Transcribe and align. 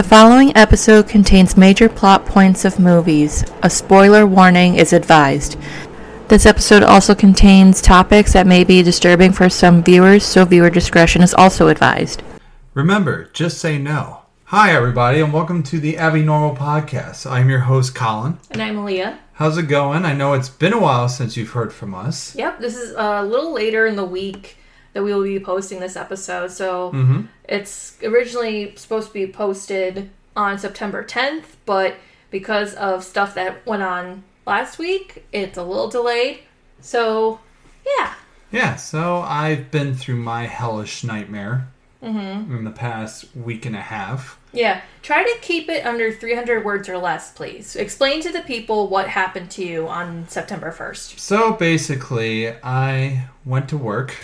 The 0.00 0.08
following 0.08 0.56
episode 0.56 1.08
contains 1.08 1.58
major 1.58 1.86
plot 1.86 2.24
points 2.24 2.64
of 2.64 2.80
movies. 2.80 3.44
A 3.62 3.68
spoiler 3.68 4.26
warning 4.26 4.76
is 4.76 4.94
advised. 4.94 5.58
This 6.28 6.46
episode 6.46 6.82
also 6.82 7.14
contains 7.14 7.82
topics 7.82 8.32
that 8.32 8.46
may 8.46 8.64
be 8.64 8.82
disturbing 8.82 9.30
for 9.30 9.50
some 9.50 9.82
viewers, 9.82 10.24
so 10.24 10.46
viewer 10.46 10.70
discretion 10.70 11.20
is 11.20 11.34
also 11.34 11.68
advised. 11.68 12.22
Remember, 12.72 13.28
just 13.34 13.58
say 13.58 13.76
no. 13.76 14.22
Hi, 14.44 14.72
everybody, 14.74 15.20
and 15.20 15.34
welcome 15.34 15.62
to 15.64 15.78
the 15.78 15.98
Abby 15.98 16.22
Normal 16.22 16.56
Podcast. 16.56 17.30
I'm 17.30 17.50
your 17.50 17.58
host, 17.58 17.94
Colin. 17.94 18.38
And 18.50 18.62
I'm 18.62 18.76
Aaliyah. 18.76 19.18
How's 19.34 19.58
it 19.58 19.64
going? 19.64 20.06
I 20.06 20.14
know 20.14 20.32
it's 20.32 20.48
been 20.48 20.72
a 20.72 20.80
while 20.80 21.10
since 21.10 21.36
you've 21.36 21.50
heard 21.50 21.74
from 21.74 21.94
us. 21.94 22.34
Yep, 22.34 22.60
this 22.60 22.74
is 22.74 22.96
uh, 22.96 23.18
a 23.20 23.26
little 23.26 23.52
later 23.52 23.86
in 23.86 23.96
the 23.96 24.04
week 24.06 24.56
that 24.92 25.02
we 25.02 25.12
will 25.14 25.22
be 25.22 25.38
posting 25.40 25.80
this 25.80 25.96
episode. 25.96 26.50
So 26.50 26.90
Mm-hmm. 26.92 27.22
it's 27.48 27.96
originally 28.02 28.74
supposed 28.76 29.08
to 29.08 29.14
be 29.14 29.26
posted 29.26 30.10
on 30.36 30.58
September 30.58 31.04
10th, 31.04 31.44
but 31.66 31.94
because 32.30 32.74
of 32.74 33.02
stuff 33.04 33.34
that 33.34 33.66
went 33.66 33.82
on 33.82 34.22
last 34.46 34.78
week, 34.78 35.26
it's 35.32 35.58
a 35.58 35.62
little 35.62 35.88
delayed. 35.88 36.40
So, 36.80 37.40
yeah. 37.86 38.14
Yeah, 38.52 38.76
so 38.76 39.18
I've 39.20 39.70
been 39.70 39.94
through 39.94 40.16
my 40.16 40.46
hellish 40.46 41.04
nightmare 41.04 41.68
in 42.02 42.64
the 42.64 42.70
past 42.70 43.26
week 43.36 43.66
and 43.66 43.76
a 43.76 43.80
half. 43.80 44.38
Yeah, 44.52 44.80
try 45.02 45.22
to 45.22 45.38
keep 45.42 45.68
it 45.68 45.84
under 45.84 46.10
300 46.10 46.64
words 46.64 46.88
or 46.88 46.96
less, 46.96 47.30
please. 47.30 47.76
Explain 47.76 48.22
to 48.22 48.32
the 48.32 48.40
people 48.40 48.88
what 48.88 49.06
happened 49.08 49.50
to 49.52 49.64
you 49.64 49.86
on 49.86 50.26
September 50.28 50.72
1st. 50.72 51.18
So 51.18 51.52
basically, 51.52 52.48
I 52.64 53.26
went 53.44 53.68
to 53.68 53.76
work 53.76 54.14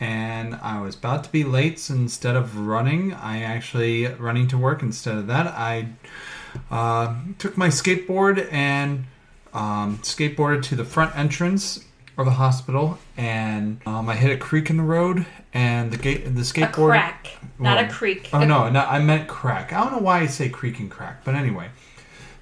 and 0.00 0.54
I 0.56 0.80
was 0.80 0.96
about 0.96 1.24
to 1.24 1.30
be 1.30 1.44
late. 1.44 1.78
So 1.78 1.94
instead 1.94 2.34
of 2.34 2.56
running, 2.58 3.12
I 3.12 3.42
actually 3.42 4.06
running 4.06 4.48
to 4.48 4.58
work. 4.58 4.82
Instead 4.82 5.16
of 5.16 5.26
that, 5.28 5.46
I 5.46 5.88
uh, 6.70 7.16
took 7.38 7.56
my 7.56 7.68
skateboard 7.68 8.50
and 8.50 9.04
um, 9.52 9.98
skateboarded 9.98 10.62
to 10.64 10.76
the 10.76 10.84
front 10.84 11.16
entrance 11.16 11.84
of 12.16 12.26
the 12.26 12.32
hospital, 12.32 12.98
and 13.16 13.80
um, 13.86 14.08
I 14.08 14.14
hit 14.14 14.30
a 14.30 14.36
creek 14.36 14.68
in 14.70 14.76
the 14.76 14.82
road, 14.82 15.26
and 15.54 15.90
the 15.90 15.96
gate, 15.96 16.24
the 16.24 16.42
skateboard, 16.42 16.68
A 16.68 16.72
crack, 16.72 17.28
not 17.58 17.78
a 17.78 17.82
Well, 17.82 17.92
creek. 17.92 18.28
Oh 18.32 18.44
no, 18.44 18.68
no, 18.68 18.80
I 18.80 18.98
meant 18.98 19.28
crack. 19.28 19.72
I 19.72 19.82
don't 19.82 19.92
know 19.92 19.98
why 19.98 20.20
I 20.20 20.26
say 20.26 20.48
creak 20.48 20.78
and 20.78 20.90
crack, 20.90 21.24
but 21.24 21.34
anyway. 21.34 21.68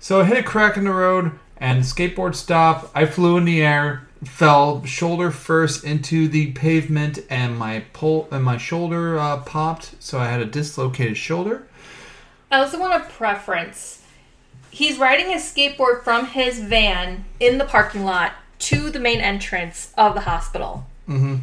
So 0.01 0.21
I 0.21 0.25
hit 0.25 0.37
a 0.37 0.43
crack 0.43 0.77
in 0.77 0.85
the 0.85 0.93
road, 0.93 1.33
and 1.59 1.83
skateboard 1.85 2.35
stopped. 2.35 2.91
I 2.95 3.07
flew 3.07 3.37
in 3.37 3.45
the 3.45 3.63
air, 3.63 4.08
fell 4.25 4.85
shoulder 4.85 5.31
first 5.31 5.85
into 5.85 6.29
the 6.29 6.53
pavement, 6.53 7.21
and 7.31 7.57
my 7.59 7.85
pull 7.93 8.29
and 8.31 8.45
my 8.45 8.57
shoulder 8.57 9.19
uh, 9.19 9.39
popped. 9.39 9.95
So 10.01 10.19
I 10.19 10.27
had 10.27 10.41
a 10.41 10.47
dislocated 10.47 11.17
shoulder. 11.17 11.67
I 12.51 12.59
also 12.59 12.79
want 12.81 13.03
a 13.03 13.07
preference. 13.07 14.03
He's 14.71 14.99
riding 14.99 15.31
his 15.31 15.43
skateboard 15.43 16.03
from 16.03 16.27
his 16.27 16.61
van 16.61 17.25
in 17.41 17.59
the 17.59 17.65
parking 17.65 18.05
lot 18.05 18.33
to 18.61 18.91
the 18.91 19.01
main 19.01 19.21
entrance 19.21 19.93
of 19.97 20.15
the 20.15 20.23
hospital. 20.23 20.87
Mm-hmm. 21.09 21.37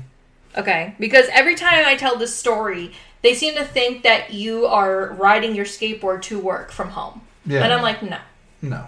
Okay, 0.57 0.95
because 0.99 1.25
every 1.31 1.55
time 1.55 1.83
I 1.85 1.95
tell 1.95 2.17
this 2.17 2.35
story, 2.35 2.93
they 3.21 3.33
seem 3.33 3.55
to 3.55 3.65
think 3.65 4.03
that 4.03 4.33
you 4.33 4.65
are 4.65 5.13
riding 5.13 5.55
your 5.55 5.65
skateboard 5.65 6.21
to 6.23 6.39
work 6.39 6.71
from 6.71 6.89
home. 6.89 7.21
Yeah. 7.45 7.63
And 7.63 7.73
I'm 7.73 7.81
like, 7.81 8.01
no. 8.01 8.19
No. 8.61 8.87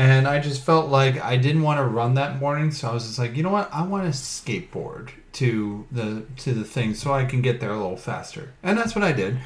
And 0.00 0.26
I 0.26 0.38
just 0.38 0.64
felt 0.64 0.88
like 0.88 1.20
I 1.20 1.36
didn't 1.36 1.60
want 1.60 1.78
to 1.78 1.84
run 1.84 2.14
that 2.14 2.40
morning, 2.40 2.70
so 2.70 2.88
I 2.88 2.94
was 2.94 3.06
just 3.06 3.18
like, 3.18 3.36
you 3.36 3.42
know 3.42 3.50
what? 3.50 3.68
I 3.70 3.82
want 3.82 4.04
to 4.04 4.18
skateboard 4.18 5.10
to 5.32 5.86
the 5.92 6.24
to 6.38 6.54
the 6.54 6.64
thing 6.64 6.94
so 6.94 7.12
I 7.12 7.26
can 7.26 7.42
get 7.42 7.60
there 7.60 7.70
a 7.70 7.76
little 7.76 7.98
faster. 7.98 8.54
And 8.62 8.78
that's 8.78 8.94
what 8.94 9.04
I 9.04 9.12
did. 9.12 9.38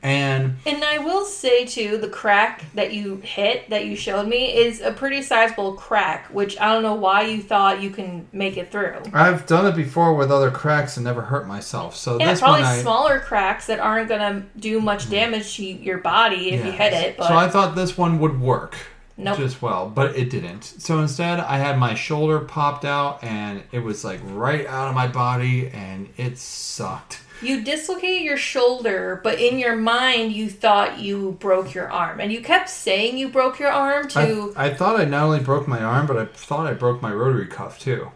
And 0.00 0.56
And 0.64 0.82
I 0.82 0.96
will 0.98 1.26
say 1.26 1.66
too, 1.66 1.98
the 1.98 2.08
crack 2.08 2.64
that 2.74 2.94
you 2.94 3.16
hit 3.16 3.68
that 3.68 3.84
you 3.84 3.96
showed 3.96 4.28
me 4.28 4.56
is 4.56 4.80
a 4.80 4.92
pretty 4.92 5.20
sizable 5.20 5.74
crack, 5.74 6.28
which 6.28 6.58
I 6.58 6.72
don't 6.72 6.82
know 6.82 6.94
why 6.94 7.22
you 7.22 7.42
thought 7.42 7.82
you 7.82 7.90
can 7.90 8.28
make 8.32 8.56
it 8.56 8.72
through. 8.72 9.02
I've 9.12 9.44
done 9.44 9.66
it 9.66 9.76
before 9.76 10.14
with 10.14 10.32
other 10.32 10.50
cracks 10.50 10.96
and 10.96 11.04
never 11.04 11.20
hurt 11.20 11.46
myself. 11.46 11.96
So 11.96 12.18
Yeah, 12.18 12.34
probably 12.38 12.62
one 12.62 12.70
I 12.70 12.80
smaller 12.80 13.20
cracks 13.20 13.66
that 13.66 13.78
aren't 13.78 14.08
gonna 14.08 14.46
do 14.58 14.80
much 14.80 15.02
mm-hmm. 15.02 15.10
damage 15.10 15.56
to 15.56 15.64
your 15.64 15.98
body 15.98 16.52
if 16.52 16.64
you 16.64 16.72
hit 16.72 16.94
it. 16.94 17.18
But 17.18 17.28
So 17.28 17.36
I 17.36 17.48
thought 17.50 17.74
this 17.74 17.98
one 17.98 18.20
would 18.20 18.40
work 18.40 18.76
Nope. 19.20 19.36
just 19.38 19.60
well, 19.60 19.88
but 19.88 20.16
it 20.16 20.30
didn't. 20.30 20.62
So 20.62 21.00
instead, 21.00 21.40
I 21.40 21.58
had 21.58 21.76
my 21.76 21.94
shoulder 21.94 22.38
popped 22.38 22.84
out 22.84 23.22
and 23.24 23.64
it 23.72 23.80
was 23.80 24.04
like 24.04 24.20
right 24.24 24.64
out 24.66 24.88
of 24.88 24.94
my 24.94 25.08
body 25.08 25.68
and 25.68 26.08
it 26.16 26.38
sucked. 26.38 27.20
you 27.42 27.62
dislocated 27.64 28.22
your 28.22 28.36
shoulder, 28.36 29.20
but 29.24 29.40
in 29.40 29.58
your 29.58 29.74
mind 29.74 30.32
you 30.32 30.48
thought 30.48 31.00
you 31.00 31.32
broke 31.40 31.74
your 31.74 31.90
arm, 31.90 32.20
and 32.20 32.32
you 32.32 32.40
kept 32.40 32.68
saying 32.70 33.18
you 33.18 33.28
broke 33.28 33.58
your 33.58 33.70
arm 33.70 34.06
to. 34.08 34.52
I, 34.56 34.66
I 34.66 34.74
thought 34.74 35.00
I 35.00 35.04
not 35.04 35.24
only 35.24 35.40
broke 35.40 35.66
my 35.66 35.82
arm, 35.82 36.06
but 36.06 36.16
I 36.16 36.26
thought 36.26 36.66
I 36.66 36.74
broke 36.74 37.02
my 37.02 37.12
rotary 37.12 37.46
cuff 37.46 37.78
too. 37.78 38.10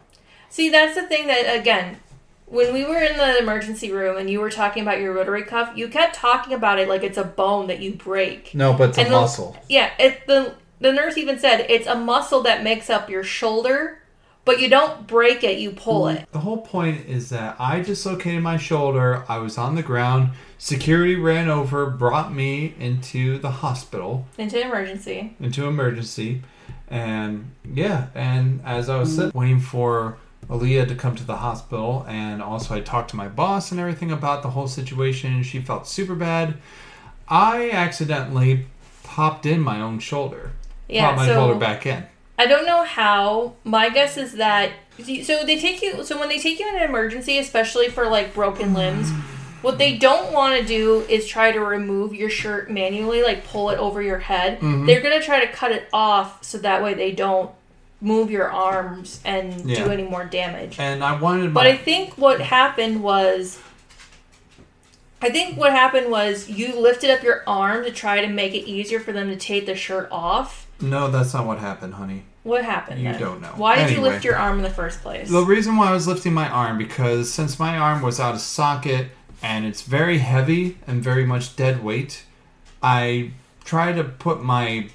See, 0.50 0.70
that's 0.70 0.94
the 0.94 1.02
thing 1.08 1.26
that 1.26 1.58
again. 1.58 1.98
When 2.46 2.74
we 2.74 2.84
were 2.84 2.98
in 2.98 3.16
the 3.16 3.38
emergency 3.38 3.90
room 3.92 4.18
and 4.18 4.28
you 4.28 4.38
were 4.38 4.50
talking 4.50 4.82
about 4.82 5.00
your 5.00 5.14
rotary 5.14 5.42
cuff, 5.42 5.74
you 5.74 5.88
kept 5.88 6.14
talking 6.14 6.52
about 6.52 6.78
it 6.78 6.86
like 6.86 7.02
it's 7.02 7.16
a 7.16 7.24
bone 7.24 7.68
that 7.68 7.80
you 7.80 7.94
break. 7.94 8.54
No, 8.54 8.74
but 8.74 8.90
it's 8.90 8.98
a 8.98 9.04
the- 9.04 9.10
muscle. 9.10 9.56
Yeah, 9.70 9.90
it, 9.98 10.26
the 10.26 10.54
the 10.82 10.92
nurse 10.92 11.16
even 11.16 11.38
said 11.38 11.66
it's 11.68 11.86
a 11.86 11.94
muscle 11.94 12.42
that 12.42 12.62
makes 12.62 12.90
up 12.90 13.08
your 13.08 13.22
shoulder, 13.22 14.00
but 14.44 14.60
you 14.60 14.68
don't 14.68 15.06
break 15.06 15.44
it, 15.44 15.58
you 15.58 15.70
pull 15.70 16.04
mm, 16.04 16.16
it. 16.16 16.32
The 16.32 16.40
whole 16.40 16.58
point 16.58 17.06
is 17.06 17.30
that 17.30 17.56
I 17.58 17.80
dislocated 17.80 18.42
my 18.42 18.56
shoulder. 18.56 19.24
I 19.28 19.38
was 19.38 19.56
on 19.56 19.76
the 19.76 19.82
ground. 19.82 20.30
Security 20.58 21.14
ran 21.14 21.48
over, 21.48 21.86
brought 21.88 22.32
me 22.32 22.74
into 22.78 23.38
the 23.38 23.50
hospital, 23.50 24.26
into 24.36 24.60
emergency. 24.60 25.36
into 25.38 25.66
emergency, 25.66 26.42
and 26.88 27.52
yeah. 27.72 28.08
And 28.14 28.60
as 28.64 28.88
I 28.88 28.98
was 28.98 29.14
sitting, 29.14 29.32
waiting 29.34 29.60
for 29.60 30.18
Aaliyah 30.48 30.88
to 30.88 30.96
come 30.96 31.14
to 31.14 31.24
the 31.24 31.36
hospital, 31.36 32.04
and 32.08 32.42
also 32.42 32.74
I 32.74 32.80
talked 32.80 33.10
to 33.10 33.16
my 33.16 33.28
boss 33.28 33.70
and 33.70 33.80
everything 33.80 34.10
about 34.10 34.42
the 34.42 34.50
whole 34.50 34.68
situation, 34.68 35.44
she 35.44 35.60
felt 35.60 35.86
super 35.86 36.16
bad. 36.16 36.56
I 37.28 37.70
accidentally 37.70 38.66
popped 39.04 39.46
in 39.46 39.60
my 39.60 39.80
own 39.80 39.98
shoulder. 40.00 40.52
Yeah, 40.92 41.06
popped 41.06 41.18
my 41.18 41.26
so 41.26 41.54
back 41.54 41.86
in. 41.86 42.04
I 42.38 42.46
don't 42.46 42.66
know 42.66 42.84
how. 42.84 43.54
My 43.64 43.88
guess 43.88 44.16
is 44.16 44.34
that 44.34 44.72
so 44.98 45.44
they 45.44 45.58
take 45.58 45.82
you 45.82 46.04
so 46.04 46.18
when 46.18 46.28
they 46.28 46.38
take 46.38 46.58
you 46.58 46.68
in 46.68 46.76
an 46.76 46.82
emergency, 46.82 47.38
especially 47.38 47.88
for 47.88 48.08
like 48.08 48.34
broken 48.34 48.74
limbs, 48.74 49.10
what 49.62 49.78
they 49.78 49.96
don't 49.96 50.32
want 50.32 50.60
to 50.60 50.66
do 50.66 51.00
is 51.08 51.26
try 51.26 51.52
to 51.52 51.60
remove 51.60 52.14
your 52.14 52.30
shirt 52.30 52.70
manually, 52.70 53.22
like 53.22 53.46
pull 53.46 53.70
it 53.70 53.78
over 53.78 54.02
your 54.02 54.18
head. 54.18 54.58
Mm-hmm. 54.58 54.86
They're 54.86 55.00
gonna 55.00 55.22
try 55.22 55.44
to 55.44 55.52
cut 55.52 55.72
it 55.72 55.88
off 55.92 56.42
so 56.44 56.58
that 56.58 56.82
way 56.82 56.94
they 56.94 57.12
don't 57.12 57.50
move 58.00 58.30
your 58.30 58.50
arms 58.50 59.20
and 59.24 59.68
Yeah. 59.70 59.84
do 59.84 59.90
any 59.92 60.02
more 60.02 60.24
damage. 60.24 60.78
And 60.78 61.04
I 61.04 61.18
wanted 61.18 61.54
But 61.54 61.66
I 61.68 61.76
think 61.76 62.14
what 62.18 62.40
happened 62.40 63.02
was. 63.02 63.60
I 65.24 65.30
think 65.30 65.56
what 65.56 65.70
happened 65.70 66.10
was 66.10 66.50
you 66.50 66.74
lifted 66.76 67.08
up 67.08 67.22
your 67.22 67.44
arm 67.46 67.84
to 67.84 67.92
try 67.92 68.20
to 68.20 68.26
make 68.26 68.54
it 68.54 68.68
easier 68.68 68.98
for 68.98 69.12
them 69.12 69.28
to 69.28 69.36
take 69.36 69.66
the 69.66 69.76
shirt 69.76 70.08
off. 70.10 70.61
No, 70.82 71.10
that's 71.10 71.32
not 71.34 71.46
what 71.46 71.58
happened, 71.58 71.94
honey. 71.94 72.24
What 72.42 72.64
happened? 72.64 73.00
You 73.00 73.12
then? 73.12 73.20
don't 73.20 73.40
know. 73.40 73.52
Why 73.56 73.76
did 73.76 73.96
you 73.96 74.00
lift 74.02 74.24
your 74.24 74.36
arm 74.36 74.58
in 74.58 74.62
the 74.62 74.70
first 74.70 75.00
place? 75.00 75.30
The 75.30 75.44
reason 75.44 75.76
why 75.76 75.88
I 75.88 75.92
was 75.92 76.08
lifting 76.08 76.34
my 76.34 76.48
arm 76.48 76.76
because 76.76 77.32
since 77.32 77.58
my 77.58 77.78
arm 77.78 78.02
was 78.02 78.18
out 78.18 78.34
of 78.34 78.40
socket 78.40 79.08
and 79.42 79.64
it's 79.64 79.82
very 79.82 80.18
heavy 80.18 80.78
and 80.86 81.02
very 81.02 81.24
much 81.24 81.54
dead 81.54 81.84
weight, 81.84 82.24
I 82.82 83.30
try 83.64 83.92
to 83.92 84.02
put 84.04 84.42
my 84.42 84.88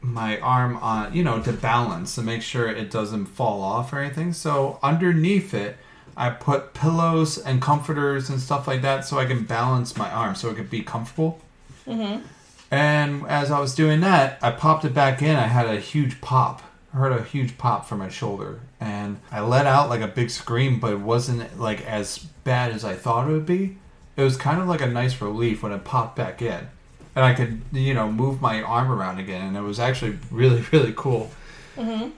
my 0.00 0.40
arm 0.40 0.76
on, 0.78 1.14
you 1.14 1.22
know, 1.22 1.40
to 1.42 1.52
balance 1.52 2.18
and 2.18 2.26
make 2.26 2.42
sure 2.42 2.68
it 2.68 2.90
doesn't 2.90 3.26
fall 3.26 3.62
off 3.62 3.92
or 3.92 4.00
anything. 4.00 4.32
So 4.32 4.80
underneath 4.82 5.54
it, 5.54 5.76
I 6.16 6.30
put 6.30 6.74
pillows 6.74 7.38
and 7.38 7.62
comforters 7.62 8.28
and 8.28 8.40
stuff 8.40 8.66
like 8.66 8.82
that 8.82 9.04
so 9.04 9.18
I 9.18 9.26
can 9.26 9.44
balance 9.44 9.96
my 9.96 10.10
arm 10.10 10.34
so 10.34 10.50
it 10.50 10.56
could 10.56 10.70
be 10.70 10.82
comfortable. 10.82 11.40
Mm-hmm. 11.86 12.26
And 12.72 13.26
as 13.26 13.50
I 13.50 13.60
was 13.60 13.74
doing 13.74 14.00
that, 14.00 14.38
I 14.40 14.50
popped 14.50 14.86
it 14.86 14.94
back 14.94 15.20
in. 15.20 15.36
I 15.36 15.46
had 15.46 15.66
a 15.66 15.78
huge 15.78 16.22
pop. 16.22 16.62
I 16.94 16.96
heard 16.96 17.12
a 17.12 17.22
huge 17.22 17.58
pop 17.58 17.84
from 17.86 17.98
my 17.98 18.08
shoulder. 18.08 18.60
And 18.80 19.20
I 19.30 19.42
let 19.42 19.66
out 19.66 19.90
like 19.90 20.00
a 20.00 20.08
big 20.08 20.30
scream, 20.30 20.80
but 20.80 20.94
it 20.94 21.00
wasn't 21.00 21.60
like 21.60 21.84
as 21.86 22.18
bad 22.44 22.72
as 22.72 22.82
I 22.82 22.94
thought 22.94 23.28
it 23.28 23.32
would 23.32 23.44
be. 23.44 23.76
It 24.16 24.22
was 24.22 24.38
kind 24.38 24.58
of 24.58 24.68
like 24.68 24.80
a 24.80 24.86
nice 24.86 25.20
relief 25.20 25.62
when 25.62 25.72
it 25.72 25.84
popped 25.84 26.16
back 26.16 26.40
in. 26.40 26.68
And 27.14 27.26
I 27.26 27.34
could, 27.34 27.60
you 27.72 27.92
know, 27.92 28.10
move 28.10 28.40
my 28.40 28.62
arm 28.62 28.90
around 28.90 29.18
again. 29.18 29.48
And 29.48 29.56
it 29.56 29.60
was 29.60 29.78
actually 29.78 30.18
really, 30.30 30.64
really 30.72 30.94
cool. 30.96 31.30
Mm-hmm. 31.76 32.08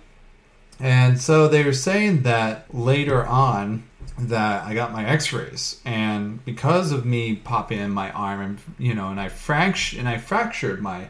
And 0.79 1.21
so 1.21 1.49
they 1.49 1.65
were 1.65 1.73
saying 1.73 2.23
that 2.23 2.73
later 2.73 3.27
on 3.27 3.83
that 4.19 4.65
I 4.65 4.75
got 4.75 4.93
my 4.93 5.05
x-rays 5.05 5.81
and 5.85 6.45
because 6.45 6.93
of 6.93 7.05
me 7.05 7.35
popping 7.35 7.81
in 7.81 7.91
my 7.91 8.11
arm 8.13 8.41
and 8.41 8.59
you 8.79 8.95
know 8.95 9.09
and 9.09 9.21
I 9.21 9.29
fract- 9.29 9.99
and 9.99 10.09
I 10.09 10.19
fractured 10.19 10.81
my 10.81 11.09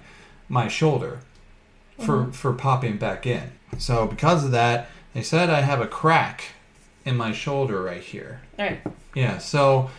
my 0.49 0.69
shoulder 0.69 1.21
for 2.01 2.33
for 2.33 2.53
popping 2.53 2.97
back 2.97 3.27
in. 3.27 3.53
So 3.79 4.07
because 4.07 4.45
of 4.45 4.51
that, 4.53 4.89
they 5.13 5.23
said 5.23 5.51
I 5.51 5.61
have 5.61 5.81
a 5.81 5.87
crack 5.87 6.45
in 7.05 7.17
my 7.17 7.33
shoulder 7.33 7.83
right 7.83 8.03
here. 8.03 8.41
All 8.59 8.67
right. 8.67 8.81
Yeah, 9.15 9.39
so 9.39 9.91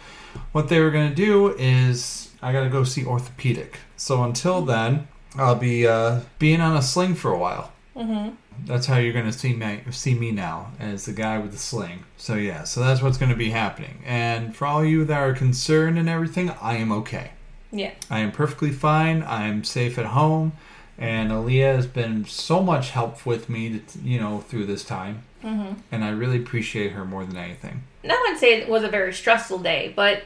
what 0.51 0.69
they 0.69 0.79
were 0.79 0.91
going 0.91 1.09
to 1.09 1.15
do 1.15 1.55
is 1.57 2.31
I 2.41 2.51
got 2.51 2.63
to 2.63 2.69
go 2.69 2.83
see 2.83 3.05
orthopedic 3.05 3.79
So 3.95 4.23
until 4.23 4.61
then, 4.61 5.07
I'll 5.35 5.55
be 5.55 5.87
uh, 5.87 6.21
being 6.39 6.61
on 6.61 6.75
a 6.75 6.81
sling 6.81 7.15
for 7.15 7.31
a 7.31 7.37
while. 7.37 7.71
Mm-hmm. 7.95 8.35
That's 8.65 8.85
how 8.85 8.97
you're 8.97 9.13
going 9.13 9.25
to 9.25 9.33
see 9.33 9.53
me 9.53 9.81
see 9.91 10.15
me 10.15 10.31
now 10.31 10.71
as 10.79 11.05
the 11.05 11.13
guy 11.13 11.37
with 11.39 11.51
the 11.51 11.57
sling. 11.57 12.03
So 12.17 12.35
yeah, 12.35 12.63
so 12.63 12.79
that's 12.81 13.01
what's 13.01 13.17
going 13.17 13.31
to 13.31 13.37
be 13.37 13.49
happening. 13.51 14.01
And 14.05 14.55
for 14.55 14.65
all 14.65 14.83
you 14.83 15.03
that 15.05 15.17
are 15.19 15.33
concerned 15.33 15.97
and 15.97 16.07
everything, 16.09 16.49
I 16.61 16.75
am 16.75 16.91
okay. 16.91 17.31
Yeah. 17.71 17.91
I 18.09 18.19
am 18.19 18.31
perfectly 18.31 18.71
fine. 18.71 19.23
I'm 19.23 19.63
safe 19.63 19.97
at 19.97 20.05
home, 20.07 20.53
and 20.97 21.31
Aaliyah 21.31 21.75
has 21.75 21.87
been 21.87 22.25
so 22.25 22.63
much 22.63 22.91
help 22.91 23.25
with 23.25 23.49
me, 23.49 23.79
to, 23.79 23.99
you 23.99 24.19
know, 24.19 24.39
through 24.39 24.65
this 24.65 24.83
time, 24.83 25.23
Mm-hmm. 25.43 25.73
and 25.91 26.03
I 26.03 26.09
really 26.09 26.37
appreciate 26.37 26.93
her 26.93 27.05
more 27.05 27.23
than 27.23 27.37
anything. 27.37 27.83
Not 28.03 28.17
would 28.35 28.39
say 28.39 28.59
it 28.59 28.67
was 28.67 28.83
a 28.83 28.89
very 28.89 29.13
stressful 29.13 29.59
day, 29.59 29.93
but 29.95 30.23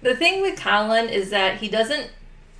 the 0.00 0.14
thing 0.16 0.40
with 0.42 0.58
Colin 0.58 1.08
is 1.08 1.30
that 1.30 1.58
he 1.58 1.68
doesn't 1.68 2.10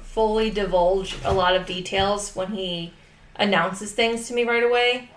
fully 0.03 0.51
divulge 0.51 1.17
a 1.25 1.33
lot 1.33 1.57
of 1.57 1.67
details 1.67 2.35
when 2.37 2.49
he 2.49 2.93
announces 3.37 3.93
things 3.93 4.29
to 4.29 4.35
me 4.35 4.45
right 4.45 4.63
away. 4.63 5.11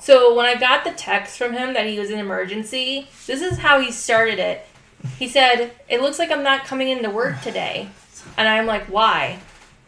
So 0.00 0.34
when 0.34 0.46
I 0.46 0.54
got 0.54 0.84
the 0.84 0.92
text 0.92 1.36
from 1.36 1.52
him 1.52 1.74
that 1.74 1.86
he 1.86 1.98
was 1.98 2.10
in 2.10 2.18
emergency, 2.18 3.08
this 3.26 3.42
is 3.42 3.58
how 3.58 3.80
he 3.80 3.92
started 3.92 4.38
it. 4.38 4.66
He 5.18 5.28
said, 5.28 5.72
"It 5.88 6.00
looks 6.00 6.18
like 6.18 6.30
I'm 6.30 6.42
not 6.42 6.64
coming 6.64 6.88
into 6.88 7.10
work 7.10 7.40
today," 7.42 7.88
and 8.36 8.48
I'm 8.48 8.66
like, 8.66 8.86
"Why?" 8.86 9.38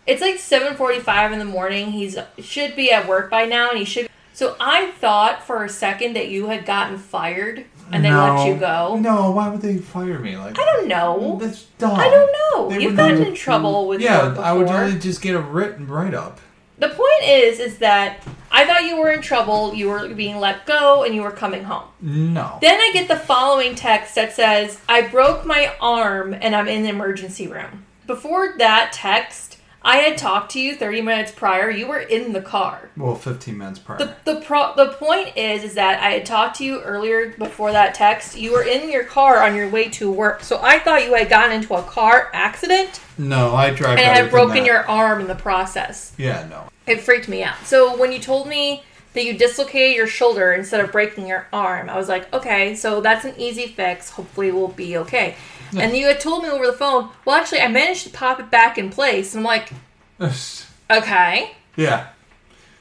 It's 0.06 0.20
like 0.20 0.38
7:45 0.38 1.32
in 1.32 1.38
the 1.38 1.44
morning. 1.44 1.92
He's 1.92 2.18
should 2.40 2.76
be 2.76 2.92
at 2.92 3.08
work 3.08 3.30
by 3.30 3.44
now, 3.44 3.70
and 3.70 3.78
he 3.78 3.84
should. 3.84 4.08
So 4.34 4.56
I 4.58 4.90
thought 4.92 5.42
for 5.42 5.64
a 5.64 5.68
second 5.68 6.14
that 6.14 6.28
you 6.28 6.48
had 6.48 6.64
gotten 6.64 6.98
fired 6.98 7.66
and 7.92 8.04
they 8.04 8.12
let 8.12 8.46
you 8.46 8.56
go. 8.56 8.96
No, 9.00 9.30
why 9.30 9.48
would 9.48 9.60
they 9.60 9.76
fire 9.76 10.18
me? 10.18 10.36
Like 10.36 10.58
I 10.58 10.64
don't 10.64 10.88
know. 10.88 11.38
That's 11.40 11.64
dumb. 11.78 11.98
I 11.98 12.08
don't 12.08 12.32
know. 12.32 12.70
They 12.70 12.82
You've 12.82 12.96
gotten 12.96 13.22
in 13.22 13.34
trouble 13.34 13.86
with 13.86 14.00
yeah. 14.00 14.28
work 14.28 14.38
I 14.38 14.52
would 14.52 15.00
just 15.00 15.20
get 15.20 15.34
a 15.34 15.40
written 15.40 15.86
write 15.86 16.14
up. 16.14 16.40
The 16.82 16.88
point 16.88 17.22
is, 17.22 17.60
is 17.60 17.78
that 17.78 18.24
I 18.50 18.66
thought 18.66 18.84
you 18.84 18.96
were 18.96 19.12
in 19.12 19.22
trouble. 19.22 19.72
You 19.72 19.88
were 19.88 20.08
being 20.08 20.40
let 20.40 20.66
go, 20.66 21.04
and 21.04 21.14
you 21.14 21.22
were 21.22 21.30
coming 21.30 21.62
home. 21.62 21.84
No. 22.00 22.58
Then 22.60 22.80
I 22.80 22.90
get 22.92 23.06
the 23.06 23.14
following 23.14 23.76
text 23.76 24.16
that 24.16 24.32
says, 24.32 24.80
"I 24.88 25.02
broke 25.02 25.46
my 25.46 25.72
arm 25.80 26.34
and 26.34 26.56
I'm 26.56 26.66
in 26.66 26.82
the 26.82 26.88
emergency 26.88 27.46
room." 27.46 27.86
Before 28.08 28.54
that 28.58 28.92
text, 28.92 29.51
I 29.84 29.98
had 29.98 30.16
talked 30.16 30.52
to 30.52 30.60
you 30.60 30.74
30 30.74 31.02
minutes 31.02 31.32
prior. 31.32 31.70
You 31.70 31.86
were 31.86 32.00
in 32.00 32.32
the 32.32 32.40
car. 32.40 32.90
Well, 32.96 33.14
15 33.14 33.56
minutes 33.56 33.78
prior. 33.78 33.98
The 33.98 34.16
the 34.24 34.40
pro- 34.40 34.74
the 34.76 34.92
point 34.92 35.36
is 35.36 35.64
is 35.64 35.74
that 35.74 36.00
I 36.00 36.10
had 36.10 36.26
talked 36.26 36.56
to 36.58 36.64
you 36.64 36.80
earlier 36.80 37.30
before 37.30 37.72
that 37.72 37.94
text. 37.94 38.36
You 38.36 38.52
were 38.52 38.62
in 38.62 38.90
your 38.90 39.04
car 39.04 39.42
on 39.42 39.56
your 39.56 39.68
way 39.68 39.88
to 39.90 40.10
work, 40.10 40.42
so 40.42 40.60
I 40.62 40.78
thought 40.78 41.04
you 41.04 41.14
had 41.14 41.28
gotten 41.28 41.52
into 41.52 41.74
a 41.74 41.82
car 41.82 42.30
accident 42.32 43.00
no, 43.18 43.54
I 43.54 43.70
drive. 43.70 43.98
and 43.98 44.06
had 44.06 44.30
broken 44.30 44.64
your 44.64 44.86
arm 44.88 45.20
in 45.20 45.28
the 45.28 45.34
process. 45.34 46.12
Yeah, 46.16 46.46
no. 46.48 46.68
It 46.86 47.00
freaked 47.00 47.28
me 47.28 47.42
out. 47.42 47.56
So 47.64 47.96
when 47.96 48.12
you 48.12 48.18
told 48.18 48.48
me 48.48 48.82
that 49.14 49.24
you 49.24 49.36
dislocated 49.36 49.96
your 49.96 50.06
shoulder 50.06 50.52
instead 50.52 50.80
of 50.80 50.90
breaking 50.92 51.26
your 51.26 51.46
arm, 51.52 51.90
I 51.90 51.96
was 51.96 52.08
like, 52.08 52.32
okay, 52.32 52.74
so 52.74 53.00
that's 53.00 53.24
an 53.24 53.34
easy 53.38 53.66
fix. 53.66 54.10
Hopefully, 54.10 54.50
we'll 54.50 54.68
be 54.68 54.96
okay. 54.98 55.36
And 55.80 55.96
you 55.96 56.06
had 56.06 56.20
told 56.20 56.42
me 56.42 56.50
over 56.50 56.66
the 56.66 56.72
phone, 56.72 57.08
well, 57.24 57.36
actually, 57.36 57.60
I 57.60 57.68
managed 57.68 58.04
to 58.04 58.10
pop 58.10 58.40
it 58.40 58.50
back 58.50 58.78
in 58.78 58.90
place. 58.90 59.34
And 59.34 59.40
I'm 59.40 59.44
like, 59.46 59.72
okay. 60.90 61.52
yeah. 61.76 62.08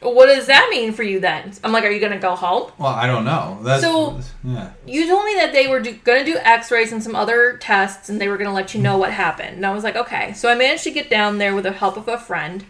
What 0.02 0.26
does 0.26 0.48
that 0.48 0.68
mean 0.72 0.94
for 0.94 1.04
you 1.04 1.20
then? 1.20 1.54
I'm 1.64 1.72
like, 1.72 1.84
are 1.84 1.92
you 1.92 2.00
going 2.00 2.12
to 2.12 2.18
go 2.18 2.36
home? 2.36 2.72
Well, 2.80 2.90
I 2.90 3.06
don't 3.06 3.24
know. 3.24 3.60
That's 3.62 3.84
So- 3.84 4.20
yeah. 4.44 4.72
You 4.88 5.08
told 5.08 5.26
me 5.26 5.36
that 5.36 5.54
they 5.54 5.68
were 5.68 5.80
do- 5.80 5.94
going 5.94 6.26
to 6.26 6.32
do 6.32 6.40
x 6.40 6.72
rays 6.72 6.92
and 6.92 7.04
some 7.04 7.16
other 7.16 7.58
tests 7.58 8.10
and 8.10 8.20
they 8.20 8.28
were 8.28 8.38
going 8.38 8.50
to 8.50 8.54
let 8.54 8.74
you 8.74 8.82
know 8.82 8.96
hmm. 8.96 9.02
what 9.02 9.14
happened. 9.14 9.58
And 9.58 9.66
I 9.66 9.72
was 9.72 9.84
like, 9.84 9.96
okay. 9.96 10.34
So 10.34 10.50
I 10.50 10.56
managed 10.56 10.84
to 10.86 10.92
get 10.92 11.10
down 11.10 11.38
there 11.38 11.54
with 11.54 11.66
the 11.66 11.72
help 11.72 11.98
of 11.98 12.08
a 12.08 12.18
friend. 12.18 12.66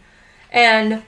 And 0.52 1.04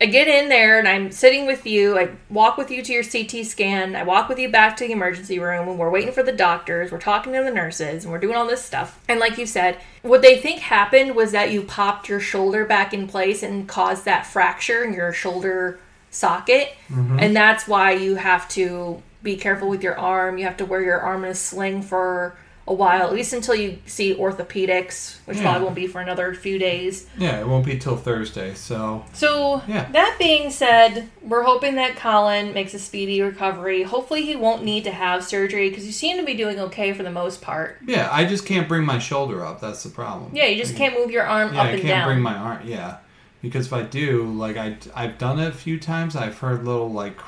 I 0.00 0.06
get 0.06 0.28
in 0.28 0.48
there 0.48 0.78
and 0.78 0.88
I'm 0.88 1.12
sitting 1.12 1.46
with 1.46 1.66
you. 1.66 1.98
I 1.98 2.10
walk 2.30 2.56
with 2.56 2.70
you 2.70 2.82
to 2.82 2.92
your 2.92 3.04
CT 3.04 3.44
scan. 3.44 3.94
I 3.94 4.02
walk 4.02 4.30
with 4.30 4.38
you 4.38 4.48
back 4.48 4.78
to 4.78 4.86
the 4.86 4.92
emergency 4.92 5.38
room 5.38 5.68
and 5.68 5.78
we're 5.78 5.90
waiting 5.90 6.12
for 6.12 6.22
the 6.22 6.32
doctors. 6.32 6.90
We're 6.90 6.98
talking 6.98 7.34
to 7.34 7.42
the 7.42 7.50
nurses 7.50 8.04
and 8.04 8.12
we're 8.12 8.18
doing 8.18 8.34
all 8.34 8.46
this 8.46 8.64
stuff. 8.64 8.98
And 9.08 9.20
like 9.20 9.36
you 9.36 9.44
said, 9.44 9.78
what 10.00 10.22
they 10.22 10.38
think 10.38 10.60
happened 10.60 11.14
was 11.14 11.32
that 11.32 11.52
you 11.52 11.62
popped 11.62 12.08
your 12.08 12.20
shoulder 12.20 12.64
back 12.64 12.94
in 12.94 13.08
place 13.08 13.42
and 13.42 13.68
caused 13.68 14.06
that 14.06 14.24
fracture 14.24 14.84
in 14.84 14.94
your 14.94 15.12
shoulder 15.12 15.78
socket. 16.10 16.70
Mm-hmm. 16.88 17.18
And 17.20 17.36
that's 17.36 17.68
why 17.68 17.92
you 17.92 18.14
have 18.14 18.48
to 18.50 19.02
be 19.22 19.36
careful 19.36 19.68
with 19.68 19.82
your 19.82 19.98
arm. 19.98 20.38
You 20.38 20.44
have 20.44 20.56
to 20.56 20.64
wear 20.64 20.82
your 20.82 20.98
arm 20.98 21.24
in 21.24 21.32
a 21.32 21.34
sling 21.34 21.82
for 21.82 22.38
a 22.68 22.74
while, 22.74 23.02
at 23.02 23.12
least 23.12 23.32
until 23.32 23.54
you 23.54 23.78
see 23.86 24.14
orthopedics, 24.14 25.16
which 25.24 25.38
Yeah. 25.38 25.42
probably 25.44 25.62
won't 25.64 25.74
be 25.74 25.86
for 25.88 26.00
another 26.00 26.34
few 26.34 26.58
days. 26.58 27.06
Yeah, 27.18 27.40
it 27.40 27.48
won't 27.48 27.64
be 27.64 27.76
till 27.78 27.96
Thursday. 27.96 28.54
So 28.54 29.04
So, 29.12 29.62
Yeah. 29.66 29.86
that 29.92 30.16
being 30.18 30.50
said, 30.50 31.08
we're 31.22 31.42
hoping 31.42 31.74
that 31.76 31.96
Colin 31.96 32.52
makes 32.52 32.72
a 32.74 32.78
speedy 32.78 33.20
recovery. 33.22 33.82
Hopefully, 33.82 34.22
he 34.24 34.36
won't 34.36 34.62
need 34.64 34.84
to 34.84 34.92
have 34.92 35.24
surgery 35.24 35.68
because 35.68 35.84
you 35.86 35.92
seem 35.92 36.16
to 36.18 36.22
be 36.24 36.34
doing 36.34 36.60
okay 36.60 36.92
for 36.92 37.02
the 37.02 37.10
most 37.10 37.42
part. 37.42 37.78
yeah, 37.86 38.08
I 38.12 38.24
just 38.24 38.46
can't 38.46 38.68
bring 38.68 38.84
my 38.84 38.98
shoulder 39.00 39.44
up. 39.44 39.60
That's 39.60 39.82
the 39.82 39.90
problem. 39.90 40.30
Yeah, 40.32 40.46
you 40.46 40.56
just 40.62 40.76
can't 40.76 40.94
move 40.94 41.10
your 41.10 41.24
arm 41.24 41.52
Yeah, 41.54 41.60
up 41.60 41.66
I 41.66 41.70
and 41.70 41.82
can't 41.82 41.88
down. 41.88 42.06
bring 42.08 42.20
my 42.20 42.36
arm. 42.36 42.58
Yeah, 42.64 42.96
because 43.42 43.66
if 43.66 43.72
I 43.72 43.82
do, 43.82 44.24
like 44.24 44.56
I 44.56 44.76
I've 44.94 45.18
done 45.18 45.38
it 45.40 45.48
a 45.48 45.52
few 45.52 45.80
times. 45.80 46.14
I've 46.14 46.38
heard 46.38 46.64
little 46.64 46.90
like 46.92 47.18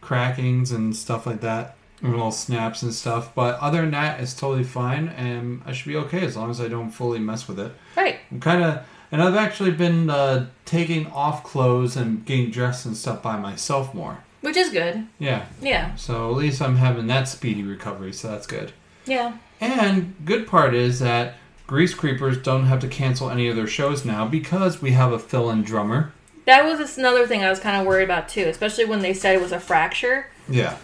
crackings 0.00 0.72
and 0.72 0.96
stuff 0.96 1.26
like 1.26 1.40
that. 1.42 1.76
Little 2.02 2.32
snaps 2.32 2.82
and 2.82 2.92
stuff. 2.92 3.34
But 3.34 3.58
other 3.60 3.82
than 3.82 3.92
that, 3.92 4.20
it's 4.20 4.34
totally 4.34 4.64
fine, 4.64 5.08
and 5.08 5.62
I 5.64 5.72
should 5.72 5.88
be 5.88 5.96
okay 5.96 6.24
as 6.24 6.36
long 6.36 6.50
as 6.50 6.60
I 6.60 6.68
don't 6.68 6.90
fully 6.90 7.18
mess 7.18 7.46
with 7.48 7.58
it. 7.60 7.72
right. 7.96 8.18
I'm 8.30 8.40
kind 8.40 8.62
of, 8.64 8.86
and 9.12 9.22
I've 9.22 9.36
actually 9.36 9.70
been 9.72 10.10
uh, 10.10 10.48
taking 10.64 11.06
off 11.08 11.44
clothes 11.44 11.96
and 11.96 12.24
getting 12.24 12.50
dressed 12.50 12.86
and 12.86 12.96
stuff 12.96 13.22
by 13.22 13.36
myself 13.36 13.94
more. 13.94 14.18
Which 14.40 14.56
is 14.56 14.70
good. 14.70 15.06
Yeah, 15.20 15.44
Yeah. 15.60 15.94
so 15.94 16.30
at 16.30 16.36
least 16.36 16.60
I'm 16.60 16.76
having 16.76 17.06
that 17.06 17.28
speedy 17.28 17.62
recovery, 17.62 18.12
so 18.12 18.28
that's 18.28 18.46
good. 18.46 18.72
Yeah. 19.06 19.34
And 19.60 20.14
good 20.24 20.48
part 20.48 20.74
is 20.74 20.98
that 20.98 21.34
Grease 21.68 21.94
Creepers 21.94 22.38
don't 22.38 22.66
have 22.66 22.80
to 22.80 22.88
cancel 22.88 23.30
any 23.30 23.46
of 23.48 23.54
their 23.54 23.68
shows 23.68 24.04
now 24.04 24.26
because 24.26 24.82
we 24.82 24.90
have 24.92 25.12
a 25.12 25.18
fill-in 25.18 25.62
drummer. 25.62 26.12
That 26.44 26.64
was 26.64 26.98
another 26.98 27.24
thing 27.26 27.44
I 27.44 27.50
was 27.50 27.60
kind 27.60 27.80
of 27.80 27.86
worried 27.86 28.02
about 28.04 28.28
too, 28.28 28.42
especially 28.48 28.84
when 28.84 28.98
they 29.00 29.14
said 29.14 29.36
it 29.36 29.40
was 29.40 29.52
a 29.52 29.60
fracture. 29.60 30.26
Yeah, 30.48 30.76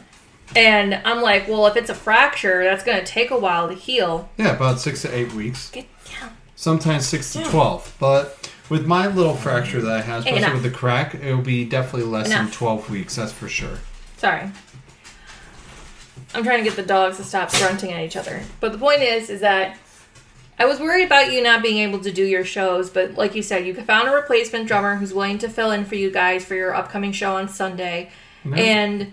And 0.56 0.94
I'm 1.04 1.20
like, 1.22 1.46
well, 1.48 1.66
if 1.66 1.76
it's 1.76 1.90
a 1.90 1.94
fracture, 1.94 2.64
that's 2.64 2.82
going 2.82 2.98
to 2.98 3.04
take 3.04 3.30
a 3.30 3.38
while 3.38 3.68
to 3.68 3.74
heal. 3.74 4.28
yeah, 4.38 4.54
about 4.56 4.80
six 4.80 5.02
to 5.02 5.14
eight 5.14 5.32
weeks, 5.34 5.70
Get 5.70 5.86
down. 6.20 6.30
sometimes 6.56 7.06
six 7.06 7.32
to 7.34 7.44
twelve. 7.44 7.94
But 8.00 8.50
with 8.70 8.86
my 8.86 9.06
little 9.06 9.34
fracture 9.34 9.80
that 9.82 9.90
I 9.92 10.00
have, 10.00 10.20
especially 10.20 10.38
Enough. 10.38 10.54
with 10.54 10.62
the 10.62 10.70
crack, 10.70 11.14
it 11.14 11.34
will 11.34 11.42
be 11.42 11.64
definitely 11.64 12.08
less 12.08 12.28
than 12.28 12.50
twelve 12.50 12.88
weeks. 12.90 13.16
That's 13.16 13.32
for 13.32 13.48
sure. 13.48 13.78
Sorry. 14.16 14.50
I'm 16.34 16.44
trying 16.44 16.58
to 16.58 16.64
get 16.64 16.76
the 16.76 16.82
dogs 16.82 17.16
to 17.18 17.24
stop 17.24 17.50
grunting 17.52 17.92
at 17.92 18.02
each 18.04 18.16
other. 18.16 18.42
But 18.60 18.72
the 18.72 18.78
point 18.78 19.00
is, 19.02 19.30
is 19.30 19.40
that 19.40 19.78
I 20.58 20.64
was 20.66 20.80
worried 20.80 21.04
about 21.04 21.32
you 21.32 21.42
not 21.42 21.62
being 21.62 21.78
able 21.88 22.00
to 22.00 22.10
do 22.12 22.24
your 22.24 22.44
shows, 22.44 22.90
but 22.90 23.14
like 23.14 23.34
you 23.34 23.42
said, 23.42 23.64
you 23.66 23.74
found 23.74 24.08
a 24.08 24.12
replacement 24.12 24.66
drummer 24.66 24.96
who's 24.96 25.14
willing 25.14 25.38
to 25.38 25.48
fill 25.48 25.70
in 25.70 25.84
for 25.84 25.94
you 25.94 26.10
guys 26.10 26.44
for 26.44 26.54
your 26.54 26.74
upcoming 26.74 27.12
show 27.12 27.36
on 27.36 27.48
Sunday. 27.48 28.10
No. 28.44 28.56
And 28.56 29.12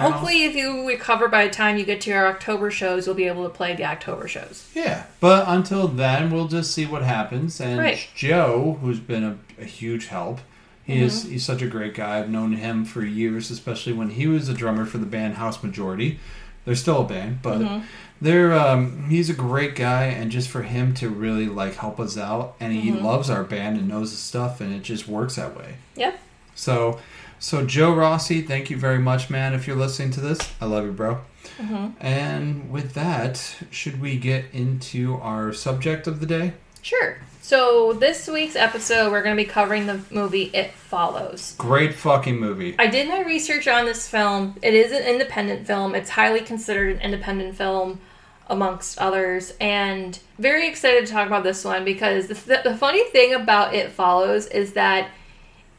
hopefully, 0.00 0.44
if 0.44 0.54
you 0.54 0.86
recover 0.88 1.28
by 1.28 1.46
the 1.46 1.52
time 1.52 1.76
you 1.78 1.84
get 1.84 2.00
to 2.02 2.10
your 2.10 2.26
October 2.26 2.70
shows, 2.70 3.06
you'll 3.06 3.14
be 3.14 3.24
able 3.26 3.44
to 3.44 3.50
play 3.50 3.74
the 3.74 3.84
October 3.84 4.26
shows. 4.28 4.68
Yeah, 4.74 5.04
but 5.20 5.44
until 5.48 5.88
then, 5.88 6.30
we'll 6.30 6.48
just 6.48 6.72
see 6.72 6.86
what 6.86 7.02
happens. 7.02 7.60
And 7.60 7.78
Right. 7.78 8.08
Joe, 8.14 8.78
who's 8.80 9.00
been 9.00 9.24
a, 9.24 9.38
a 9.60 9.64
huge 9.64 10.06
help, 10.06 10.40
he 10.84 11.00
is 11.02 11.20
Mm-hmm. 11.22 11.32
he's 11.32 11.44
such 11.44 11.62
a 11.62 11.66
great 11.66 11.94
guy. 11.94 12.18
I've 12.18 12.30
known 12.30 12.52
him 12.54 12.84
for 12.84 13.04
years, 13.04 13.50
especially 13.50 13.92
when 13.92 14.10
he 14.10 14.26
was 14.26 14.48
a 14.48 14.54
drummer 14.54 14.84
for 14.86 14.98
the 14.98 15.06
band 15.06 15.34
House 15.34 15.62
Majority. 15.62 16.18
They're 16.64 16.74
still 16.74 17.02
a 17.02 17.04
band, 17.04 17.40
but 17.42 17.58
Mm-hmm. 17.60 17.84
they're 18.20 18.52
um, 18.52 19.08
he's 19.08 19.30
a 19.30 19.34
great 19.34 19.74
guy, 19.76 20.04
and 20.06 20.30
just 20.30 20.48
for 20.48 20.62
him 20.62 20.92
to 20.94 21.08
really 21.08 21.46
like 21.46 21.76
help 21.76 21.98
us 22.00 22.18
out, 22.18 22.54
and 22.60 22.72
he 22.72 22.90
Mm-hmm. 22.90 23.04
loves 23.04 23.30
our 23.30 23.44
band 23.44 23.78
and 23.78 23.88
knows 23.88 24.10
the 24.10 24.16
stuff, 24.16 24.60
and 24.60 24.74
it 24.74 24.82
just 24.82 25.06
works 25.08 25.36
that 25.36 25.56
way. 25.56 25.76
Yep. 25.96 26.18
So, 26.54 26.98
so 27.40 27.64
Joe 27.64 27.94
Rossi, 27.94 28.42
thank 28.42 28.70
you 28.70 28.76
very 28.76 28.98
much, 28.98 29.30
man. 29.30 29.54
If 29.54 29.66
you're 29.66 29.76
listening 29.76 30.10
to 30.12 30.20
this, 30.20 30.38
I 30.60 30.66
love 30.66 30.84
you, 30.84 30.92
bro. 30.92 31.20
Mm-hmm. 31.58 31.88
And 31.98 32.70
with 32.70 32.94
that, 32.94 33.56
should 33.70 34.00
we 34.00 34.16
get 34.16 34.44
into 34.52 35.16
our 35.16 35.52
subject 35.52 36.06
of 36.06 36.20
the 36.20 36.26
day? 36.26 36.52
Sure. 36.82 37.18
So, 37.42 37.94
this 37.94 38.28
week's 38.28 38.54
episode, 38.54 39.10
we're 39.10 39.22
going 39.22 39.36
to 39.36 39.42
be 39.42 39.48
covering 39.48 39.86
the 39.86 40.00
movie 40.10 40.50
It 40.52 40.70
Follows. 40.70 41.54
Great 41.58 41.94
fucking 41.94 42.38
movie. 42.38 42.76
I 42.78 42.86
did 42.86 43.08
my 43.08 43.22
research 43.22 43.66
on 43.66 43.86
this 43.86 44.06
film. 44.06 44.56
It 44.62 44.74
is 44.74 44.92
an 44.92 45.02
independent 45.02 45.66
film. 45.66 45.94
It's 45.94 46.10
highly 46.10 46.40
considered 46.40 46.96
an 46.96 47.02
independent 47.02 47.56
film 47.56 48.00
amongst 48.48 48.98
others 48.98 49.54
and 49.60 50.18
very 50.38 50.68
excited 50.68 51.06
to 51.06 51.12
talk 51.12 51.26
about 51.26 51.44
this 51.44 51.64
one 51.64 51.84
because 51.84 52.26
the, 52.26 52.60
the 52.64 52.76
funny 52.76 53.04
thing 53.10 53.32
about 53.32 53.74
It 53.74 53.90
Follows 53.90 54.46
is 54.48 54.74
that 54.74 55.10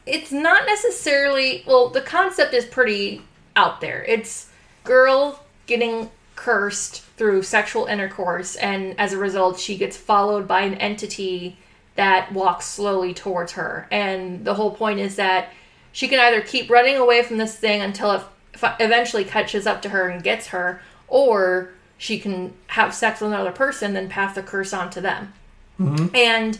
it's 0.06 0.32
not 0.32 0.66
necessarily 0.66 1.62
well 1.66 1.88
the 1.88 2.00
concept 2.00 2.54
is 2.54 2.64
pretty 2.64 3.22
out 3.56 3.80
there. 3.80 4.04
It's 4.04 4.48
girl 4.84 5.42
getting 5.66 6.10
cursed 6.34 7.02
through 7.16 7.42
sexual 7.42 7.86
intercourse 7.86 8.56
and 8.56 8.98
as 8.98 9.12
a 9.12 9.18
result 9.18 9.58
she 9.58 9.76
gets 9.76 9.96
followed 9.96 10.48
by 10.48 10.62
an 10.62 10.74
entity 10.74 11.58
that 11.94 12.32
walks 12.32 12.66
slowly 12.66 13.14
towards 13.14 13.52
her. 13.52 13.86
And 13.90 14.44
the 14.44 14.54
whole 14.54 14.70
point 14.70 14.98
is 14.98 15.16
that 15.16 15.50
she 15.92 16.08
can 16.08 16.18
either 16.18 16.40
keep 16.40 16.70
running 16.70 16.96
away 16.96 17.22
from 17.22 17.36
this 17.36 17.56
thing 17.56 17.80
until 17.82 18.12
it 18.12 18.22
f- 18.54 18.76
eventually 18.80 19.24
catches 19.24 19.66
up 19.66 19.82
to 19.82 19.90
her 19.90 20.08
and 20.08 20.22
gets 20.22 20.48
her, 20.48 20.80
or 21.08 21.70
she 21.98 22.18
can 22.18 22.54
have 22.68 22.94
sex 22.94 23.20
with 23.20 23.32
another 23.32 23.52
person, 23.52 23.92
then 23.92 24.08
pass 24.08 24.34
the 24.34 24.42
curse 24.42 24.72
on 24.72 24.90
to 24.90 25.00
them. 25.00 25.32
Mm-hmm. 25.78 26.16
And 26.16 26.58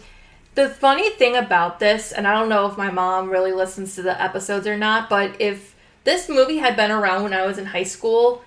the 0.54 0.68
funny 0.68 1.10
thing 1.10 1.36
about 1.36 1.78
this, 1.80 2.12
and 2.12 2.26
I 2.26 2.34
don't 2.38 2.48
know 2.48 2.66
if 2.66 2.76
my 2.76 2.90
mom 2.90 3.30
really 3.30 3.52
listens 3.52 3.94
to 3.94 4.02
the 4.02 4.20
episodes 4.20 4.66
or 4.66 4.76
not, 4.76 5.08
but 5.08 5.40
if 5.40 5.74
this 6.04 6.28
movie 6.28 6.58
had 6.58 6.76
been 6.76 6.90
around 6.90 7.22
when 7.22 7.32
I 7.32 7.46
was 7.46 7.58
in 7.58 7.66
high 7.66 7.84
school, 7.84 8.42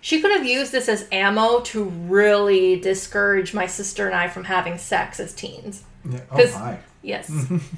she 0.00 0.20
could 0.20 0.30
have 0.30 0.46
used 0.46 0.70
this 0.72 0.88
as 0.88 1.08
ammo 1.10 1.60
to 1.60 1.84
really 1.84 2.78
discourage 2.78 3.52
my 3.54 3.66
sister 3.66 4.06
and 4.06 4.14
I 4.14 4.28
from 4.28 4.44
having 4.44 4.78
sex 4.78 5.18
as 5.18 5.34
teens. 5.34 5.82
Yeah. 6.08 6.20
Oh 6.30 6.58
my. 6.58 6.78
Yes. 7.02 7.30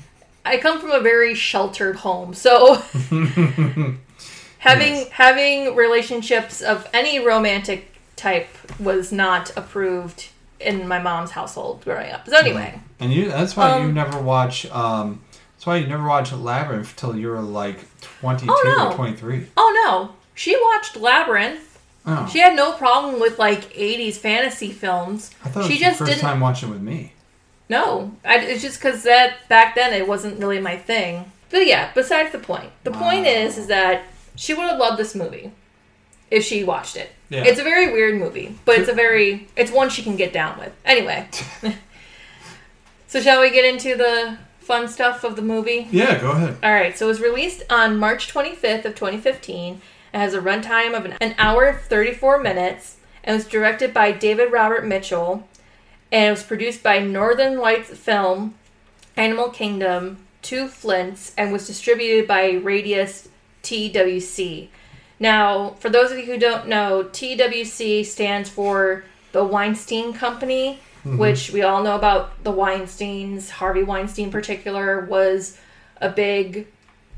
I 0.44 0.58
come 0.58 0.80
from 0.80 0.90
a 0.90 1.00
very 1.00 1.34
sheltered 1.34 1.96
home, 1.96 2.34
so 2.34 2.74
having 4.58 4.94
Yes. 4.96 5.08
having 5.10 5.74
relationships 5.76 6.60
of 6.62 6.88
any 6.92 7.18
romantic 7.24 7.94
type 8.16 8.48
was 8.78 9.12
not 9.12 9.54
approved 9.56 10.29
in 10.60 10.86
my 10.88 10.98
mom's 10.98 11.30
household 11.30 11.82
growing 11.84 12.10
up. 12.12 12.28
So 12.28 12.36
anyway, 12.36 12.80
And 12.98 13.12
you 13.12 13.28
that's 13.30 13.56
why 13.56 13.78
you 13.78 13.84
Um, 13.84 13.94
never 13.94 14.20
watch 14.20 14.66
um 14.70 15.22
that's 15.54 15.66
why 15.66 15.76
you 15.76 15.86
never 15.86 16.06
watched 16.06 16.32
Labyrinth 16.32 16.96
till 16.96 17.16
you 17.16 17.28
were 17.28 17.40
like 17.40 17.78
twenty 18.00 18.46
two 18.46 18.52
Oh, 18.52 18.74
no. 18.78 18.88
or 18.90 18.94
twenty 18.94 19.16
three. 19.16 19.46
oh 19.56 19.72
no, 19.86 20.14
she 20.34 20.56
watched 20.72 20.96
Labyrinth. 20.96 21.66
Oh. 22.06 22.26
She 22.32 22.38
had 22.38 22.56
no 22.56 22.72
problem 22.72 23.20
with 23.20 23.38
like 23.38 23.72
'80s 23.74 24.14
fantasy 24.16 24.70
films. 24.72 25.30
I 25.44 25.48
thought 25.50 25.60
it 25.60 25.68
was 25.68 25.72
she 25.72 25.78
just 25.78 25.98
first 25.98 26.10
didn't. 26.10 26.22
time 26.22 26.40
watching 26.40 26.70
with 26.70 26.80
me. 26.80 27.12
No, 27.68 28.12
I, 28.24 28.38
it's 28.38 28.62
just 28.62 28.80
because 28.80 29.02
that 29.04 29.46
back 29.48 29.74
then 29.74 29.92
it 29.92 30.08
wasn't 30.08 30.38
really 30.40 30.60
my 30.60 30.76
thing. 30.76 31.30
But 31.50 31.66
yeah, 31.66 31.90
besides 31.94 32.32
the 32.32 32.38
point. 32.38 32.70
The 32.84 32.90
point 32.90 33.26
is, 33.26 33.58
is 33.58 33.66
that 33.68 34.02
she 34.34 34.54
would 34.54 34.68
have 34.68 34.78
loved 34.78 34.98
this 34.98 35.14
movie 35.14 35.52
if 36.30 36.42
she 36.44 36.64
watched 36.64 36.96
it. 36.96 37.10
Yeah. 37.30 37.44
It's 37.44 37.60
a 37.60 37.64
very 37.64 37.92
weird 37.92 38.18
movie, 38.18 38.58
but 38.64 38.78
it's 38.78 38.88
a 38.88 38.92
very 38.92 39.48
it's 39.56 39.70
one 39.70 39.88
she 39.88 40.02
can 40.02 40.16
get 40.16 40.32
down 40.32 40.58
with. 40.58 40.72
Anyway, 40.84 41.28
so 43.06 43.20
shall 43.20 43.40
we 43.40 43.50
get 43.50 43.64
into 43.64 43.96
the 43.96 44.36
fun 44.58 44.88
stuff 44.88 45.24
of 45.24 45.36
the 45.36 45.42
movie? 45.42 45.88
Yeah, 45.90 46.20
go 46.20 46.32
ahead. 46.32 46.56
All 46.62 46.72
right, 46.72 46.98
so 46.98 47.06
it 47.06 47.08
was 47.08 47.20
released 47.20 47.62
on 47.70 47.98
March 47.98 48.32
25th 48.32 48.84
of 48.84 48.94
2015. 48.96 49.80
It 50.12 50.18
has 50.18 50.34
a 50.34 50.40
runtime 50.40 50.96
of 50.96 51.04
an, 51.04 51.12
an 51.20 51.36
hour 51.38 51.66
and 51.66 51.78
34 51.78 52.40
minutes 52.40 52.96
and 53.22 53.36
was 53.36 53.46
directed 53.46 53.94
by 53.94 54.10
David 54.10 54.50
Robert 54.50 54.84
Mitchell 54.84 55.46
and 56.12 56.26
it 56.26 56.30
was 56.30 56.42
produced 56.42 56.82
by 56.82 56.98
Northern 56.98 57.58
Lights 57.58 57.90
Film, 57.90 58.54
Animal 59.16 59.50
Kingdom, 59.50 60.18
Two 60.42 60.68
Flints 60.68 61.32
and 61.36 61.52
was 61.52 61.66
distributed 61.66 62.26
by 62.26 62.50
Radius 62.52 63.28
TWC. 63.62 64.68
Now, 65.20 65.76
for 65.78 65.90
those 65.90 66.10
of 66.10 66.18
you 66.18 66.24
who 66.24 66.38
don't 66.38 66.66
know, 66.66 67.04
TWC 67.04 68.06
stands 68.06 68.48
for 68.48 69.04
the 69.32 69.44
Weinstein 69.44 70.14
Company, 70.14 70.80
mm-hmm. 71.04 71.18
which 71.18 71.52
we 71.52 71.62
all 71.62 71.82
know 71.82 71.94
about 71.94 72.42
the 72.42 72.52
Weinsteins. 72.52 73.50
Harvey 73.50 73.82
Weinstein, 73.82 74.26
in 74.26 74.32
particular, 74.32 75.04
was 75.04 75.58
a 76.00 76.08
big 76.08 76.66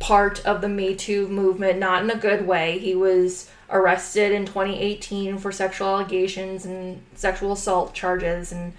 part 0.01 0.45
of 0.45 0.61
the 0.61 0.69
Me 0.69 0.97
Too 0.97 1.29
movement, 1.29 1.79
not 1.79 2.03
in 2.03 2.11
a 2.11 2.17
good 2.17 2.45
way. 2.45 2.81
He 2.81 2.97
was 2.97 3.49
arrested 3.71 4.33
in 4.33 4.47
2018 4.47 5.39
for 5.39 5.53
sexual 5.53 5.87
allegations 5.87 6.67
and 6.67 7.01
sexual 7.15 7.53
assault 7.53 7.95
charges, 7.95 8.51
and 8.51 8.73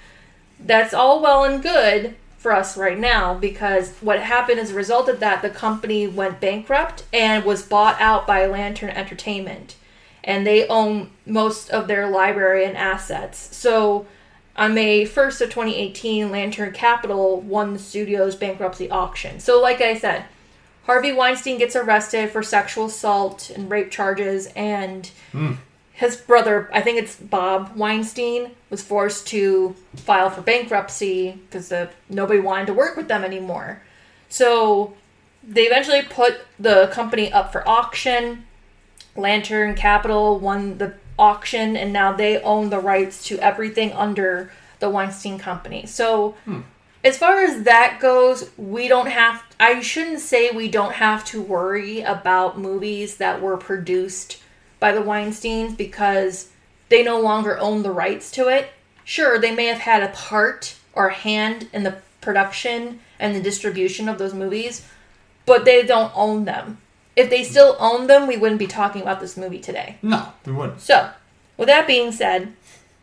that's 0.60 0.94
all 0.94 1.22
well 1.22 1.46
and 1.46 1.64
good 1.64 2.16
for 2.44 2.52
us 2.52 2.78
right 2.78 3.00
now 3.00 3.34
because 3.34 3.92
what 4.02 4.20
happened 4.20 4.60
as 4.60 4.72
a 4.72 4.76
result 4.76 5.08
of 5.08 5.22
that, 5.22 5.42
the 5.42 5.50
company 5.50 6.06
went 6.08 6.42
bankrupt 6.42 7.06
and 7.14 7.46
was 7.46 7.64
bought 7.64 8.00
out 8.00 8.28
by 8.28 8.46
Lantern 8.46 8.90
Entertainment, 8.90 9.78
and 10.24 10.46
they 10.46 10.68
own 10.68 11.10
most 11.26 11.70
of 11.72 11.88
their 11.88 12.08
library 12.08 12.66
and 12.66 12.78
assets. 12.78 13.56
So. 13.56 14.06
On 14.56 14.76
May 14.76 15.04
1st 15.04 15.42
of 15.42 15.50
2018, 15.50 16.30
Lantern 16.30 16.72
Capital 16.74 17.42
won 17.42 17.74
the 17.74 17.80
studio's 17.80 18.36
bankruptcy 18.36 18.88
auction. 18.88 19.40
So, 19.40 19.60
like 19.60 19.82
I 19.82 19.98
said, 19.98 20.26
Harvey 20.86 21.12
Weinstein 21.12 21.58
gets 21.58 21.76
arrested 21.76 22.30
for 22.30 22.44
sexual 22.44 22.86
assault 22.86 23.50
and 23.50 23.72
rape 23.72 23.90
charges, 23.90 24.46
and 24.56 25.10
hmm. 25.32 25.54
His 25.94 26.18
brother, 26.18 26.70
I 26.74 26.82
think 26.82 26.98
it's 26.98 27.16
Bob 27.16 27.76
Weinstein, 27.76 28.52
was 28.72 28.82
forced 28.82 29.28
to 29.28 29.76
file 29.96 30.32
for 30.32 30.42
bankruptcy 30.42 31.40
because 31.50 31.72
nobody 32.10 32.40
wanted 32.40 32.68
to 32.68 32.74
work 32.74 32.98
with 32.98 33.08
them 33.08 33.24
anymore. 33.24 33.84
So 34.28 34.96
they 35.44 35.64
eventually 35.64 36.02
put 36.02 36.42
the 36.60 36.88
company 36.88 37.32
up 37.32 37.52
for 37.52 37.68
auction. 37.70 38.46
Lantern 39.16 39.76
Capital 39.76 40.40
won 40.40 40.80
the 40.80 40.96
auction, 41.20 41.78
and 41.78 41.94
now 41.94 42.12
they 42.12 42.42
own 42.42 42.72
the 42.72 42.80
rights 42.80 43.24
to 43.26 43.38
everything 43.38 43.92
under 43.94 44.52
the 44.80 44.90
Weinstein 44.90 45.38
Company. 45.38 45.86
So 45.86 46.32
hmm. 46.46 46.62
as 47.04 47.20
far 47.20 47.42
as 47.42 47.64
that 47.64 48.00
goes, 48.02 48.50
we 48.58 48.88
don't 48.88 49.10
have. 49.10 49.44
I 49.60 49.82
shouldn't 49.82 50.22
say 50.22 50.50
we 50.50 50.70
don't 50.70 50.94
have 50.94 51.24
to 51.26 51.40
worry 51.40 52.02
about 52.02 52.58
movies 52.58 53.18
that 53.18 53.44
were 53.44 53.58
produced 53.58 54.43
by 54.84 54.92
the 54.92 55.00
Weinsteins 55.00 55.78
because 55.78 56.50
they 56.90 57.04
no 57.04 57.18
longer 57.18 57.58
own 57.58 57.84
the 57.84 57.90
rights 57.90 58.30
to 58.32 58.50
it. 58.50 58.68
Sure, 59.06 59.40
they 59.40 59.56
may 59.56 59.68
have 59.68 59.80
had 59.80 60.04
a 60.04 60.10
part 60.10 60.76
or 60.92 61.08
a 61.08 61.14
hand 61.14 61.70
in 61.72 61.84
the 61.84 61.96
production 62.20 63.00
and 63.18 63.34
the 63.34 63.42
distribution 63.42 64.10
of 64.10 64.18
those 64.18 64.34
movies, 64.34 64.86
but 65.46 65.64
they 65.64 65.84
don't 65.84 66.12
own 66.18 66.44
them. 66.44 66.80
If 67.16 67.30
they 67.30 67.46
still 67.46 67.78
owned 67.80 68.10
them, 68.10 68.28
we 68.28 68.36
wouldn't 68.36 68.60
be 68.60 68.68
talking 68.68 69.02
about 69.02 69.22
this 69.22 69.38
movie 69.38 69.62
today. 69.62 70.00
No, 70.02 70.34
we 70.46 70.52
wouldn't. 70.52 70.82
So, 70.82 71.12
with 71.56 71.70
that 71.70 71.88
being 71.88 72.12
said, 72.12 72.52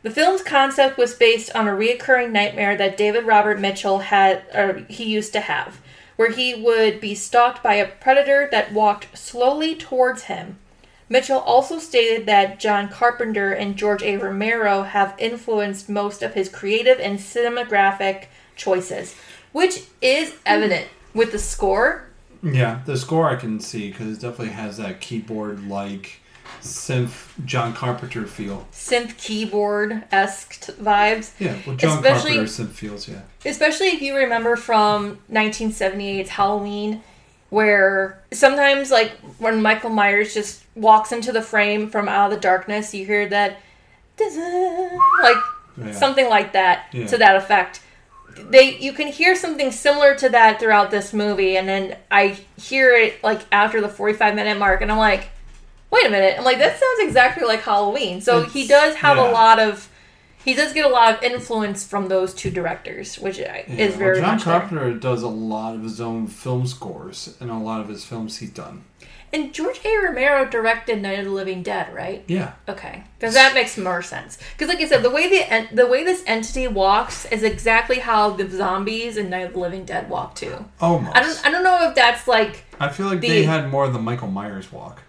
the 0.03 0.11
film's 0.11 0.43
concept 0.43 0.99
was 0.99 1.15
based 1.15 1.51
on 1.57 1.67
a 1.67 1.73
reoccurring 1.73 2.31
nightmare 2.31 2.77
that 2.77 2.99
David 2.99 3.25
Robert 3.25 3.59
Mitchell 3.59 4.01
had, 4.01 4.43
or 4.53 4.85
he 4.91 5.05
used 5.05 5.33
to 5.33 5.41
have, 5.41 5.81
where 6.17 6.31
he 6.31 6.55
would 6.55 7.01
be 7.01 7.15
stalked 7.15 7.63
by 7.63 7.77
a 7.77 7.89
predator 7.89 8.51
that 8.51 8.75
walked 8.75 9.17
slowly 9.17 9.75
towards 9.75 10.25
him. 10.25 10.59
Mitchell 11.11 11.41
also 11.41 11.79
stated 11.81 12.25
that 12.27 12.61
John 12.61 12.89
Carpenter 12.89 13.53
and 13.53 13.77
George 13.77 14.03
A. 14.05 14.17
Romero 14.17 14.85
have 14.85 15.15
influenced 15.19 15.89
most 15.89 16.23
of 16.23 16.35
his 16.35 16.49
creative 16.49 17.01
and 17.01 17.19
cinematographic 17.19 18.27
choices, 18.55 19.17
which 19.53 19.83
is 20.01 20.37
evident 20.47 20.87
with 21.13 21.33
the 21.33 21.39
score. 21.39 22.05
Yeah, 22.45 22.81
the 22.87 22.97
score 22.97 23.29
I 23.29 23.35
can 23.37 23.59
see 23.59 23.91
because 23.91 24.07
it 24.17 24.21
definitely 24.21 24.55
has 24.55 24.77
that 24.77 25.01
keyboard 25.01 25.67
like 25.69 26.21
synth 26.63 27.29
John 27.45 27.75
Carpenter 27.75 28.25
feel. 28.27 28.69
Synth 28.73 29.17
keyboard 29.19 30.05
esque 30.13 30.67
vibes. 30.77 31.33
Yeah, 31.41 31.57
well, 31.67 31.75
John 31.75 31.99
Especially- 31.99 32.37
Carpenter 32.37 32.63
synth 32.65 32.71
feels. 32.71 33.09
Yeah. 33.09 33.23
especially 33.45 33.89
if 33.89 34.01
you 34.01 34.15
remember 34.17 34.55
from 34.55 35.19
1978's 35.31 36.31
Halloween, 36.31 37.03
where 37.51 38.23
sometimes, 38.33 38.91
like 38.91 39.13
when 39.39 39.61
Michael 39.61 39.91
Myers 39.91 40.33
just 40.35 40.63
walks 40.75 41.13
into 41.13 41.33
the 41.33 41.43
frame 41.43 41.91
from 41.91 42.09
out 42.09 42.31
of 42.31 42.37
the 42.37 42.41
darkness, 42.41 42.95
you 42.95 43.05
hear 43.05 43.29
that, 43.29 43.59
like 45.23 45.37
Yeah. 45.77 45.93
something 45.93 46.29
like 46.29 46.53
that 46.53 46.87
Yeah. 46.93 47.07
to 47.07 47.19
that 47.19 47.37
effect. 47.37 47.81
They 48.39 48.77
you 48.77 48.93
can 48.93 49.09
hear 49.09 49.35
something 49.35 49.73
similar 49.73 50.15
to 50.17 50.29
that 50.31 50.61
throughout 50.61 50.91
this 50.91 51.13
movie, 51.13 51.57
and 51.57 51.69
then 51.69 51.97
I 52.11 52.39
hear 52.61 52.95
it 52.95 53.23
like 53.23 53.41
after 53.53 53.81
the 53.81 53.89
45 53.89 54.35
minute 54.35 54.59
mark, 54.59 54.81
and 54.83 54.91
I'm 54.91 54.99
like, 54.99 55.31
wait 55.91 56.07
a 56.07 56.11
minute, 56.11 56.37
I'm 56.39 56.45
like 56.45 56.59
that 56.59 56.79
sounds 56.79 57.01
exactly 57.01 57.45
like 57.45 57.63
Halloween. 57.63 58.21
So 58.21 58.43
he 58.45 58.67
does 58.67 58.95
have 58.97 59.17
yeah. 59.17 59.31
a 59.31 59.33
lot 59.33 59.59
of. 59.59 59.89
He 60.45 60.55
does 60.55 60.73
get 60.73 60.85
a 60.87 60.89
lot 60.89 61.15
of 61.15 61.23
influence 61.23 61.87
from 61.87 62.09
those 62.09 62.33
two 62.33 62.51
directors, 62.51 63.19
which 63.19 63.39
Yeah, 63.39 63.57
is 63.69 63.95
very 63.97 64.21
well, 64.21 64.21
John 64.23 64.37
much 64.37 64.45
there. 64.45 64.59
Carpenter 64.61 64.95
does 64.95 65.23
a 65.23 65.29
lot 65.29 65.75
of 65.75 65.83
his 65.83 66.01
own 66.01 66.27
film 66.29 66.67
scores 66.67 67.37
and 67.41 67.51
a 67.51 67.55
lot 67.59 67.81
of 67.81 67.89
his 67.89 68.05
films 68.05 68.39
he's 68.39 68.51
done. 68.51 68.85
And 69.33 69.53
George 69.55 69.81
A. 69.85 69.97
Romero 70.03 70.45
directed 70.45 71.01
Night 71.03 71.21
of 71.21 71.27
the 71.27 71.31
Living 71.31 71.63
Dead, 71.63 71.95
right? 71.95 72.25
Yeah. 72.27 72.55
Okay, 72.69 73.05
because 73.17 73.35
that 73.35 73.55
makes 73.55 73.79
more 73.79 74.03
sense. 74.03 74.39
Because, 74.57 74.67
like 74.69 74.81
I 74.81 74.89
said, 74.89 75.05
the 75.05 75.11
way 75.11 75.29
the 75.29 75.49
en- 75.53 75.69
the 75.73 75.87
way 75.87 76.03
this 76.03 76.25
entity 76.27 76.67
walks 76.67 77.27
is 77.27 77.45
exactly 77.45 78.01
how 78.01 78.31
the 78.31 78.49
zombies 78.51 79.17
in 79.17 79.31
Night 79.31 79.47
of 79.47 79.53
the 79.53 79.61
Living 79.61 79.85
Dead 79.85 80.11
walk 80.11 80.35
too. 80.35 80.65
Almost. 80.81 81.17
I 81.17 81.21
don't 81.23 81.47
I 81.47 81.51
don't 81.53 81.63
know 81.63 81.89
if 81.89 81.95
that's 81.95 82.27
like 82.27 82.65
I 82.81 82.89
feel 82.89 83.07
like 83.07 83.21
the- 83.21 83.29
they 83.29 83.43
had 83.45 83.71
more 83.71 83.85
of 83.85 83.93
the 83.93 84.01
Michael 84.01 84.27
Myers 84.29 84.73
walk. 84.73 85.03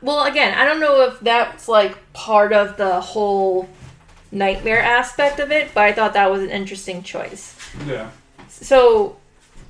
well 0.00 0.24
again 0.24 0.58
I 0.58 0.64
don't 0.64 0.80
know 0.80 1.02
if 1.02 1.20
that's 1.20 1.68
like 1.68 1.96
part 2.14 2.52
of 2.52 2.76
the 2.78 3.00
whole 3.00 3.68
nightmare 4.32 4.80
aspect 4.82 5.38
of 5.38 5.52
it, 5.52 5.70
but 5.74 5.84
I 5.84 5.92
thought 5.92 6.14
that 6.14 6.30
was 6.30 6.42
an 6.42 6.50
interesting 6.50 7.02
choice. 7.04 7.54
Yeah. 7.86 8.10
So, 8.48 9.16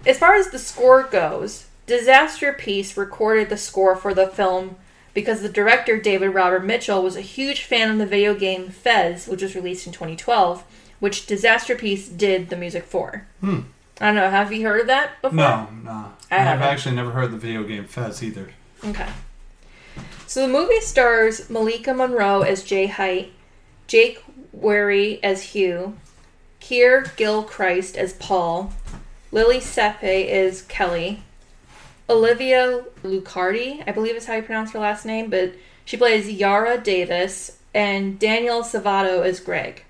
as 0.07 0.19
far 0.19 0.35
as 0.37 0.49
the 0.50 0.59
score 0.59 1.02
goes, 1.02 1.66
Disasterpeace 1.87 2.97
recorded 2.97 3.49
the 3.50 3.57
score 3.57 3.97
for 3.97 4.14
the 4.14 4.26
film 4.28 4.76
because 5.14 5.42
the 5.42 5.49
director, 5.49 6.00
David 6.00 6.28
Robert 6.31 6.64
Mitchell, 6.64 7.02
was 7.02 7.16
a 7.16 7.21
huge 7.21 7.64
fan 7.64 7.90
of 7.90 7.99
the 7.99 8.07
video 8.07 8.35
game 8.35 8.69
Fez, 8.71 9.26
which 9.28 9.42
was 9.42 9.54
released 9.54 9.87
in 9.87 9.92
2012, 9.92 10.64
which 11.00 11.26
Disasterpeace 11.26 12.16
did 12.16 12.49
the 12.49 12.57
music 12.57 12.85
for. 12.85 13.26
Hmm. 13.40 13.61
I 14.00 14.07
don't 14.07 14.14
know. 14.16 14.31
Have 14.31 14.52
you 14.52 14.66
heard 14.66 14.81
of 14.81 14.87
that 14.87 15.21
before? 15.21 15.37
No, 15.37 15.69
no. 15.85 15.90
I 15.90 16.14
I 16.31 16.38
have 16.38 16.47
haven't. 16.59 16.66
actually 16.66 16.95
never 16.97 17.11
heard 17.11 17.31
the 17.31 17.37
video 17.37 17.62
game 17.62 17.85
Fez 17.85 18.23
either. 18.23 18.50
Okay. 18.85 19.09
So 20.26 20.47
the 20.47 20.52
movie 20.52 20.81
stars 20.81 21.49
Maika 21.49 21.95
Monroe 21.95 22.40
as 22.40 22.64
Jay 22.64 22.87
Height, 22.87 23.33
Jake 23.87 24.23
Weary 24.52 25.23
as 25.23 25.42
Hugh, 25.54 25.97
Keir 26.61 27.06
Gilchrist 27.16 27.97
as 27.97 28.12
Paul, 28.12 28.73
Lili 29.30 29.59
Sepe 29.59 30.26
is 30.28 30.62
Kelly, 30.62 31.23
Olivia 32.09 32.85
Luccardi, 33.02 33.82
I 33.87 33.92
believe 33.92 34.16
is 34.16 34.26
how 34.26 34.35
you 34.35 34.42
pronounce 34.42 34.73
her 34.73 34.78
last 34.78 35.06
name, 35.06 35.30
but 35.30 35.54
she 35.85 35.97
plays 35.97 36.30
Yara 36.30 36.78
Davis, 36.78 37.59
and 37.75 38.18
Daniel 38.18 38.62
Zovatto 38.62 39.25
is 39.25 39.40
Greg. 39.40 39.85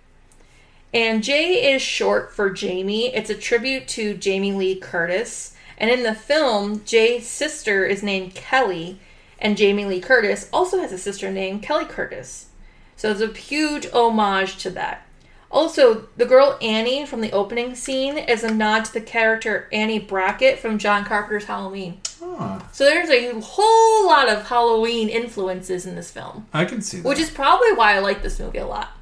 And 0.95 1.23
Jay 1.23 1.73
is 1.75 1.83
short 1.83 2.33
for 2.33 2.50
Jamie. 2.50 3.14
It's 3.14 3.31
a 3.31 3.35
tribute 3.35 3.88
to 3.88 4.14
Jamie 4.14 4.52
Lee 4.52 4.76
Curtis. 4.76 5.57
And 5.78 5.90
in 5.90 6.02
the 6.02 6.14
film, 6.14 6.85
Jay's 6.85 7.26
sister 7.26 7.85
is 7.85 8.02
named 8.02 8.35
Kelly, 8.35 8.99
and 9.38 9.57
Jamie 9.57 9.87
Lee 9.87 10.00
Curtis 10.00 10.49
also 10.52 10.78
has 10.78 10.92
a 10.92 10.99
sister 10.99 11.31
named 11.31 11.62
Kelly 11.62 11.87
Curtis. 11.87 12.47
So 12.96 13.11
it's 13.11 13.20
a 13.20 13.28
huge 13.32 13.87
homage 13.92 14.56
to 14.58 14.70
that. 14.70 15.06
Also, 15.50 16.08
the 16.16 16.25
girl 16.25 16.56
Annie 16.62 17.04
from 17.04 17.20
the 17.20 17.30
opening 17.32 17.75
scene 17.75 18.16
is 18.16 18.42
a 18.42 18.52
nod 18.52 18.87
to 18.87 18.92
the 18.94 19.00
character 19.02 19.68
Annie 19.70 19.99
Brackett 19.99 20.58
from 20.58 20.78
John 20.78 21.04
Carpenter's 21.04 21.44
Halloween. 21.44 22.00
Oh, 22.22 22.66
So 22.72 22.84
there's 22.84 23.11
a 23.11 23.38
whole 23.40 24.06
lot 24.06 24.30
of 24.30 24.46
Halloween 24.49 25.11
influences 25.11 25.84
in 25.84 25.94
this 25.94 26.11
film, 26.11 26.46
I 26.54 26.64
can 26.64 26.80
see 26.80 26.99
that. 26.99 27.08
which 27.08 27.18
is 27.18 27.28
probably 27.28 27.72
why 27.75 27.94
I 27.94 27.99
like 27.99 28.22
this 28.22 28.40
movie 28.40 28.58
a 28.58 28.66
lot. 28.66 28.96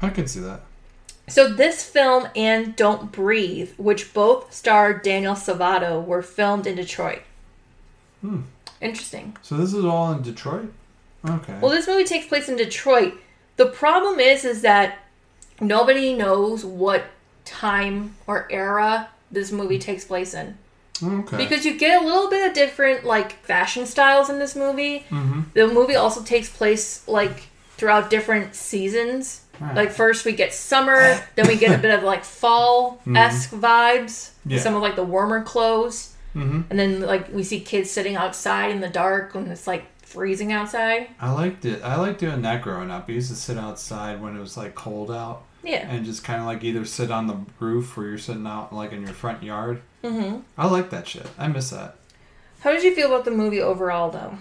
I 0.00 0.08
can 0.10 0.26
see 0.26 0.40
that. 0.40 0.62
So 1.28 1.48
this 1.52 1.84
film 1.84 2.26
and 2.34 2.74
Don't 2.74 3.12
Breathe, 3.12 3.70
which 3.76 4.12
both 4.12 4.52
star 4.52 4.92
Daniel 4.94 5.34
Zovatto, 5.34 6.04
were 6.04 6.20
filmed 6.22 6.66
in 6.66 6.74
Detroit. 6.74 7.22
Hmm. 8.22 8.40
Interesting. 8.80 9.36
So 9.42 9.56
this 9.56 9.72
is 9.72 9.84
all 9.84 10.10
in 10.12 10.22
Detroit. 10.22 10.72
Okay. 11.28 11.56
Well, 11.60 11.70
this 11.70 11.86
movie 11.86 12.02
takes 12.02 12.26
place 12.26 12.48
in 12.48 12.56
Detroit. 12.56 13.14
The 13.62 13.70
problem 13.70 14.18
is, 14.18 14.44
is 14.44 14.62
that 14.62 14.98
nobody 15.60 16.14
knows 16.14 16.64
what 16.64 17.04
time 17.44 18.16
or 18.26 18.48
era 18.50 19.08
this 19.30 19.52
movie 19.52 19.78
takes 19.78 20.04
place 20.04 20.34
in 20.34 20.58
okay. 21.02 21.36
because 21.36 21.64
you 21.64 21.78
get 21.78 22.02
a 22.02 22.04
little 22.04 22.28
bit 22.28 22.48
of 22.48 22.54
different 22.54 23.04
like 23.04 23.32
fashion 23.44 23.86
styles 23.86 24.28
in 24.30 24.38
this 24.40 24.56
movie. 24.56 25.04
mm-hmm. 25.10 25.42
The 25.54 25.68
movie 25.68 25.94
also 25.94 26.22
takes 26.22 26.48
place 26.48 27.06
like 27.06 27.44
throughout 27.76 28.10
different 28.10 28.54
seasons. 28.54 29.38
Like 29.76 29.92
first 29.92 30.24
we 30.24 30.32
get 30.32 30.52
summer, 30.52 31.20
then 31.36 31.46
we 31.46 31.54
get 31.56 31.72
a 31.72 31.78
bit 31.80 31.94
of 31.96 32.02
like 32.02 32.24
fall 32.24 33.00
esque 33.14 33.50
vibes. 33.50 34.30
Yeah. 34.44 34.58
Some 34.58 34.74
of 34.74 34.82
like 34.82 34.96
the 34.96 35.04
warmer 35.04 35.42
clothes, 35.44 36.08
Mm-hmm. 36.34 36.62
and 36.70 36.78
then 36.78 37.02
like 37.02 37.30
we 37.30 37.42
see 37.42 37.60
kids 37.60 37.90
sitting 37.90 38.16
outside 38.16 38.70
in 38.70 38.80
the 38.80 38.88
dark 38.88 39.34
when 39.34 39.48
it's 39.48 39.66
like 39.66 39.84
freezing 40.12 40.52
outside. 40.52 41.08
I 41.20 41.32
liked 41.32 41.64
it. 41.64 41.82
I 41.82 41.96
liked 41.96 42.20
doing 42.20 42.42
that 42.42 42.62
growing 42.62 42.90
up. 42.90 43.06
I 43.08 43.12
used 43.12 43.30
to 43.30 43.36
sit 43.36 43.58
outside 43.58 44.20
when 44.20 44.36
it 44.36 44.40
was 44.40 44.56
like 44.56 44.74
cold 44.74 45.10
out 45.10 45.42
Yeah. 45.62 45.88
and 45.88 46.04
just 46.04 46.22
kind 46.24 46.40
of 46.40 46.46
like 46.46 46.62
either 46.64 46.84
sit 46.84 47.10
on 47.10 47.26
the 47.26 47.36
roof 47.58 47.96
or 47.96 48.04
you're 48.06 48.18
sitting 48.18 48.46
out 48.46 48.72
like 48.74 48.92
in 48.92 49.00
your 49.02 49.14
front 49.14 49.42
yard. 49.42 49.80
hmm 50.04 50.38
I 50.58 50.66
like 50.68 50.90
that 50.90 51.06
shit. 51.08 51.26
I 51.38 51.48
miss 51.48 51.70
that. 51.70 51.96
How 52.60 52.70
did 52.72 52.82
you 52.84 52.94
feel 52.94 53.08
about 53.08 53.24
the 53.24 53.30
movie 53.32 53.60
overall, 53.60 54.10
though? 54.10 54.34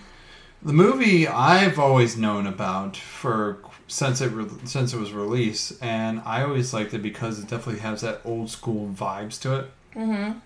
The 0.63 0.73
movie 0.73 1.27
I've 1.27 1.79
always 1.79 2.15
known 2.15 2.45
about 2.45 2.95
for 2.95 3.57
since 3.87 4.21
it 4.21 4.27
re- 4.31 4.45
since 4.65 4.93
it 4.93 4.99
was 4.99 5.11
released, 5.11 5.73
and 5.81 6.21
I 6.23 6.43
always 6.43 6.71
liked 6.71 6.93
it 6.93 7.01
because 7.01 7.39
it 7.39 7.47
definitely 7.47 7.81
has 7.81 8.01
that 8.01 8.21
old 8.23 8.49
school 8.51 8.87
vibes 8.95 9.41
to 9.41 9.59
it. 9.59 9.71
Mm-hmm. 9.95 10.37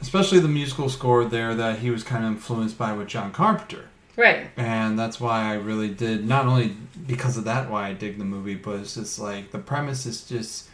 Especially 0.00 0.40
the 0.40 0.48
musical 0.48 0.88
score 0.88 1.24
there 1.24 1.54
that 1.54 1.78
he 1.78 1.90
was 1.90 2.02
kind 2.02 2.24
of 2.24 2.32
influenced 2.32 2.76
by 2.76 2.92
with 2.92 3.06
John 3.06 3.30
Carpenter, 3.30 3.84
Right. 4.16 4.50
and 4.56 4.98
that's 4.98 5.18
why 5.18 5.50
I 5.50 5.54
really 5.54 5.88
did. 5.88 6.26
Not 6.26 6.46
only 6.46 6.76
because 7.06 7.36
of 7.36 7.44
that, 7.44 7.70
why 7.70 7.88
I 7.88 7.92
dig 7.94 8.18
the 8.18 8.24
movie, 8.24 8.54
but 8.56 8.80
it's 8.80 8.94
just 8.94 9.18
like 9.18 9.50
the 9.52 9.58
premise 9.58 10.04
is 10.06 10.24
just 10.24 10.68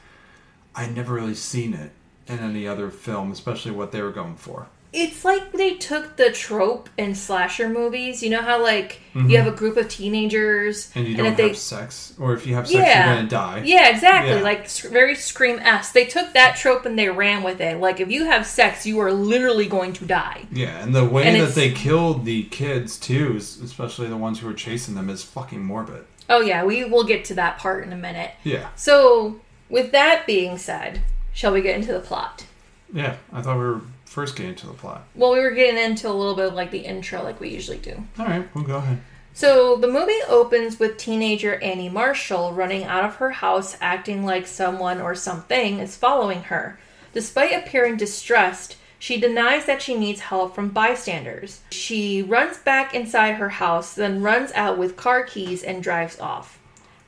I 0.74 0.88
never 0.88 1.14
really 1.14 1.34
seen 1.34 1.74
it 1.74 1.92
in 2.26 2.38
any 2.38 2.66
other 2.66 2.90
film, 2.90 3.30
especially 3.32 3.72
what 3.72 3.92
they 3.92 4.02
were 4.02 4.12
going 4.12 4.36
for. 4.36 4.66
It's 4.90 5.22
like 5.22 5.52
they 5.52 5.74
took 5.74 6.16
the 6.16 6.30
trope 6.30 6.88
in 6.96 7.14
slasher 7.14 7.68
movies. 7.68 8.22
You 8.22 8.30
know 8.30 8.40
how 8.40 8.62
like 8.62 9.00
Mhm. 9.14 9.30
you 9.30 9.36
have 9.36 9.46
a 9.46 9.50
group 9.56 9.76
of 9.76 9.88
teenagers 9.88 10.90
And 10.94 11.04
you 11.04 11.10
And 11.10 11.18
don't 11.18 11.26
if 11.32 11.36
they- 11.36 11.48
have 11.48 11.58
sex, 11.58 12.14
or 12.18 12.32
if 12.34 12.46
you 12.46 12.54
have 12.54 12.66
sex, 12.66 12.78
Yeah. 12.78 13.06
you're 13.06 13.16
gonna 13.16 13.28
die. 13.28 13.62
Yeah, 13.64 13.88
exactly. 13.90 14.36
Yeah. 14.36 14.42
Like 14.42 14.66
very 14.70 15.14
Scream 15.14 15.58
S. 15.62 15.90
They 15.90 16.06
took 16.06 16.32
that 16.32 16.56
trope 16.56 16.86
and 16.86 16.98
they 16.98 17.08
ran 17.10 17.42
with 17.42 17.60
it. 17.60 17.78
Like 17.78 18.00
if 18.00 18.10
you 18.10 18.24
have 18.24 18.46
sex, 18.46 18.86
you 18.86 18.98
are 19.00 19.12
literally 19.12 19.66
going 19.66 19.92
to 19.94 20.06
die. 20.06 20.46
Yeah, 20.50 20.82
and 20.82 20.94
the 20.94 21.04
way 21.04 21.24
And 21.24 21.40
that 21.40 21.54
they 21.54 21.70
killed 21.70 22.24
the 22.24 22.44
kids 22.44 22.96
too, 22.96 23.36
especially 23.36 24.08
the 24.08 24.16
ones 24.16 24.38
who 24.40 24.46
were 24.46 24.54
chasing 24.54 24.94
them, 24.94 25.10
is 25.10 25.22
fucking 25.22 25.62
morbid. 25.62 26.04
Oh 26.30 26.40
yeah, 26.40 26.64
we 26.64 26.84
will 26.84 27.04
get 27.04 27.24
to 27.26 27.34
that 27.34 27.58
part 27.58 27.84
in 27.84 27.92
a 27.92 27.96
minute. 27.96 28.30
Yeah, 28.42 28.68
So, 28.74 29.36
with 29.68 29.92
that 29.92 30.26
being 30.26 30.56
said, 30.56 31.00
shall 31.34 31.52
we 31.52 31.60
get 31.60 31.76
into 31.76 31.92
the 31.92 32.00
plot? 32.00 32.44
yeah. 32.92 33.16
I 33.32 33.42
thought 33.42 33.56
we 33.58 33.64
were 33.64 33.80
first 34.18 34.34
getting 34.34 34.50
into 34.50 34.66
the 34.66 34.72
plot. 34.72 35.04
Well, 35.14 35.32
we 35.32 35.38
were 35.38 35.52
getting 35.52 35.80
into 35.80 36.08
a 36.08 36.10
little 36.10 36.34
bit 36.34 36.46
of 36.46 36.54
like 36.54 36.72
the 36.72 36.80
intro, 36.80 37.22
like 37.22 37.38
we 37.38 37.50
usually 37.50 37.78
do. 37.78 38.02
All 38.18 38.26
right, 38.26 38.52
well, 38.52 38.64
go 38.64 38.78
ahead. 38.78 39.00
So 39.32 39.76
the 39.76 39.86
movie 39.86 40.18
opens 40.28 40.80
with 40.80 40.96
teenager 40.96 41.62
Annie 41.62 41.88
Marshall 41.88 42.52
running 42.52 42.82
out 42.82 43.04
of 43.04 43.14
her 43.16 43.30
house, 43.30 43.76
acting 43.80 44.24
like 44.24 44.48
someone 44.48 45.00
or 45.00 45.14
something 45.14 45.78
is 45.78 45.96
following 45.96 46.42
her. 46.42 46.80
Despite 47.12 47.52
appearing 47.52 47.96
distressed, 47.96 48.76
she 48.98 49.20
denies 49.20 49.66
that 49.66 49.80
she 49.80 49.94
needs 49.94 50.22
help 50.22 50.52
from 50.52 50.70
bystanders. 50.70 51.60
She 51.70 52.20
runs 52.20 52.58
back 52.58 52.92
inside 52.96 53.34
her 53.34 53.50
house, 53.50 53.94
then 53.94 54.22
runs 54.22 54.50
out 54.56 54.78
with 54.78 54.96
car 54.96 55.22
keys 55.22 55.62
and 55.62 55.80
drives 55.80 56.18
off. 56.18 56.58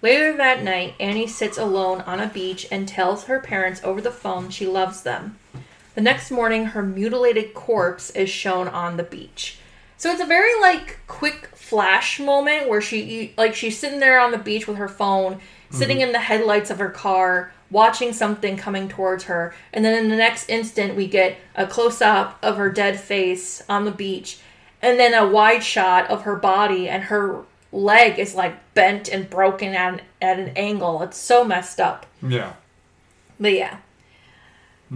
Later 0.00 0.36
that 0.36 0.62
night, 0.62 0.94
Annie 1.00 1.26
sits 1.26 1.58
alone 1.58 2.02
on 2.02 2.20
a 2.20 2.28
beach 2.28 2.68
and 2.70 2.86
tells 2.86 3.24
her 3.24 3.40
parents 3.40 3.80
over 3.82 4.00
the 4.00 4.12
phone 4.12 4.50
she 4.50 4.68
loves 4.68 5.02
them. 5.02 5.39
The 6.00 6.04
next 6.04 6.30
morning, 6.30 6.64
her 6.64 6.82
mutilated 6.82 7.52
corpse 7.52 8.08
is 8.08 8.30
shown 8.30 8.68
on 8.68 8.96
the 8.96 9.02
beach. 9.02 9.58
So 9.98 10.10
it's 10.10 10.22
a 10.22 10.26
very 10.26 10.58
like 10.58 11.00
quick 11.06 11.50
flash 11.54 12.18
moment 12.18 12.70
where 12.70 12.80
she 12.80 13.34
like 13.36 13.54
she's 13.54 13.78
sitting 13.78 14.00
there 14.00 14.18
on 14.18 14.30
the 14.30 14.38
beach 14.38 14.66
with 14.66 14.78
her 14.78 14.88
phone, 14.88 15.40
sitting 15.68 15.98
mm-hmm. 15.98 16.06
in 16.06 16.12
the 16.12 16.20
headlights 16.20 16.70
of 16.70 16.78
her 16.78 16.88
car, 16.88 17.52
watching 17.70 18.14
something 18.14 18.56
coming 18.56 18.88
towards 18.88 19.24
her, 19.24 19.54
and 19.74 19.84
then 19.84 20.02
in 20.02 20.08
the 20.08 20.16
next 20.16 20.48
instant 20.48 20.96
we 20.96 21.06
get 21.06 21.36
a 21.54 21.66
close 21.66 22.00
up 22.00 22.38
of 22.42 22.56
her 22.56 22.70
dead 22.70 22.98
face 22.98 23.62
on 23.68 23.84
the 23.84 23.90
beach, 23.90 24.38
and 24.80 24.98
then 24.98 25.12
a 25.12 25.28
wide 25.28 25.62
shot 25.62 26.08
of 26.08 26.22
her 26.22 26.36
body 26.36 26.88
and 26.88 27.02
her 27.02 27.44
leg 27.72 28.18
is 28.18 28.34
like 28.34 28.72
bent 28.72 29.06
and 29.06 29.28
broken 29.28 29.74
at 29.74 29.92
an, 29.92 30.00
at 30.22 30.38
an 30.38 30.48
angle. 30.56 31.02
It's 31.02 31.18
so 31.18 31.44
messed 31.44 31.78
up. 31.78 32.06
Yeah. 32.22 32.54
But 33.38 33.52
yeah. 33.52 33.76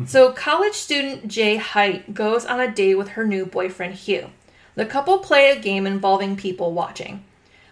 So, 0.07 0.33
college 0.33 0.74
student 0.74 1.28
Jay 1.28 1.57
Height 1.57 2.14
goes 2.14 2.44
on 2.44 2.59
a 2.59 2.72
date 2.72 2.96
with 2.96 3.11
her 3.11 3.24
new 3.24 3.46
boyfriend 3.46 3.94
Hugh. 3.94 4.30
The 4.74 4.87
couple 4.87 5.18
play 5.18 5.52
a 5.52 5.61
game 5.61 5.87
involving 5.87 6.37
people 6.37 6.72
watching. 6.72 7.22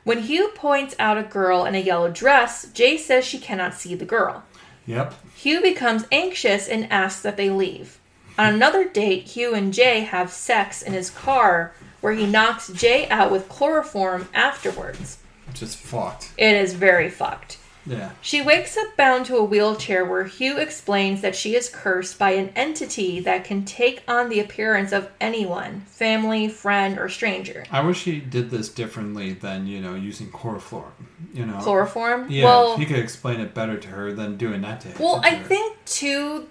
When 0.04 0.20
Hugh 0.20 0.52
points 0.54 0.94
out 0.98 1.18
a 1.18 1.24
girl 1.24 1.64
in 1.64 1.74
a 1.74 1.78
yellow 1.78 2.10
dress, 2.10 2.70
Jay 2.72 2.96
says 2.96 3.24
she 3.24 3.38
cannot 3.38 3.74
see 3.74 3.96
the 3.96 4.04
girl. 4.04 4.44
Yep. 4.86 5.14
Hugh 5.34 5.60
becomes 5.62 6.06
anxious 6.12 6.68
and 6.68 6.90
asks 6.92 7.22
that 7.22 7.36
they 7.36 7.50
leave. 7.50 7.98
On 8.38 8.54
another 8.54 8.88
date, 8.88 9.24
Hugh 9.24 9.54
and 9.54 9.74
Jay 9.74 10.00
have 10.00 10.30
sex 10.30 10.80
in 10.80 10.92
his 10.92 11.10
car, 11.10 11.74
where 12.00 12.14
he 12.14 12.26
knocks 12.26 12.68
Jay 12.68 13.08
out 13.08 13.30
with 13.30 13.48
chloroform 13.48 14.28
afterwards. 14.32 15.18
Just 15.54 15.76
fucked. 15.76 16.32
It 16.38 16.54
is 16.54 16.74
very 16.74 17.10
fucked. 17.10 17.58
Yeah. 17.84 18.10
She 18.20 18.40
wakes 18.40 18.76
up 18.76 18.96
bound 18.96 19.26
to 19.26 19.36
a 19.36 19.44
wheelchair 19.44 20.04
where 20.04 20.24
Hugh 20.24 20.58
explains 20.58 21.20
that 21.22 21.34
she 21.34 21.56
is 21.56 21.68
cursed 21.68 22.18
by 22.18 22.30
an 22.30 22.50
entity 22.54 23.20
that 23.20 23.44
can 23.44 23.64
take 23.64 24.02
on 24.06 24.28
the 24.28 24.40
appearance 24.40 24.92
of 24.92 25.10
anyone 25.20 25.82
family, 25.86 26.48
friend, 26.48 26.98
or 26.98 27.08
stranger. 27.08 27.64
I 27.70 27.80
wish 27.80 28.04
he 28.04 28.20
did 28.20 28.50
this 28.50 28.68
differently 28.68 29.32
than 29.32 29.66
you 29.66 29.80
know 29.80 29.94
using 29.94 30.30
chloroform. 30.30 30.92
You 31.34 31.46
know. 31.46 31.58
Chloroform? 31.58 32.30
Yeah. 32.30 32.44
well, 32.44 32.76
he 32.76 32.86
could 32.86 32.98
explain 32.98 33.40
it 33.40 33.54
better 33.54 33.76
to 33.78 33.88
her 33.88 34.12
than 34.12 34.36
doing 34.36 34.60
that 34.62 34.80
to 34.82 35.02
well, 35.02 35.20
I 35.24 35.36
her. 35.36 35.44
think 35.44 35.84
too. 35.84 36.48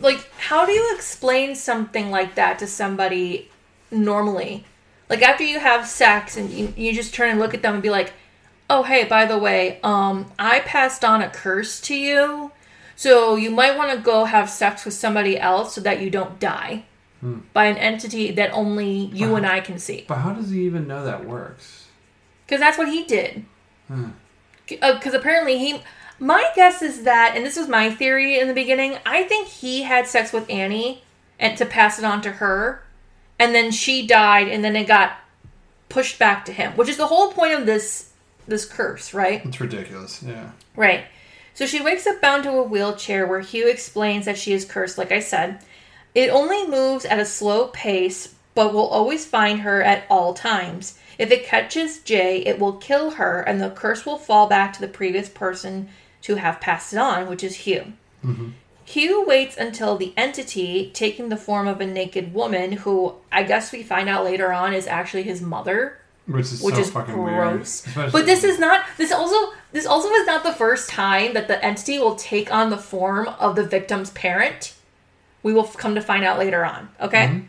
Like, 0.00 0.30
how 0.38 0.64
do 0.64 0.72
you 0.72 0.94
explain 0.94 1.56
something 1.56 2.10
like 2.10 2.36
that 2.36 2.60
to 2.60 2.66
somebody 2.68 3.50
normally? 3.90 4.64
Like 5.10 5.22
after 5.22 5.42
you 5.42 5.58
have 5.58 5.86
sex 5.86 6.36
and 6.36 6.50
you, 6.50 6.72
you 6.76 6.92
just 6.92 7.14
turn 7.14 7.30
and 7.30 7.40
look 7.40 7.54
at 7.54 7.62
them 7.62 7.74
and 7.74 7.82
be 7.82 7.90
like, 7.90 8.12
"Oh, 8.70 8.82
hey, 8.82 9.04
by 9.04 9.24
the 9.24 9.38
way, 9.38 9.80
um, 9.82 10.30
I 10.38 10.60
passed 10.60 11.04
on 11.04 11.22
a 11.22 11.28
curse 11.30 11.80
to 11.82 11.94
you, 11.94 12.52
so 12.96 13.36
you 13.36 13.50
might 13.50 13.76
want 13.76 13.90
to 13.92 13.98
go 13.98 14.24
have 14.24 14.50
sex 14.50 14.84
with 14.84 14.94
somebody 14.94 15.38
else 15.38 15.74
so 15.74 15.80
that 15.82 16.00
you 16.00 16.10
don't 16.10 16.38
die 16.40 16.84
Hmm. 17.20 17.38
by 17.52 17.64
an 17.66 17.76
entity 17.76 18.30
that 18.32 18.50
only 18.52 18.88
you 19.12 19.30
Wow. 19.30 19.36
and 19.36 19.46
I 19.46 19.60
can 19.60 19.78
see." 19.78 20.04
But 20.06 20.18
how 20.18 20.30
does 20.30 20.50
he 20.50 20.64
even 20.66 20.86
know 20.86 21.04
that 21.04 21.24
works? 21.24 21.86
Because 22.46 22.60
that's 22.60 22.78
what 22.78 22.88
he 22.88 23.04
did. 23.04 23.44
Hmm. 23.88 24.10
Because 24.66 25.14
apparently 25.14 25.58
he. 25.58 25.82
My 26.20 26.46
guess 26.54 26.82
is 26.82 27.04
that, 27.04 27.32
and 27.36 27.46
this 27.46 27.56
was 27.56 27.68
my 27.68 27.90
theory 27.90 28.38
in 28.40 28.48
the 28.48 28.54
beginning, 28.54 28.98
I 29.06 29.22
think 29.22 29.46
he 29.48 29.84
had 29.84 30.06
sex 30.06 30.32
with 30.32 30.50
Annie 30.50 31.02
and 31.38 31.56
to 31.58 31.64
pass 31.64 31.98
it 31.98 32.04
on 32.04 32.20
to 32.22 32.32
her, 32.32 32.82
and 33.38 33.54
then 33.54 33.70
she 33.70 34.04
died, 34.06 34.48
and 34.48 34.64
then 34.64 34.74
it 34.74 34.86
got 34.88 35.12
pushed 35.88 36.18
back 36.18 36.44
to 36.46 36.52
him, 36.52 36.72
which 36.72 36.88
is 36.88 36.96
the 36.96 37.06
whole 37.06 37.32
point 37.32 37.52
of 37.52 37.66
this 37.66 38.07
this 38.48 38.64
curse, 38.64 39.14
right? 39.14 39.44
It's 39.44 39.60
ridiculous. 39.60 40.22
Yeah. 40.22 40.50
Right. 40.76 41.04
So 41.54 41.66
she 41.66 41.80
wakes 41.80 42.06
up 42.06 42.20
bound 42.20 42.44
to 42.44 42.52
a 42.52 42.62
wheelchair 42.62 43.26
where 43.26 43.40
Hugh 43.40 43.68
explains 43.68 44.26
that 44.26 44.38
she 44.38 44.52
is 44.52 44.64
cursed, 44.64 44.98
like 44.98 45.12
I 45.12 45.20
said. 45.20 45.60
It 46.14 46.30
only 46.30 46.66
moves 46.66 47.04
at 47.04 47.18
a 47.18 47.24
slow 47.24 47.68
pace, 47.68 48.34
but 48.54 48.72
will 48.72 48.86
always 48.86 49.26
find 49.26 49.60
her 49.60 49.82
at 49.82 50.04
all 50.08 50.34
times. 50.34 50.98
If 51.18 51.30
it 51.30 51.44
catches 51.44 52.00
Jay, 52.00 52.38
it 52.46 52.58
will 52.58 52.74
kill 52.74 53.10
her, 53.12 53.40
and 53.40 53.60
the 53.60 53.70
curse 53.70 54.06
will 54.06 54.18
fall 54.18 54.48
back 54.48 54.72
to 54.74 54.80
the 54.80 54.88
previous 54.88 55.28
person 55.28 55.88
to 56.22 56.36
have 56.36 56.60
passed 56.60 56.92
it 56.92 56.98
on, 56.98 57.28
which 57.28 57.42
is 57.42 57.56
Hugh. 57.56 57.92
Mm-hmm. 58.24 58.50
Hugh 58.84 59.26
waits 59.26 59.56
until 59.56 59.96
the 59.96 60.14
entity, 60.16 60.90
taking 60.94 61.28
the 61.28 61.36
form 61.36 61.68
of 61.68 61.80
a 61.80 61.86
naked 61.86 62.32
woman, 62.32 62.72
who 62.72 63.16
I 63.30 63.42
guess 63.42 63.70
we 63.70 63.82
find 63.82 64.08
out 64.08 64.24
later 64.24 64.52
on 64.52 64.72
is 64.72 64.86
actually 64.86 65.24
his 65.24 65.42
mother, 65.42 65.98
Which 66.28 66.52
is 66.52 66.62
which 66.62 66.74
so 66.74 66.80
is 66.82 66.90
fucking 66.90 67.14
gross. 67.14 67.84
weird. 67.96 68.12
But 68.12 68.26
this 68.26 68.44
is 68.44 68.58
not. 68.58 68.84
This 68.98 69.10
also. 69.10 69.54
This 69.72 69.86
also 69.86 70.08
is 70.10 70.26
not 70.26 70.44
the 70.44 70.52
first 70.52 70.88
time 70.88 71.34
that 71.34 71.48
the 71.48 71.62
entity 71.64 71.98
will 71.98 72.14
take 72.14 72.52
on 72.52 72.70
the 72.70 72.78
form 72.78 73.28
of 73.28 73.56
the 73.56 73.64
victim's 73.64 74.10
parent. 74.10 74.74
We 75.42 75.52
will 75.52 75.64
come 75.64 75.94
to 75.94 76.00
find 76.00 76.24
out 76.24 76.38
later 76.38 76.64
on. 76.64 76.90
Okay. 77.00 77.26
Mm-hmm. 77.26 77.46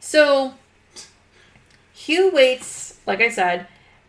So 0.00 0.54
Hugh 1.92 2.30
waits, 2.32 2.98
like 3.06 3.20
I 3.20 3.28
said, 3.28 3.68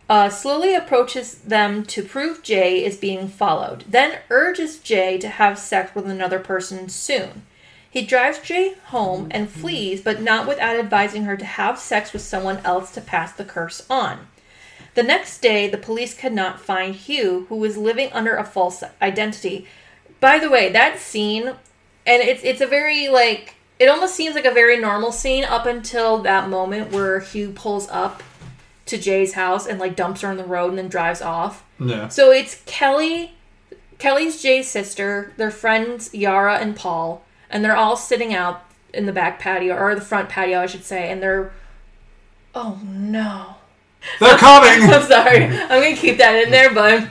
uh, 0.09 0.29
slowly 0.29 0.73
approaches 0.73 1.35
them 1.35 1.85
to 1.85 2.03
prove 2.03 2.41
Jay 2.41 2.83
is 2.83 2.97
being 2.97 3.27
followed. 3.27 3.85
Then 3.87 4.19
urges 4.29 4.79
Jay 4.79 5.17
to 5.19 5.27
have 5.27 5.59
sex 5.59 5.93
with 5.93 6.09
another 6.09 6.39
person 6.39 6.89
soon. 6.89 7.45
He 7.93 8.03
drives 8.03 8.39
Jay 8.39 8.73
home 8.85 9.27
and 9.29 9.47
flees, 9.47 10.01
but 10.01 10.19
not 10.19 10.47
without 10.47 10.77
advising 10.77 11.25
her 11.25 11.37
to 11.37 11.45
have 11.45 11.77
sex 11.77 12.11
with 12.11 12.23
someone 12.23 12.57
else 12.65 12.89
to 12.95 13.01
pass 13.01 13.31
the 13.33 13.45
curse 13.45 13.85
on. 13.87 14.25
The 14.95 15.03
next 15.03 15.43
day, 15.43 15.69
the 15.69 15.77
police 15.77 16.15
could 16.15 16.33
not 16.33 16.59
find 16.59 16.95
Hugh, 16.95 17.45
who 17.49 17.55
was 17.55 17.77
living 17.77 18.11
under 18.11 18.35
a 18.35 18.43
false 18.43 18.83
identity. 18.99 19.67
By 20.19 20.39
the 20.39 20.49
way, 20.49 20.71
that 20.71 20.97
scene, 20.97 21.49
and 22.07 22.23
it's 22.23 22.43
it's 22.43 22.61
a 22.61 22.65
very 22.65 23.09
like 23.09 23.57
it 23.77 23.87
almost 23.87 24.15
seems 24.15 24.33
like 24.33 24.45
a 24.45 24.51
very 24.51 24.79
normal 24.79 25.11
scene 25.11 25.43
up 25.43 25.67
until 25.67 26.17
that 26.23 26.49
moment 26.49 26.91
where 26.91 27.19
Hugh 27.19 27.51
pulls 27.51 27.87
up 27.89 28.23
to 28.87 28.97
Jay's 28.97 29.33
house 29.33 29.67
and 29.67 29.77
like 29.79 29.95
dumps 29.95 30.21
her 30.21 30.29
on 30.29 30.37
the 30.37 30.43
road 30.45 30.69
and 30.69 30.79
then 30.79 30.87
drives 30.87 31.21
off. 31.21 31.63
yeah. 31.79 32.07
So 32.07 32.31
it's 32.31 32.63
Kelly, 32.65 33.35
Kelly's 33.99 34.41
Jay's 34.41 34.67
sister, 34.67 35.31
their 35.37 35.51
friends 35.51 36.11
Yara 36.11 36.57
and 36.57 36.75
Paul, 36.75 37.23
and 37.53 37.63
they're 37.63 37.77
all 37.77 37.95
sitting 37.95 38.33
out 38.33 38.65
in 38.93 39.05
the 39.05 39.13
back 39.13 39.39
patio 39.39 39.75
or 39.77 39.95
the 39.95 40.01
front 40.01 40.27
patio, 40.27 40.59
I 40.59 40.65
should 40.65 40.83
say, 40.83 41.09
and 41.09 41.21
they're 41.23 41.53
oh 42.53 42.79
no. 42.83 43.55
They're 44.19 44.37
coming. 44.37 44.89
I'm 44.93 45.03
sorry. 45.03 45.45
I'm 45.45 45.81
gonna 45.81 45.95
keep 45.95 46.17
that 46.17 46.43
in 46.43 46.51
there, 46.51 46.73
but 46.73 47.07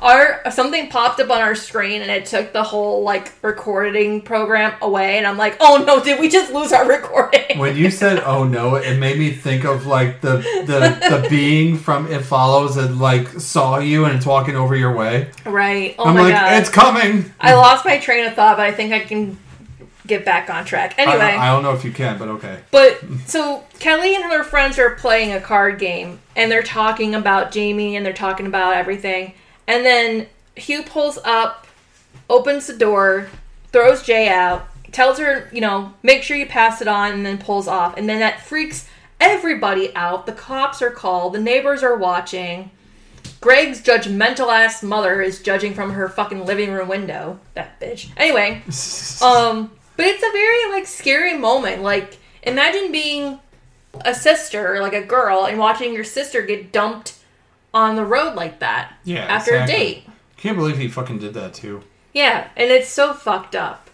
our 0.00 0.42
something 0.50 0.90
popped 0.90 1.18
up 1.20 1.30
on 1.30 1.40
our 1.40 1.54
screen 1.54 2.02
and 2.02 2.10
it 2.10 2.26
took 2.26 2.52
the 2.52 2.62
whole 2.62 3.02
like 3.02 3.32
recording 3.40 4.20
program 4.20 4.74
away, 4.82 5.16
and 5.16 5.26
I'm 5.26 5.38
like, 5.38 5.56
oh 5.60 5.82
no, 5.86 6.02
did 6.04 6.20
we 6.20 6.28
just 6.28 6.52
lose 6.52 6.72
our 6.72 6.86
recording? 6.88 7.58
when 7.58 7.76
you 7.76 7.90
said 7.90 8.22
"oh 8.26 8.44
no," 8.44 8.74
it 8.74 8.98
made 8.98 9.18
me 9.18 9.30
think 9.30 9.64
of 9.64 9.86
like 9.86 10.20
the 10.20 10.36
the 10.66 11.20
the 11.22 11.26
being 11.30 11.78
from 11.78 12.10
It 12.12 12.22
Follows 12.22 12.74
that 12.74 12.94
like 12.96 13.28
saw 13.40 13.78
you 13.78 14.04
and 14.04 14.16
it's 14.16 14.26
walking 14.26 14.56
over 14.56 14.76
your 14.76 14.94
way. 14.94 15.30
right. 15.46 15.94
Oh 15.98 16.04
I'm 16.04 16.14
my 16.14 16.22
like, 16.22 16.34
god. 16.34 16.60
it's 16.60 16.68
coming. 16.68 17.32
I 17.40 17.54
lost 17.54 17.84
my 17.86 17.98
train 17.98 18.26
of 18.26 18.34
thought, 18.34 18.56
but 18.58 18.66
I 18.66 18.72
think 18.72 18.92
I 18.92 19.00
can 19.00 19.38
get 20.06 20.24
back 20.24 20.50
on 20.50 20.64
track. 20.64 20.94
Anyway. 20.98 21.18
I, 21.18 21.48
I 21.48 21.52
don't 21.52 21.62
know 21.62 21.72
if 21.72 21.84
you 21.84 21.92
can, 21.92 22.18
but 22.18 22.28
okay. 22.28 22.60
But 22.70 23.00
so 23.26 23.64
Kelly 23.78 24.14
and 24.14 24.24
her 24.24 24.44
friends 24.44 24.78
are 24.78 24.90
playing 24.90 25.32
a 25.32 25.40
card 25.40 25.78
game 25.78 26.20
and 26.36 26.50
they're 26.50 26.62
talking 26.62 27.14
about 27.14 27.52
Jamie 27.52 27.96
and 27.96 28.04
they're 28.04 28.12
talking 28.12 28.46
about 28.46 28.76
everything. 28.76 29.34
And 29.66 29.84
then 29.84 30.26
Hugh 30.56 30.82
pulls 30.82 31.18
up, 31.24 31.66
opens 32.28 32.66
the 32.66 32.76
door, 32.76 33.28
throws 33.72 34.02
Jay 34.02 34.28
out, 34.28 34.68
tells 34.92 35.18
her, 35.18 35.48
you 35.52 35.60
know, 35.60 35.92
make 36.02 36.22
sure 36.22 36.36
you 36.36 36.46
pass 36.46 36.80
it 36.80 36.88
on, 36.88 37.12
and 37.12 37.26
then 37.26 37.38
pulls 37.38 37.66
off. 37.66 37.96
And 37.96 38.08
then 38.08 38.20
that 38.20 38.40
freaks 38.40 38.88
everybody 39.20 39.94
out. 39.96 40.26
The 40.26 40.32
cops 40.32 40.80
are 40.80 40.90
called, 40.90 41.34
the 41.34 41.40
neighbors 41.40 41.82
are 41.82 41.96
watching. 41.96 42.70
Greg's 43.40 43.82
judgmental 43.82 44.50
ass 44.50 44.82
mother 44.82 45.20
is 45.20 45.42
judging 45.42 45.74
from 45.74 45.92
her 45.92 46.08
fucking 46.08 46.46
living 46.46 46.70
room 46.70 46.88
window. 46.88 47.38
That 47.54 47.78
bitch. 47.78 48.08
Anyway, 48.16 48.62
um, 49.22 49.70
but 49.96 50.06
it's 50.06 50.22
a 50.22 50.32
very 50.32 50.70
like 50.72 50.86
scary 50.86 51.36
moment. 51.36 51.82
Like 51.82 52.18
imagine 52.42 52.92
being 52.92 53.38
a 54.04 54.14
sister, 54.14 54.80
like 54.80 54.92
a 54.94 55.02
girl, 55.02 55.44
and 55.46 55.58
watching 55.58 55.94
your 55.94 56.04
sister 56.04 56.42
get 56.42 56.72
dumped 56.72 57.14
on 57.72 57.96
the 57.96 58.04
road 58.04 58.34
like 58.34 58.60
that 58.60 58.94
Yeah, 59.04 59.24
after 59.24 59.52
exactly. 59.52 59.74
a 59.74 59.78
date. 59.78 60.06
Can't 60.36 60.56
believe 60.56 60.78
he 60.78 60.88
fucking 60.88 61.18
did 61.18 61.34
that 61.34 61.54
too. 61.54 61.82
Yeah, 62.12 62.48
and 62.56 62.70
it's 62.70 62.88
so 62.88 63.14
fucked 63.14 63.56
up. 63.56 63.88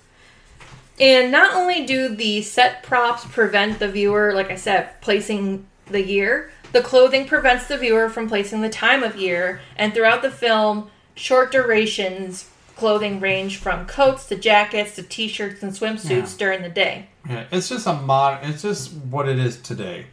And 0.99 1.33
not 1.33 1.55
only 1.55 1.87
do 1.87 2.15
the 2.15 2.43
set 2.43 2.83
props 2.83 3.25
prevent 3.25 3.79
the 3.79 3.89
viewer, 3.89 4.33
like 4.35 4.51
I 4.51 4.57
said, 4.57 5.01
placing 5.01 5.67
the 5.87 6.03
year, 6.03 6.51
the 6.73 6.83
clothing 6.83 7.27
prevents 7.27 7.67
the 7.69 7.79
viewer 7.79 8.11
from 8.11 8.29
placing 8.29 8.61
the 8.61 8.69
time 8.69 9.03
of 9.03 9.17
year. 9.17 9.61
And 9.77 9.95
throughout 9.95 10.21
the 10.21 10.31
film, 10.31 10.91
short 11.15 11.53
durations 11.53 12.51
clothing 12.81 13.21
range 13.21 13.59
from 13.59 13.85
coats 13.87 14.25
to 14.29 14.37
jackets 14.37 14.95
to 14.97 15.03
t-shirts 15.03 15.63
and 15.63 15.71
swimsuits 15.73 16.33
Yeah. 16.33 16.39
during 16.39 16.63
the 16.63 16.71
day. 16.71 17.07
Yeah, 17.29 17.45
it's 17.53 17.69
just 17.69 17.87
a 17.87 17.93
mod. 17.93 18.39
It's 18.43 18.63
just 18.63 18.91
what 18.95 19.29
it 19.29 19.39
is 19.39 19.59
today. 19.61 20.07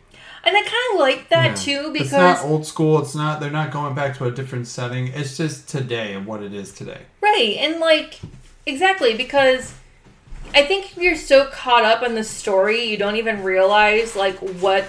And 0.44 0.56
I 0.56 0.60
kind 0.62 0.74
of 0.94 1.00
like 1.00 1.30
that 1.30 1.46
Yeah. 1.46 1.54
too 1.56 1.92
because 1.94 2.08
it's 2.08 2.12
not 2.12 2.44
old 2.44 2.66
school. 2.68 3.00
It's 3.02 3.16
not. 3.16 3.40
They're 3.40 3.50
not 3.50 3.72
going 3.72 3.96
back 3.96 4.18
to 4.18 4.26
a 4.26 4.32
different 4.32 4.68
setting. 4.68 5.08
It's 5.16 5.38
just 5.38 5.70
today 5.70 6.14
and 6.14 6.26
what 6.26 6.44
it 6.44 6.54
is 6.54 6.74
today. 6.74 7.04
Right, 7.22 7.56
and 7.60 7.80
like 7.80 8.20
exactly 8.66 9.16
because 9.16 9.74
I 10.54 10.64
think 10.64 10.98
you're 10.98 11.16
so 11.16 11.46
caught 11.46 11.86
up 11.86 12.04
in 12.04 12.16
the 12.16 12.24
story 12.24 12.84
you 12.84 12.98
don't 12.98 13.16
even 13.16 13.44
realize 13.44 14.14
like 14.16 14.36
what 14.40 14.86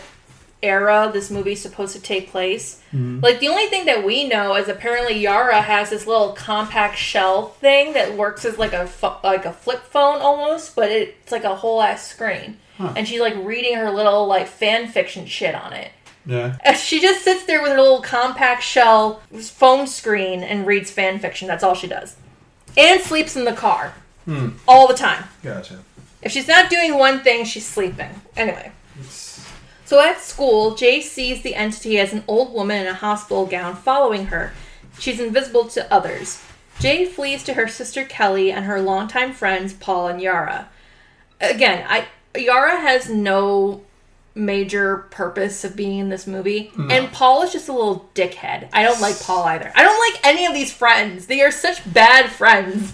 era 0.62 1.10
this 1.12 1.30
movie's 1.30 1.62
supposed 1.62 1.94
to 1.94 2.00
take 2.00 2.30
place. 2.30 2.80
Like 2.92 3.38
the 3.40 3.48
only 3.48 3.66
thing 3.66 3.86
that 3.86 4.04
we 4.04 4.26
know 4.28 4.56
is 4.56 4.68
apparently 4.68 5.18
Yara 5.18 5.60
has 5.60 5.90
this 5.90 6.06
little 6.06 6.32
compact 6.32 6.96
shell 6.96 7.48
thing 7.48 7.92
that 7.92 8.16
works 8.16 8.44
as 8.44 8.58
like 8.58 8.72
a 8.72 8.86
pho- 8.86 9.18
like 9.22 9.44
a 9.44 9.52
flip 9.52 9.82
phone 9.84 10.20
almost, 10.20 10.74
but 10.74 10.90
it's 10.90 11.30
like 11.30 11.44
a 11.44 11.54
whole 11.56 11.80
ass 11.82 12.06
screen. 12.06 12.58
Huh. 12.76 12.94
And 12.96 13.06
she's 13.06 13.20
like 13.20 13.36
reading 13.36 13.76
her 13.76 13.90
little 13.90 14.26
like 14.26 14.46
fan 14.48 14.88
fiction 14.88 15.26
shit 15.26 15.54
on 15.54 15.72
it. 15.72 15.90
Yeah. 16.26 16.56
And 16.62 16.76
she 16.76 17.00
just 17.00 17.24
sits 17.24 17.44
there 17.44 17.62
with 17.62 17.72
her 17.72 17.80
little 17.80 18.02
compact 18.02 18.62
shell 18.62 19.22
phone 19.32 19.86
screen 19.86 20.42
and 20.42 20.66
reads 20.66 20.90
fan 20.90 21.18
fiction. 21.18 21.48
That's 21.48 21.64
all 21.64 21.74
she 21.74 21.86
does. 21.86 22.16
And 22.76 23.00
sleeps 23.00 23.34
in 23.36 23.44
the 23.44 23.54
car. 23.54 23.94
Hmm. 24.24 24.50
All 24.66 24.86
the 24.88 24.94
time. 24.94 25.24
Gotcha. 25.42 25.80
If 26.20 26.32
she's 26.32 26.48
not 26.48 26.68
doing 26.68 26.98
one 26.98 27.20
thing, 27.20 27.44
she's 27.44 27.66
sleeping. 27.66 28.10
Anyway. 28.36 28.72
So 29.88 30.00
at 30.00 30.20
school, 30.20 30.74
Jay 30.74 31.00
sees 31.00 31.40
the 31.40 31.54
entity 31.54 31.98
as 31.98 32.12
an 32.12 32.22
old 32.28 32.52
woman 32.52 32.82
in 32.82 32.88
a 32.88 32.92
hospital 32.92 33.46
gown 33.46 33.74
following 33.74 34.26
her. 34.26 34.52
She's 34.98 35.18
invisible 35.18 35.66
to 35.68 35.90
others. 35.90 36.44
Jay 36.78 37.06
flees 37.06 37.42
to 37.44 37.54
her 37.54 37.66
sister 37.66 38.04
Kelly 38.04 38.52
and 38.52 38.66
her 38.66 38.82
longtime 38.82 39.32
friends 39.32 39.72
Paul 39.72 40.08
and 40.08 40.20
Yara. 40.20 40.68
Again, 41.40 41.86
I 41.88 42.06
Yara 42.38 42.78
has 42.78 43.08
no 43.08 43.80
major 44.34 45.06
purpose 45.10 45.64
of 45.64 45.74
being 45.74 46.00
in 46.00 46.10
this 46.10 46.26
movie, 46.26 46.70
and 46.90 47.10
Paul 47.10 47.42
is 47.44 47.54
just 47.54 47.70
a 47.70 47.72
little 47.72 48.10
dickhead. 48.14 48.68
I 48.74 48.82
don't 48.82 49.00
like 49.00 49.18
Paul 49.18 49.44
either. 49.44 49.72
I 49.74 49.84
don't 49.84 50.12
like 50.12 50.26
any 50.26 50.44
of 50.44 50.52
these 50.52 50.70
friends. 50.70 51.28
They 51.28 51.40
are 51.40 51.50
such 51.50 51.90
bad 51.90 52.28
friends. 52.30 52.92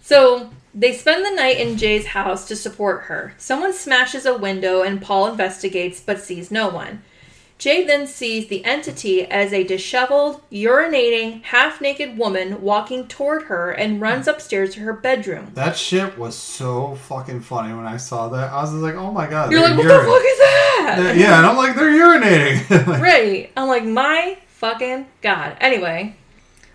So 0.00 0.48
they 0.74 0.92
spend 0.92 1.24
the 1.24 1.30
night 1.34 1.58
in 1.58 1.76
Jay's 1.76 2.06
house 2.06 2.46
to 2.48 2.56
support 2.56 3.02
her. 3.04 3.34
Someone 3.38 3.72
smashes 3.72 4.24
a 4.26 4.36
window 4.36 4.82
and 4.82 5.02
Paul 5.02 5.26
investigates 5.26 6.00
but 6.00 6.20
sees 6.20 6.50
no 6.50 6.68
one. 6.68 7.02
Jay 7.58 7.84
then 7.84 8.06
sees 8.06 8.48
the 8.48 8.64
entity 8.64 9.26
as 9.26 9.52
a 9.52 9.62
disheveled, 9.64 10.40
urinating, 10.50 11.42
half 11.42 11.78
naked 11.82 12.16
woman 12.16 12.62
walking 12.62 13.06
toward 13.06 13.42
her 13.44 13.70
and 13.70 14.00
runs 14.00 14.26
upstairs 14.26 14.72
to 14.72 14.80
her 14.80 14.94
bedroom. 14.94 15.50
That 15.52 15.76
shit 15.76 16.16
was 16.16 16.34
so 16.34 16.94
fucking 16.94 17.42
funny 17.42 17.74
when 17.74 17.84
I 17.86 17.98
saw 17.98 18.30
that. 18.30 18.50
I 18.50 18.62
was 18.62 18.72
like, 18.72 18.94
oh 18.94 19.12
my 19.12 19.28
god. 19.28 19.52
You're 19.52 19.60
like, 19.60 19.76
what 19.76 19.82
the 19.82 19.90
fuck 19.90 20.22
is 20.24 20.38
that? 20.38 21.14
Yeah, 21.18 21.36
and 21.36 21.46
I'm 21.46 21.58
like, 21.58 21.76
they're 21.76 21.90
urinating. 21.90 22.86
Like, 22.86 23.00
Right. 23.02 23.52
I'm 23.54 23.68
like, 23.68 23.84
my 23.84 24.38
fucking 24.56 25.06
god. 25.20 25.58
Anyway, 25.60 26.16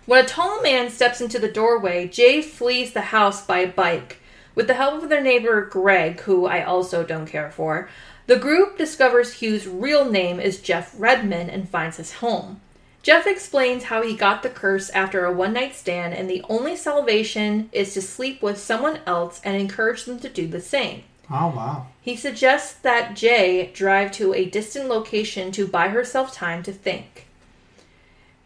when 0.06 0.24
a 0.24 0.28
tall 0.28 0.62
man 0.62 0.88
steps 0.90 1.20
into 1.20 1.38
the 1.38 1.50
doorway, 1.52 2.08
Jay 2.08 2.40
flees 2.40 2.92
the 2.92 3.02
house 3.02 3.44
by 3.44 3.66
bike. 3.66 4.20
With 4.54 4.68
the 4.68 4.74
help 4.74 5.02
of 5.02 5.08
their 5.08 5.22
neighbor 5.22 5.60
Greg, 5.66 6.20
who 6.20 6.46
I 6.46 6.62
also 6.62 7.04
don't 7.04 7.26
care 7.26 7.50
for, 7.50 7.88
the 8.26 8.38
group 8.38 8.78
discovers 8.78 9.34
Hugh's 9.34 9.66
real 9.66 10.10
name 10.10 10.40
is 10.40 10.60
Jeff 10.60 10.94
Redman 10.98 11.50
and 11.50 11.68
finds 11.68 11.98
his 11.98 12.14
home. 12.14 12.60
Jeff 13.02 13.26
explains 13.26 13.84
how 13.84 14.02
he 14.02 14.16
got 14.16 14.42
the 14.42 14.48
curse 14.48 14.90
after 14.90 15.24
a 15.24 15.32
one 15.32 15.52
night 15.52 15.76
stand, 15.76 16.12
and 16.12 16.28
the 16.28 16.44
only 16.48 16.74
salvation 16.74 17.68
is 17.70 17.94
to 17.94 18.02
sleep 18.02 18.42
with 18.42 18.58
someone 18.58 18.98
else 19.06 19.40
and 19.44 19.56
encourage 19.56 20.04
them 20.04 20.18
to 20.18 20.28
do 20.28 20.48
the 20.48 20.60
same. 20.60 21.04
Oh 21.30 21.48
wow. 21.48 21.86
He 22.00 22.16
suggests 22.16 22.72
that 22.80 23.14
Jay 23.14 23.70
drive 23.72 24.10
to 24.12 24.34
a 24.34 24.50
distant 24.50 24.88
location 24.88 25.52
to 25.52 25.68
buy 25.68 25.88
herself 25.88 26.32
time 26.32 26.64
to 26.64 26.72
think. 26.72 27.26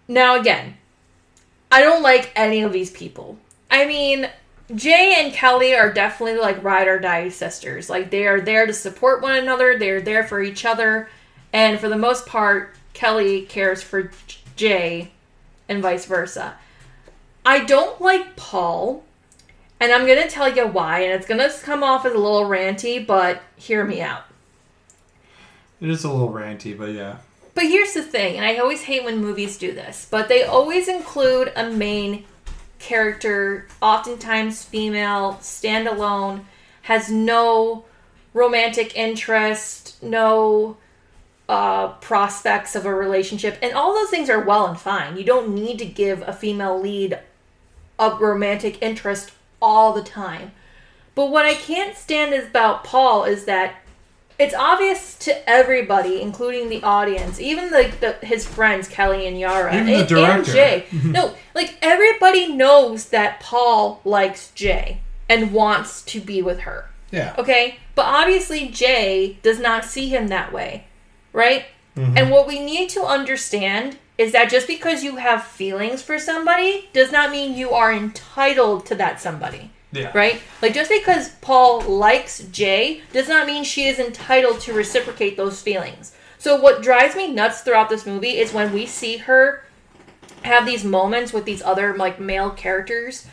Now, 0.07 0.39
again, 0.39 0.77
I 1.71 1.83
don't 1.83 2.03
like 2.03 2.33
any 2.35 2.63
of 2.63 2.73
these 2.73 2.91
people. 2.91 3.39
I 3.71 3.87
mean, 3.87 4.29
Jay 4.75 5.17
and 5.19 5.33
Kelly 5.33 5.75
are 5.75 5.93
definitely 5.93 6.41
like 6.41 6.63
ride 6.63 6.89
or 6.89 6.99
die 6.99 7.29
sisters. 7.29 7.89
Like, 7.89 8.11
they 8.11 8.27
are 8.27 8.41
there 8.41 8.67
to 8.67 8.73
support 8.73 9.23
one 9.23 9.37
another, 9.37 9.79
they're 9.79 10.01
there 10.01 10.25
for 10.25 10.43
each 10.43 10.65
other, 10.65 11.09
and 11.53 11.79
for 11.79 11.89
the 11.89 11.97
most 11.97 12.27
part, 12.27 12.75
Kelly 12.93 13.43
cares 13.43 13.83
for 13.83 14.11
Jay 14.57 15.13
and 15.69 15.83
vice 15.83 16.07
versa. 16.07 16.57
I 17.45 17.65
don't 17.65 18.01
like 18.01 18.37
Paul, 18.37 19.05
and 19.79 19.93
I'm 19.93 20.07
gonna 20.07 20.29
tell 20.29 20.55
you 20.55 20.67
why, 20.67 21.01
and 21.01 21.13
it's 21.13 21.27
gonna 21.27 21.51
come 21.63 21.83
off 21.83 22.05
as 22.05 22.13
a 22.13 22.19
little 22.19 22.45
ranty, 22.45 23.05
but 23.05 23.43
hear 23.57 23.85
me 23.85 24.01
out. 24.01 24.25
It 25.81 25.89
is 25.89 26.05
a 26.05 26.11
little 26.11 26.33
ranty, 26.33 26.77
but 26.77 26.91
yeah. 26.91 27.19
But 27.61 27.69
here's 27.69 27.93
the 27.93 28.03
thing, 28.03 28.39
and 28.39 28.47
I 28.47 28.57
always 28.57 28.85
hate 28.85 29.05
when 29.05 29.21
movies 29.21 29.59
do 29.59 29.75
this, 29.75 30.07
but 30.11 30.29
they 30.29 30.45
always 30.45 30.89
include 30.89 31.53
a 31.55 31.69
main 31.69 32.25
character, 32.79 33.69
oftentimes 33.83 34.65
female, 34.65 35.35
standalone, 35.43 36.45
has 36.81 37.11
no 37.11 37.85
romantic 38.33 38.97
interest, 38.97 40.03
no 40.03 40.79
uh, 41.51 41.89
prospects 41.99 42.75
of 42.75 42.87
a 42.87 42.95
relationship, 42.95 43.59
and 43.61 43.75
all 43.75 43.93
those 43.93 44.09
things 44.09 44.31
are 44.31 44.41
well 44.41 44.67
and 44.67 44.81
fine. 44.81 45.19
You 45.19 45.25
don't 45.25 45.55
need 45.55 45.79
to 45.81 45.85
give 45.85 46.23
a 46.23 46.33
female 46.33 46.81
lead 46.81 47.19
a 47.99 48.17
romantic 48.19 48.81
interest 48.81 49.33
all 49.61 49.93
the 49.93 50.03
time. 50.03 50.53
But 51.15 51.31
what 51.31 51.45
I 51.45 51.53
can't 51.53 51.95
stand 51.95 52.33
is 52.33 52.47
about 52.47 52.85
Paul 52.85 53.25
is 53.25 53.45
that 53.45 53.75
it's 54.41 54.55
obvious 54.55 55.17
to 55.19 55.49
everybody, 55.49 56.23
including 56.23 56.71
the 56.71 56.83
audience, 56.83 57.39
even 57.39 57.71
like 57.71 58.01
the, 58.01 58.15
his 58.23 58.47
friends 58.47 58.89
Kelly 58.89 59.27
and 59.27 59.39
Yara 59.39 59.75
Even 59.75 59.87
the 59.87 59.93
and, 59.93 60.01
and 60.01 60.09
director. 60.09 60.53
Jay. 60.53 60.87
no, 61.05 61.35
like 61.55 61.77
everybody 61.83 62.51
knows 62.53 63.11
that 63.11 63.41
Paul 63.41 64.01
likes 64.05 64.51
Jay 64.53 65.01
and 65.29 65.53
wants 65.53 66.03
to 66.03 66.21
be 66.21 66.41
with 66.41 66.61
her. 66.61 66.91
Yeah. 67.11 67.35
Okay? 67.39 67.79
But 67.95 68.07
obviously, 68.07 68.69
Jay 68.69 69.39
does 69.43 69.61
not 69.61 69.85
see 69.85 70.09
him 70.09 70.29
that 70.29 70.53
way, 70.53 70.87
right? 71.35 71.67
Mm-hmm. 71.95 72.17
And 72.17 72.31
what 72.31 72.47
we 72.47 72.61
need 72.61 72.89
to 72.91 73.03
understand 73.03 73.99
is 74.17 74.33
that 74.33 74.51
just 74.51 74.67
because 74.67 75.05
you 75.05 75.17
have 75.17 75.45
feelings 75.45 76.03
for 76.03 76.19
somebody 76.19 76.89
does 76.93 77.13
not 77.13 77.31
mean 77.31 77.57
you 77.57 77.71
are 77.71 77.93
entitled 77.93 78.87
to 78.87 78.95
that 78.95 79.21
somebody, 79.21 79.71
Yeah. 79.93 80.13
right? 80.15 80.41
Like, 80.63 80.75
just 80.75 80.91
because 80.91 81.31
Paul 81.41 81.81
likes 81.81 82.45
Jay 82.45 83.03
does 83.13 83.29
not 83.29 83.47
mean 83.47 83.65
she 83.65 83.87
is 83.87 83.99
entitled 83.99 84.61
to 84.61 84.73
reciprocate 84.73 85.37
those 85.37 85.61
feelings. 85.61 86.15
So, 86.39 86.61
what 86.61 86.83
drives 86.83 87.17
me 87.17 87.33
nuts 87.33 87.63
throughout 87.63 87.89
this 87.89 88.07
movie 88.07 88.39
is 88.39 88.53
when 88.53 88.73
we 88.73 88.87
see 88.87 89.17
her 89.17 89.65
have 90.45 90.67
these 90.67 90.85
moments 90.85 91.33
with 91.33 91.45
these 91.45 91.63
other 91.63 91.97
like 91.97 92.21
male 92.21 92.51
characters 92.51 93.27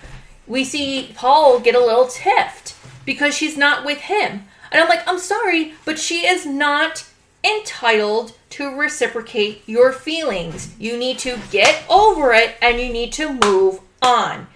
we 0.45 0.63
see 0.63 1.11
paul 1.15 1.59
get 1.59 1.75
a 1.75 1.79
little 1.79 2.07
tiffed 2.07 2.75
because 3.05 3.35
she's 3.35 3.57
not 3.57 3.85
with 3.85 3.99
him 3.99 4.43
and 4.71 4.81
i'm 4.81 4.89
like 4.89 5.07
i'm 5.07 5.19
sorry 5.19 5.73
but 5.85 5.99
she 5.99 6.25
is 6.25 6.45
not 6.45 7.05
entitled 7.43 8.33
to 8.49 8.75
reciprocate 8.75 9.61
your 9.65 9.91
feelings 9.93 10.73
you 10.79 10.97
need 10.97 11.17
to 11.17 11.39
get 11.51 11.83
over 11.89 12.33
it 12.33 12.55
and 12.61 12.79
you 12.79 12.91
need 12.91 13.13
to 13.13 13.33
move 13.33 13.79
on 14.01 14.47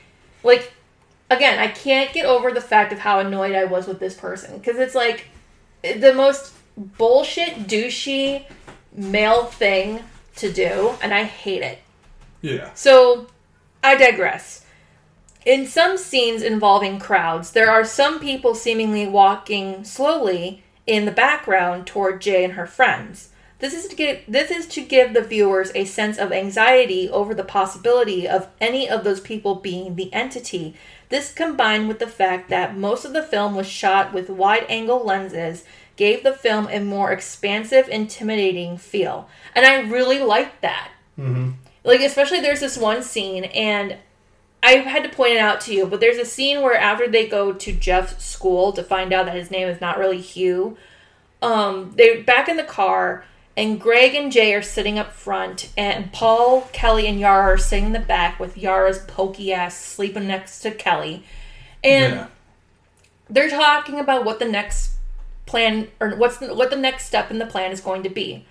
like 0.43 0.73
again 1.31 1.57
i 1.59 1.67
can't 1.67 2.13
get 2.13 2.25
over 2.25 2.51
the 2.51 2.61
fact 2.61 2.93
of 2.93 2.99
how 2.99 3.19
annoyed 3.19 3.55
i 3.55 3.63
was 3.63 3.87
with 3.87 3.99
this 3.99 4.13
person 4.13 4.57
because 4.57 4.77
it's 4.77 4.95
like 4.95 5.27
the 5.81 6.13
most 6.13 6.53
bullshit 6.77 7.67
douchey 7.67 8.45
male 8.93 9.45
thing 9.45 10.01
to 10.35 10.51
do 10.51 10.91
and 11.01 11.13
i 11.13 11.23
hate 11.23 11.61
it 11.63 11.79
Yeah. 12.41 12.71
so, 12.73 13.27
I 13.83 13.95
digress. 13.95 14.63
In 15.43 15.65
some 15.65 15.97
scenes 15.97 16.43
involving 16.43 16.99
crowds, 16.99 17.51
there 17.51 17.71
are 17.71 17.83
some 17.83 18.19
people 18.19 18.53
seemingly 18.53 19.07
walking 19.07 19.83
slowly 19.83 20.61
in 20.85 21.05
the 21.05 21.11
background 21.11 21.87
toward 21.87 22.21
Jay 22.21 22.43
and 22.43 22.53
her 22.53 22.67
friends. 22.67 23.29
This 23.62 23.74
is 23.74 23.88
to 23.88 23.95
give 23.95 24.19
this 24.28 24.52
is 24.52 24.67
to 24.67 24.82
give 24.82 25.13
the 25.13 25.21
viewers 25.21 25.71
a 25.74 25.86
sense 25.86 26.17
of 26.17 26.32
anxiety 26.32 27.10
over 27.10 27.34
the 27.34 27.43
possibility 27.43 28.28
of 28.28 28.50
any 28.60 28.89
of 28.89 29.04
those 29.04 29.21
people 29.21 29.56
being 29.56 29.95
the 29.95 30.12
entity. 30.13 30.76
This 31.10 31.32
combined 31.32 31.88
with 31.88 32.00
the 32.00 32.08
fact 32.08 32.50
that 32.50 32.78
most 32.78 33.06
of 33.06 33.13
the 33.13 33.24
film 33.24 33.56
was 33.56 33.67
shot 33.67 34.13
with 34.13 34.30
wide-angle 34.30 35.06
lenses 35.06 35.63
gave 35.95 36.24
the 36.24 36.34
film 36.34 36.67
a 36.71 36.80
more 36.80 37.12
expansive, 37.12 37.88
intimidating 37.88 38.78
feel. 38.78 39.30
And 39.56 39.65
I 39.65 39.82
really 39.82 40.19
liked 40.19 40.62
that 40.62 40.89
like 41.84 42.02
especially 42.02 42.39
there's 42.39 42.60
this 42.60 42.78
one 42.78 43.04
scene 43.04 43.45
and 43.45 43.97
i 44.63 44.74
had 44.74 45.04
to 45.04 45.10
point 45.10 45.34
it 45.34 45.39
out 45.39 45.62
to 45.62 45.74
you 45.74 45.86
but 45.86 46.00
there's 46.00 46.17
a 46.17 46.26
scene 46.26 46.62
where 46.62 46.76
after 46.76 47.08
they 47.08 47.28
go 47.28 47.52
to 47.54 47.71
jeff's 47.74 48.24
school 48.24 48.71
to 48.71 48.84
find 48.84 49.12
out 49.12 49.26
that 49.26 49.36
his 49.36 49.52
name 49.52 49.67
is 49.67 49.82
not 49.82 49.97
really 49.97 50.21
hugh 50.21 50.78
um 51.41 51.91
they're 51.95 52.24
back 52.24 52.47
in 52.47 52.58
the 52.58 52.63
car 52.63 53.26
and 53.57 53.79
greg 53.81 54.15
and 54.15 54.31
jay 54.31 54.53
are 54.53 54.61
sitting 54.61 54.97
up 54.97 55.11
front 55.11 55.69
and 55.77 56.11
paul 56.13 56.61
kelly 56.71 57.07
and 57.07 57.19
yara 57.19 57.53
are 57.53 57.57
sitting 57.57 57.85
in 57.85 57.93
the 57.93 57.99
back 57.99 58.39
with 58.39 58.57
yara's 58.57 58.99
pokey 58.99 59.51
ass 59.53 59.77
sleeping 59.77 60.27
next 60.27 60.61
to 60.61 60.71
kelly 60.71 61.23
and 61.83 62.13
yeah. 62.13 62.27
they're 63.29 63.49
talking 63.49 63.99
about 63.99 64.23
what 64.23 64.39
the 64.39 64.45
next 64.45 64.91
plan 65.45 65.87
or 65.99 66.15
what's 66.15 66.37
the, 66.37 66.53
what 66.53 66.69
the 66.69 66.77
next 66.77 67.05
step 67.05 67.29
in 67.29 67.39
the 67.39 67.45
plan 67.45 67.71
is 67.71 67.81
going 67.81 68.03
to 68.03 68.09
be 68.09 68.45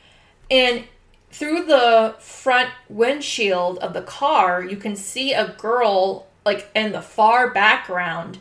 and 0.51 0.85
through 1.31 1.65
the 1.65 2.15
front 2.19 2.69
windshield 2.89 3.79
of 3.79 3.93
the 3.95 4.03
car 4.03 4.63
you 4.63 4.77
can 4.77 4.95
see 4.97 5.33
a 5.33 5.49
girl 5.59 6.27
like 6.45 6.69
in 6.75 6.93
the 6.93 7.01
far 7.01 7.51
background 7.51 8.39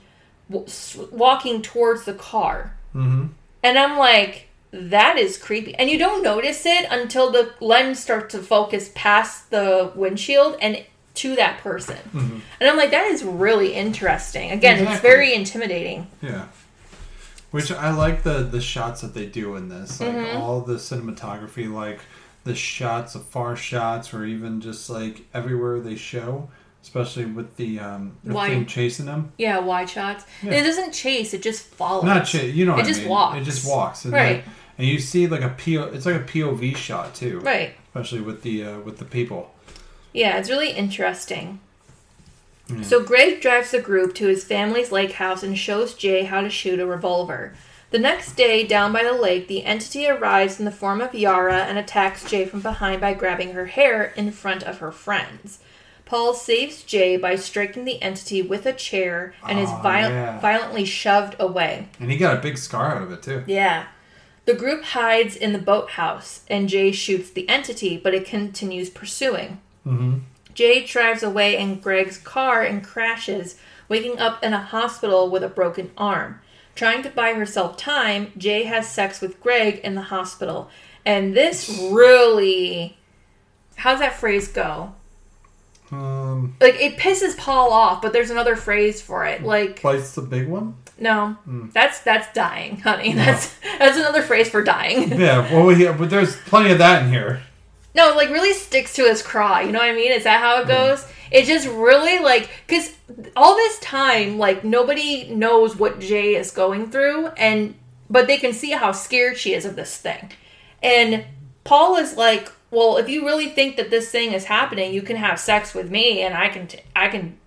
w- 0.50 0.68
walking 1.12 1.62
towards 1.62 2.04
the 2.06 2.14
car 2.14 2.76
Mm-hmm. 2.96 3.28
and 3.62 3.78
i'm 3.78 4.00
like 4.00 4.49
that 4.72 5.18
is 5.18 5.38
creepy. 5.38 5.74
And 5.76 5.90
you 5.90 5.98
don't 5.98 6.22
notice 6.24 6.66
it 6.66 6.86
until 6.92 7.32
the 7.32 7.54
lens 7.60 8.00
starts 8.00 8.34
to 8.34 8.40
focus 8.42 8.92
past 8.96 9.50
the 9.50 9.92
windshield 9.96 10.58
and 10.62 10.84
to 11.16 11.36
that 11.36 11.60
person. 11.60 11.98
And 12.60 12.70
i'm 12.70 12.78
like 12.78 12.92
that 12.92 13.08
is 13.08 13.24
really 13.24 13.74
interesting. 13.74 14.52
Again 14.52 14.86
it's 14.88 15.02
very 15.02 15.34
intimidating. 15.34 16.08
Yeah. 16.22 16.48
Which 17.52 17.72
I 17.72 17.92
like 17.92 18.22
the 18.24 18.44
the 18.44 18.62
shots 18.62 19.02
that 19.02 19.14
they 19.16 19.26
do 19.26 19.56
in 19.56 19.70
this, 19.70 20.00
like 20.00 20.10
Mm-hmm. 20.16 20.38
all 20.38 20.62
the 20.62 20.76
cinematography, 20.76 21.72
like 21.72 22.00
the 22.44 22.54
shots, 22.56 23.14
the 23.14 23.20
far 23.20 23.56
shots, 23.56 24.14
or 24.14 24.24
even 24.24 24.62
just 24.62 24.90
like 24.90 25.22
everywhere 25.34 25.80
they 25.80 25.96
show, 25.96 26.50
especially 26.82 27.26
with 27.26 27.56
the 27.58 27.80
um 27.80 28.18
thing 28.26 28.66
chasing 28.66 29.06
them. 29.06 29.32
Yeah, 29.38 29.60
wide 29.60 29.90
shots. 29.90 30.26
Yeah. 30.44 30.54
It 30.54 30.64
doesn't 30.64 30.92
chase; 30.94 31.34
it 31.34 31.42
just 31.42 31.64
follows. 31.66 32.04
Not 32.06 32.26
chase, 32.26 32.54
you 32.56 32.66
know 32.66 32.74
what 32.74 32.82
It 32.86 32.88
just 32.88 33.02
mean. 33.02 33.10
walks. 33.10 33.38
It 33.38 33.44
just 33.44 33.68
walks, 33.68 34.06
and 34.06 34.14
Right. 34.14 34.36
like- 34.38 34.46
and 34.78 34.88
you 34.88 34.98
see 35.00 35.28
like 35.28 35.42
a 35.42 35.50
PO, 35.50 35.92
it's 35.94 36.06
like 36.06 36.16
a 36.16 36.20
POV 36.24 36.74
shot 36.76 37.14
too, 37.14 37.40
Right. 37.42 37.74
especially 37.90 38.22
with 38.22 38.44
the 38.44 38.64
uh, 38.66 38.80
with 38.80 38.98
the 38.98 39.06
people. 39.06 39.54
Yeah, 40.14 40.38
it's 40.38 40.50
really 40.50 40.72
interesting. 40.72 41.60
Yeah. 42.70 42.82
So 42.84 43.04
Greg 43.04 43.42
drives 43.42 43.72
the 43.72 43.82
group 43.82 44.14
to 44.16 44.28
his 44.28 44.44
family's 44.44 44.92
lake 44.92 45.14
house 45.14 45.44
and 45.44 45.58
shows 45.58 45.94
Jay 45.94 46.24
how 46.24 46.42
to 46.42 46.50
shoot 46.50 46.80
a 46.80 46.86
revolver. 46.86 47.54
The 47.92 47.98
next 48.00 48.34
day, 48.34 48.64
down 48.66 48.94
by 48.94 49.04
the 49.04 49.14
lake, 49.14 49.48
the 49.48 49.66
entity 49.66 50.08
arrives 50.08 50.60
in 50.60 50.66
the 50.66 50.72
form 50.72 51.02
of 51.02 51.16
Yara 51.16 51.64
and 51.64 51.78
attacks 51.80 52.30
Jay 52.30 52.46
from 52.46 52.60
behind 52.62 53.02
by 53.02 53.16
grabbing 53.16 53.54
her 53.54 53.66
hair 53.66 54.14
in 54.16 54.32
front 54.32 54.62
of 54.64 54.78
her 54.78 54.92
friends. 54.92 55.58
Paul 56.10 56.34
saves 56.34 56.82
Jay 56.82 57.18
by 57.18 57.36
striking 57.36 57.86
the 57.86 58.02
entity 58.02 58.42
with 58.42 58.66
a 58.66 58.74
chair 58.74 59.36
and 59.48 59.60
is 59.60 59.70
Oh, 59.72 59.80
viol- 59.84 60.10
yeah. 60.10 60.40
violently 60.40 60.84
shoved 60.84 61.36
away. 61.40 61.88
And 62.00 62.10
he 62.12 62.18
got 62.18 62.36
a 62.36 62.42
big 62.42 62.58
scar 62.58 62.96
out 62.96 63.04
of 63.04 63.12
it 63.12 63.22
too. 63.22 63.44
Yeah. 63.46 63.86
The 64.46 64.56
group 64.56 64.84
hides 64.84 65.36
in 65.36 65.54
the 65.54 65.60
boathouse, 65.60 66.42
and 66.50 66.68
Jay 66.68 66.92
shoots 66.92 67.30
the 67.30 67.48
entity, 67.48 67.96
but 67.96 68.16
it 68.16 68.26
continues 68.26 68.90
pursuing. 68.90 69.62
Mm-hmm. 69.86 70.20
Jay 70.56 70.84
drives 70.84 71.22
away 71.22 71.56
in 71.56 71.80
Greg's 71.80 72.18
car 72.18 72.64
and 72.64 72.84
crashes, 72.84 73.58
waking 73.88 74.18
up 74.18 74.44
in 74.44 74.54
a 74.54 74.60
hospital 74.64 75.30
with 75.30 75.44
a 75.44 75.48
broken 75.48 75.92
arm. 75.96 76.42
Trying 76.74 77.04
to 77.04 77.10
buy 77.12 77.34
herself 77.36 77.78
time, 77.78 78.32
Jay 78.36 78.64
has 78.64 78.90
sex 78.90 79.22
with 79.22 79.40
Greg 79.42 79.80
in 79.84 79.94
the 79.94 80.02
hospital. 80.02 80.72
And 81.06 81.36
this 81.36 81.70
really. 81.92 82.98
How's 83.76 84.00
that 84.00 84.16
phrase 84.20 84.48
go? 84.48 84.94
Um, 85.92 86.56
Like, 86.60 86.76
it 86.76 86.98
pisses 86.98 87.38
Paul 87.38 87.72
off, 87.72 88.02
but 88.02 88.14
there's 88.14 88.30
another 88.30 88.56
phrase 88.56 89.02
for 89.02 89.26
it. 89.26 89.42
Hmm. 89.42 89.46
Like, 89.46 89.82
Bites 89.82 90.16
the 90.16 90.22
big 90.22 90.48
one. 90.48 90.76
no, 90.98 91.38
hmm. 91.46 91.70
that's 91.74 92.00
that's 92.02 92.32
dying, 92.34 92.78
honey. 92.82 93.14
That's 93.14 93.56
that's 93.80 93.98
another 93.98 94.22
phrase 94.22 94.50
for 94.50 94.64
dying. 94.64 95.12
Yeah, 95.20 95.52
well, 95.54 95.66
we, 95.66 95.86
but 95.86 96.10
there's 96.10 96.36
plenty 96.36 96.72
of 96.72 96.78
that 96.78 97.04
in 97.04 97.10
here. 97.10 97.42
No, 97.96 98.14
like 98.16 98.30
really 98.30 98.54
sticks 98.54 98.94
to 98.96 99.04
his 99.04 99.22
craw. 99.22 99.60
You 99.60 99.72
know 99.72 99.80
what 99.80 99.90
I 99.90 99.96
mean? 99.96 100.12
Is 100.12 100.24
that 100.24 100.40
how 100.40 100.62
it 100.62 100.64
hmm. 100.64 100.70
goes? 100.70 101.06
It 101.32 101.46
just 101.46 101.68
really 101.68 102.20
like 102.20 102.50
because 102.66 102.94
all 103.36 103.56
this 103.56 103.80
time, 103.80 104.38
like 104.38 104.64
nobody 104.64 105.30
knows 105.30 105.76
what 105.76 106.00
Jay 106.00 106.36
is 106.36 106.52
going 106.52 106.92
through, 106.92 107.28
and 107.38 107.76
but 108.10 108.28
they 108.28 108.38
can 108.38 108.54
see 108.54 108.72
how 108.72 108.92
scared 108.92 109.38
she 109.38 109.54
is 109.54 109.66
of 109.66 109.76
this 109.76 109.98
thing. 109.98 110.32
And 110.82 111.26
Paul 111.64 111.98
is 111.98 112.16
like, 112.16 112.52
"Well, 112.72 112.98
if 112.98 113.10
you 113.10 113.26
really 113.26 113.50
think 113.50 113.78
that 113.78 113.90
this 113.90 114.10
thing 114.12 114.34
is 114.34 114.46
happening, 114.46 114.94
you 114.94 115.02
can 115.02 115.18
have 115.18 115.40
sex 115.40 115.74
with 115.74 115.90
me, 115.90 116.22
and 116.22 116.36
I 116.36 116.50
can 116.50 116.68
t- 116.68 116.82
I 116.96 117.08
can 117.08 117.38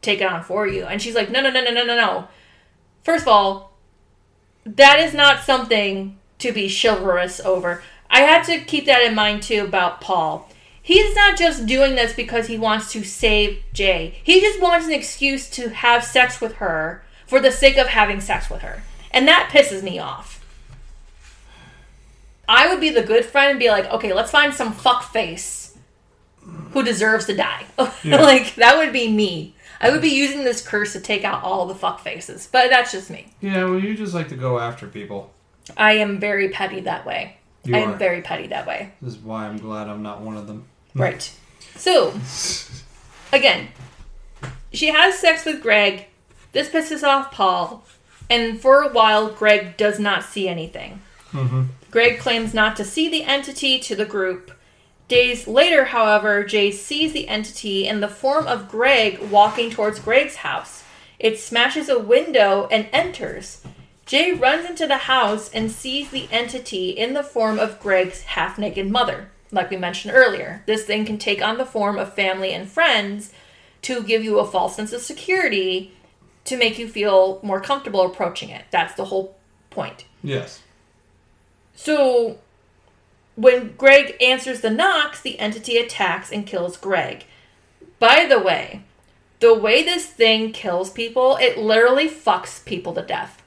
take 0.00 0.20
it 0.20 0.26
on 0.26 0.42
for 0.42 0.66
you." 0.66 0.84
And 0.84 1.00
she's 1.00 1.14
like, 1.14 1.30
"No, 1.30 1.40
no, 1.40 1.50
no, 1.50 1.62
no, 1.62 1.70
no, 1.72 1.84
no, 1.84 1.96
no. 1.96 2.28
First 3.02 3.22
of 3.22 3.28
all, 3.28 3.72
that 4.64 5.00
is 5.00 5.14
not 5.14 5.42
something 5.42 6.18
to 6.38 6.52
be 6.52 6.68
chivalrous 6.68 7.40
over. 7.40 7.82
I 8.10 8.20
had 8.20 8.44
to 8.44 8.58
keep 8.58 8.86
that 8.86 9.02
in 9.02 9.14
mind 9.14 9.42
too 9.42 9.64
about 9.64 10.00
Paul. 10.00 10.48
He's 10.82 11.14
not 11.14 11.38
just 11.38 11.66
doing 11.66 11.94
this 11.94 12.12
because 12.12 12.48
he 12.48 12.58
wants 12.58 12.92
to 12.92 13.04
save 13.04 13.62
Jay. 13.72 14.20
He 14.22 14.40
just 14.40 14.60
wants 14.60 14.86
an 14.86 14.92
excuse 14.92 15.48
to 15.50 15.70
have 15.70 16.04
sex 16.04 16.40
with 16.40 16.54
her 16.54 17.04
for 17.26 17.40
the 17.40 17.52
sake 17.52 17.76
of 17.76 17.86
having 17.86 18.20
sex 18.20 18.50
with 18.50 18.62
her. 18.62 18.82
And 19.12 19.28
that 19.28 19.50
pisses 19.52 19.82
me 19.82 19.98
off. 19.98 20.41
I 22.48 22.68
would 22.68 22.80
be 22.80 22.90
the 22.90 23.02
good 23.02 23.24
friend 23.24 23.50
and 23.52 23.58
be 23.60 23.70
like, 23.70 23.86
okay, 23.86 24.12
let's 24.12 24.30
find 24.30 24.52
some 24.52 24.72
fuck 24.72 25.04
face 25.12 25.76
who 26.72 26.82
deserves 26.82 27.26
to 27.26 27.34
die. 27.36 27.64
Yeah. 28.04 28.20
like, 28.20 28.56
that 28.56 28.76
would 28.78 28.92
be 28.92 29.08
me. 29.10 29.54
I 29.80 29.90
would 29.90 30.02
be 30.02 30.08
using 30.10 30.44
this 30.44 30.66
curse 30.66 30.92
to 30.92 31.00
take 31.00 31.24
out 31.24 31.42
all 31.44 31.66
the 31.66 31.74
fuck 31.74 32.00
faces. 32.00 32.48
But 32.50 32.68
that's 32.70 32.90
just 32.92 33.10
me. 33.10 33.32
Yeah, 33.40 33.64
well, 33.64 33.78
you 33.78 33.94
just 33.96 34.14
like 34.14 34.28
to 34.28 34.36
go 34.36 34.58
after 34.58 34.86
people. 34.88 35.32
I 35.76 35.92
am 35.94 36.18
very 36.18 36.48
petty 36.48 36.80
that 36.80 37.06
way. 37.06 37.36
You 37.64 37.76
I 37.76 37.78
am 37.80 37.90
are. 37.92 37.96
very 37.96 38.22
petty 38.22 38.48
that 38.48 38.66
way. 38.66 38.92
This 39.00 39.14
is 39.14 39.20
why 39.20 39.46
I'm 39.46 39.58
glad 39.58 39.88
I'm 39.88 40.02
not 40.02 40.20
one 40.20 40.36
of 40.36 40.46
them. 40.46 40.66
Right. 40.94 41.32
So, 41.76 42.12
again, 43.32 43.68
she 44.72 44.88
has 44.88 45.18
sex 45.18 45.44
with 45.46 45.62
Greg. 45.62 46.06
This 46.52 46.68
pisses 46.68 47.02
off 47.02 47.30
Paul. 47.32 47.84
And 48.28 48.60
for 48.60 48.82
a 48.82 48.88
while, 48.92 49.30
Greg 49.30 49.76
does 49.76 49.98
not 49.98 50.22
see 50.24 50.48
anything. 50.48 51.00
Mm-hmm. 51.32 51.62
Greg 51.90 52.18
claims 52.18 52.54
not 52.54 52.76
to 52.76 52.84
see 52.84 53.08
the 53.08 53.24
entity 53.24 53.78
to 53.80 53.96
the 53.96 54.04
group. 54.04 54.52
Days 55.08 55.46
later, 55.46 55.86
however, 55.86 56.44
Jay 56.44 56.70
sees 56.70 57.12
the 57.12 57.28
entity 57.28 57.86
in 57.86 58.00
the 58.00 58.08
form 58.08 58.46
of 58.46 58.68
Greg 58.68 59.20
walking 59.20 59.70
towards 59.70 59.98
Greg's 59.98 60.36
house. 60.36 60.84
It 61.18 61.38
smashes 61.38 61.88
a 61.88 61.98
window 61.98 62.66
and 62.70 62.88
enters. 62.92 63.62
Jay 64.06 64.32
runs 64.32 64.68
into 64.68 64.86
the 64.86 64.98
house 64.98 65.48
and 65.50 65.70
sees 65.70 66.10
the 66.10 66.28
entity 66.30 66.90
in 66.90 67.14
the 67.14 67.22
form 67.22 67.58
of 67.58 67.80
Greg's 67.80 68.22
half 68.22 68.58
naked 68.58 68.90
mother. 68.90 69.30
Like 69.50 69.70
we 69.70 69.76
mentioned 69.76 70.14
earlier, 70.14 70.62
this 70.66 70.84
thing 70.84 71.04
can 71.04 71.18
take 71.18 71.42
on 71.42 71.58
the 71.58 71.66
form 71.66 71.98
of 71.98 72.14
family 72.14 72.52
and 72.52 72.68
friends 72.68 73.32
to 73.82 74.02
give 74.02 74.24
you 74.24 74.38
a 74.38 74.46
false 74.46 74.76
sense 74.76 74.92
of 74.92 75.02
security 75.02 75.92
to 76.44 76.56
make 76.56 76.78
you 76.78 76.88
feel 76.88 77.38
more 77.42 77.60
comfortable 77.60 78.06
approaching 78.06 78.48
it. 78.48 78.64
That's 78.70 78.94
the 78.94 79.04
whole 79.04 79.36
point. 79.70 80.06
Yes. 80.22 80.62
So, 81.74 82.38
when 83.36 83.74
Greg 83.76 84.16
answers 84.20 84.60
the 84.60 84.70
knocks, 84.70 85.20
the 85.20 85.38
entity 85.38 85.76
attacks 85.78 86.30
and 86.30 86.46
kills 86.46 86.76
Greg. 86.76 87.24
By 87.98 88.26
the 88.26 88.38
way, 88.38 88.82
the 89.40 89.54
way 89.54 89.82
this 89.82 90.06
thing 90.06 90.52
kills 90.52 90.90
people, 90.90 91.36
it 91.36 91.58
literally 91.58 92.08
fucks 92.08 92.64
people 92.64 92.92
to 92.94 93.02
death. 93.02 93.42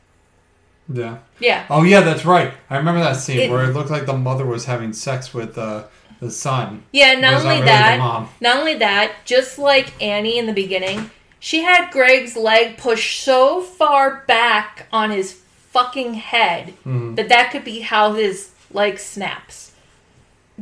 Yeah. 0.91 1.17
Yeah. 1.39 1.65
Oh 1.69 1.83
yeah, 1.83 2.01
that's 2.01 2.25
right. 2.25 2.53
I 2.69 2.77
remember 2.77 3.01
that 3.01 3.15
scene 3.17 3.39
It- 3.39 3.51
where 3.51 3.63
it 3.69 3.73
looked 3.73 3.89
like 3.89 4.05
the 4.05 4.17
mother 4.17 4.45
was 4.45 4.65
having 4.65 4.93
sex 4.93 5.33
with 5.33 5.57
uh, 5.57 5.83
the 6.19 6.29
son. 6.31 6.83
Yeah, 6.91 7.13
not 7.13 7.21
not 7.21 7.33
only 7.41 7.55
really 7.55 7.65
that, 7.65 8.27
not 8.41 8.57
only 8.57 8.75
that, 8.75 9.13
just 9.25 9.57
like 9.57 10.01
Annie 10.01 10.37
in 10.37 10.45
the 10.45 10.53
beginning, 10.53 11.09
she 11.39 11.61
had 11.63 11.91
Greg's 11.91 12.35
leg 12.35 12.77
pushed 12.77 13.21
so 13.21 13.61
far 13.61 14.23
back 14.27 14.87
on 14.91 15.11
his 15.11 15.41
fucking 15.75 16.13
head 16.13 16.73
Mhm. 16.87 17.15
that 17.17 17.27
that 17.29 17.51
could 17.51 17.65
be 17.65 17.81
how 17.81 18.13
his 18.13 18.51
leg 18.71 18.97
snaps. 18.97 19.73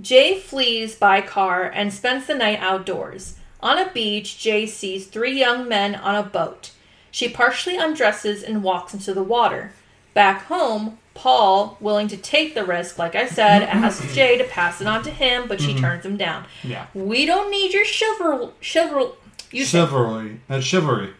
Jay 0.01 0.39
flees 0.39 0.95
by 0.95 1.21
car 1.21 1.63
and 1.65 1.93
spends 1.93 2.25
the 2.25 2.33
night 2.33 2.59
outdoors. 2.59 3.35
On 3.61 3.77
a 3.77 3.89
beach, 3.91 4.39
Jay 4.39 4.65
sees 4.65 5.05
three 5.05 5.37
young 5.37 5.67
men 5.69 5.93
on 5.93 6.15
a 6.15 6.23
boat. 6.23 6.71
She 7.11 7.29
partially 7.29 7.77
undresses 7.77 8.41
and 8.41 8.63
walks 8.63 8.93
into 8.95 9.13
the 9.13 9.21
water. 9.21 9.71
Back 10.15 10.45
home, 10.47 10.97
Paul, 11.13 11.77
willing 11.79 12.07
to 12.07 12.17
take 12.17 12.55
the 12.55 12.65
risk, 12.65 12.97
like 12.97 13.15
I 13.15 13.27
said, 13.27 13.61
asks 13.83 14.15
Jay 14.15 14.35
to 14.39 14.43
pass 14.43 14.81
it 14.81 14.87
on 14.87 15.03
to 15.03 15.11
him, 15.11 15.47
but 15.47 15.61
she 15.61 15.79
turns 15.79 16.03
him 16.05 16.17
down. 16.17 16.45
Yeah. 16.63 16.87
We 16.95 17.27
don't 17.27 17.51
need 17.51 17.71
your 17.73 17.85
chivalry. 17.85 18.47
Chivalry. 18.61 19.11
You 19.51 19.63
Chivalry. 19.65 20.39
That's 20.47 20.65
chivalry. 20.65 21.11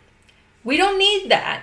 we 0.63 0.77
don't 0.77 0.97
need 0.97 1.29
that. 1.29 1.61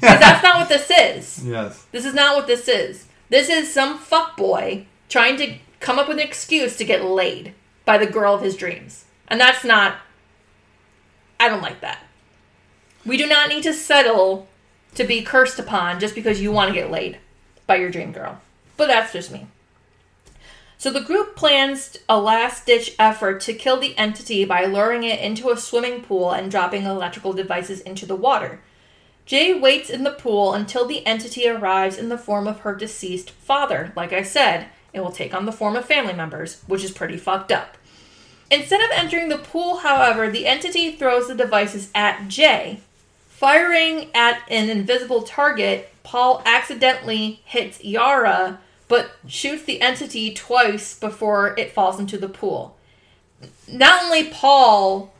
that's 0.20 0.42
not 0.42 0.58
what 0.58 0.68
this 0.68 0.90
is. 0.90 1.44
Yes. 1.46 1.84
This 1.92 2.04
is 2.04 2.14
not 2.14 2.36
what 2.36 2.46
this 2.46 2.68
is. 2.68 3.06
This 3.28 3.48
is 3.48 3.72
some 3.72 3.98
fuckboy 3.98 4.86
trying 5.08 5.36
to 5.38 5.54
come 5.80 5.98
up 5.98 6.08
with 6.08 6.18
an 6.18 6.24
excuse 6.24 6.76
to 6.76 6.84
get 6.84 7.04
laid 7.04 7.54
by 7.84 7.98
the 7.98 8.06
girl 8.06 8.34
of 8.34 8.42
his 8.42 8.56
dreams. 8.56 9.04
And 9.28 9.40
that's 9.40 9.64
not. 9.64 9.96
I 11.40 11.48
don't 11.48 11.62
like 11.62 11.80
that. 11.80 11.98
We 13.06 13.16
do 13.16 13.26
not 13.26 13.48
need 13.48 13.62
to 13.62 13.72
settle 13.72 14.48
to 14.94 15.04
be 15.04 15.22
cursed 15.22 15.58
upon 15.58 16.00
just 16.00 16.14
because 16.14 16.40
you 16.40 16.50
want 16.50 16.68
to 16.68 16.74
get 16.74 16.90
laid 16.90 17.18
by 17.66 17.76
your 17.76 17.90
dream 17.90 18.12
girl. 18.12 18.40
But 18.76 18.88
that's 18.88 19.12
just 19.12 19.30
me. 19.30 19.46
So 20.78 20.90
the 20.92 21.00
group 21.00 21.34
plans 21.34 21.96
a 22.08 22.20
last 22.20 22.64
ditch 22.66 22.94
effort 22.98 23.40
to 23.42 23.52
kill 23.52 23.78
the 23.78 23.96
entity 23.98 24.44
by 24.44 24.64
luring 24.64 25.02
it 25.02 25.20
into 25.20 25.50
a 25.50 25.56
swimming 25.56 26.02
pool 26.02 26.30
and 26.30 26.50
dropping 26.50 26.84
electrical 26.84 27.32
devices 27.32 27.80
into 27.80 28.06
the 28.06 28.14
water. 28.16 28.60
Jay 29.28 29.52
waits 29.52 29.90
in 29.90 30.04
the 30.04 30.10
pool 30.10 30.54
until 30.54 30.86
the 30.86 31.06
entity 31.06 31.46
arrives 31.46 31.98
in 31.98 32.08
the 32.08 32.16
form 32.16 32.48
of 32.48 32.60
her 32.60 32.74
deceased 32.74 33.28
father. 33.28 33.92
Like 33.94 34.10
I 34.10 34.22
said, 34.22 34.68
it 34.94 35.00
will 35.00 35.12
take 35.12 35.34
on 35.34 35.44
the 35.44 35.52
form 35.52 35.76
of 35.76 35.84
family 35.84 36.14
members, 36.14 36.62
which 36.66 36.82
is 36.82 36.92
pretty 36.92 37.18
fucked 37.18 37.52
up. 37.52 37.76
Instead 38.50 38.80
of 38.80 38.88
entering 38.90 39.28
the 39.28 39.36
pool, 39.36 39.80
however, 39.80 40.30
the 40.30 40.46
entity 40.46 40.92
throws 40.92 41.28
the 41.28 41.34
devices 41.34 41.90
at 41.94 42.28
Jay. 42.28 42.80
Firing 43.28 44.08
at 44.14 44.40
an 44.48 44.70
invisible 44.70 45.20
target, 45.20 45.92
Paul 46.04 46.40
accidentally 46.46 47.42
hits 47.44 47.84
Yara, 47.84 48.58
but 48.88 49.10
shoots 49.26 49.64
the 49.64 49.82
entity 49.82 50.32
twice 50.32 50.98
before 50.98 51.54
it 51.58 51.72
falls 51.72 52.00
into 52.00 52.16
the 52.16 52.30
pool. 52.30 52.78
Not 53.70 54.04
only 54.04 54.24
Paul 54.30 55.12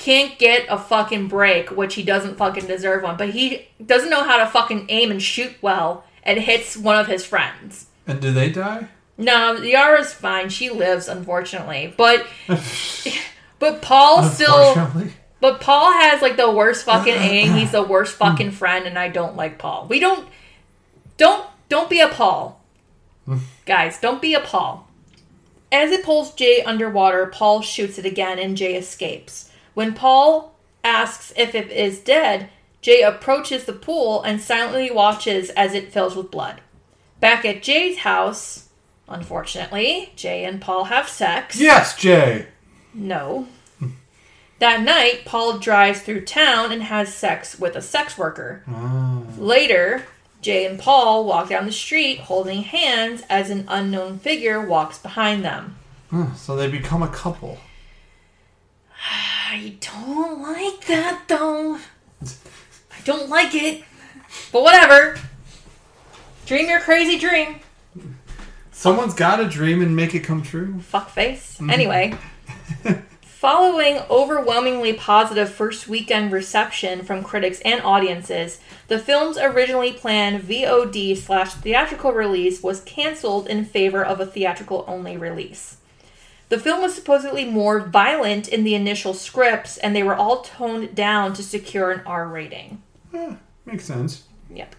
can't 0.00 0.38
get 0.38 0.66
a 0.68 0.78
fucking 0.78 1.28
break, 1.28 1.70
which 1.70 1.94
he 1.94 2.02
doesn't 2.02 2.36
fucking 2.36 2.66
deserve 2.66 3.02
one, 3.02 3.16
but 3.16 3.30
he 3.30 3.68
doesn't 3.84 4.10
know 4.10 4.24
how 4.24 4.38
to 4.38 4.46
fucking 4.46 4.86
aim 4.88 5.10
and 5.10 5.22
shoot 5.22 5.52
well 5.62 6.04
and 6.24 6.40
hits 6.40 6.76
one 6.76 6.98
of 6.98 7.06
his 7.06 7.24
friends. 7.24 7.86
And 8.06 8.20
do 8.20 8.32
they 8.32 8.50
die? 8.50 8.88
No, 9.18 9.52
Yara's 9.52 10.14
fine. 10.14 10.48
She 10.48 10.70
lives, 10.70 11.06
unfortunately. 11.06 11.94
But 11.96 12.26
but 13.58 13.82
Paul 13.82 14.24
still 14.24 14.74
but 15.40 15.60
Paul 15.60 15.92
has 15.92 16.22
like 16.22 16.36
the 16.36 16.50
worst 16.50 16.84
fucking 16.86 17.14
aim. 17.16 17.52
He's 17.52 17.72
the 17.72 17.82
worst 17.82 18.16
fucking 18.16 18.52
friend 18.52 18.86
and 18.86 18.98
I 18.98 19.08
don't 19.08 19.36
like 19.36 19.58
Paul. 19.58 19.86
We 19.88 20.00
don't 20.00 20.26
don't 21.18 21.46
don't 21.68 21.90
be 21.90 22.00
a 22.00 22.08
Paul. 22.08 22.64
Guys, 23.66 24.00
don't 24.00 24.22
be 24.22 24.32
a 24.32 24.40
Paul. 24.40 24.88
As 25.70 25.92
it 25.92 26.04
pulls 26.04 26.34
Jay 26.34 26.62
underwater, 26.62 27.26
Paul 27.26 27.60
shoots 27.60 27.98
it 27.98 28.06
again 28.06 28.38
and 28.38 28.56
Jay 28.56 28.74
escapes. 28.74 29.49
When 29.80 29.94
Paul 29.94 30.52
asks 30.84 31.32
if 31.38 31.54
it 31.54 31.70
is 31.70 32.00
dead, 32.00 32.50
Jay 32.82 33.00
approaches 33.00 33.64
the 33.64 33.72
pool 33.72 34.20
and 34.22 34.38
silently 34.38 34.90
watches 34.90 35.48
as 35.56 35.72
it 35.72 35.90
fills 35.90 36.14
with 36.14 36.30
blood. 36.30 36.60
Back 37.18 37.46
at 37.46 37.62
Jay's 37.62 38.00
house, 38.00 38.68
unfortunately, 39.08 40.12
Jay 40.16 40.44
and 40.44 40.60
Paul 40.60 40.84
have 40.84 41.08
sex. 41.08 41.58
Yes, 41.58 41.96
Jay. 41.96 42.48
No. 42.92 43.48
That 44.58 44.82
night, 44.82 45.22
Paul 45.24 45.56
drives 45.56 46.02
through 46.02 46.26
town 46.26 46.72
and 46.72 46.82
has 46.82 47.14
sex 47.14 47.58
with 47.58 47.74
a 47.74 47.80
sex 47.80 48.18
worker. 48.18 48.62
Ah. 48.68 49.22
Later, 49.38 50.04
Jay 50.42 50.66
and 50.66 50.78
Paul 50.78 51.24
walk 51.24 51.48
down 51.48 51.64
the 51.64 51.72
street 51.72 52.18
holding 52.18 52.64
hands 52.64 53.22
as 53.30 53.48
an 53.48 53.64
unknown 53.66 54.18
figure 54.18 54.60
walks 54.60 54.98
behind 54.98 55.42
them. 55.42 55.78
So 56.36 56.54
they 56.54 56.70
become 56.70 57.02
a 57.02 57.08
couple. 57.08 57.56
I 59.52 59.74
don't 59.80 60.40
like 60.40 60.86
that 60.86 61.24
though. 61.26 61.74
I 62.22 63.00
don't 63.04 63.28
like 63.28 63.52
it. 63.52 63.82
But 64.52 64.62
whatever. 64.62 65.18
Dream 66.46 66.68
your 66.68 66.78
crazy 66.78 67.18
dream. 67.18 67.56
Someone's 68.70 69.12
got 69.12 69.36
to 69.36 69.48
dream 69.48 69.82
and 69.82 69.96
make 69.96 70.14
it 70.14 70.20
come 70.20 70.42
true. 70.42 70.74
Fuckface. 70.92 71.56
Mm-hmm. 71.56 71.70
Anyway. 71.70 72.14
Following 73.22 73.98
overwhelmingly 74.08 74.92
positive 74.92 75.50
first 75.50 75.88
weekend 75.88 76.30
reception 76.30 77.02
from 77.02 77.24
critics 77.24 77.60
and 77.64 77.82
audiences, 77.82 78.60
the 78.86 79.00
film's 79.00 79.36
originally 79.36 79.92
planned 79.92 80.44
VOD 80.44 81.16
slash 81.16 81.54
theatrical 81.54 82.12
release 82.12 82.62
was 82.62 82.82
canceled 82.82 83.48
in 83.48 83.64
favor 83.64 84.04
of 84.04 84.20
a 84.20 84.26
theatrical 84.26 84.84
only 84.86 85.16
release. 85.16 85.78
The 86.50 86.58
film 86.58 86.82
was 86.82 86.94
supposedly 86.94 87.44
more 87.44 87.80
violent 87.80 88.48
in 88.48 88.64
the 88.64 88.74
initial 88.74 89.14
scripts, 89.14 89.78
and 89.78 89.94
they 89.94 90.02
were 90.02 90.16
all 90.16 90.42
toned 90.42 90.94
down 90.94 91.32
to 91.34 91.42
secure 91.42 91.92
an 91.92 92.02
R 92.04 92.26
rating. 92.28 92.82
Yeah, 93.12 93.36
Makes 93.64 93.84
sense. 93.84 94.24
Yep. 94.52 94.74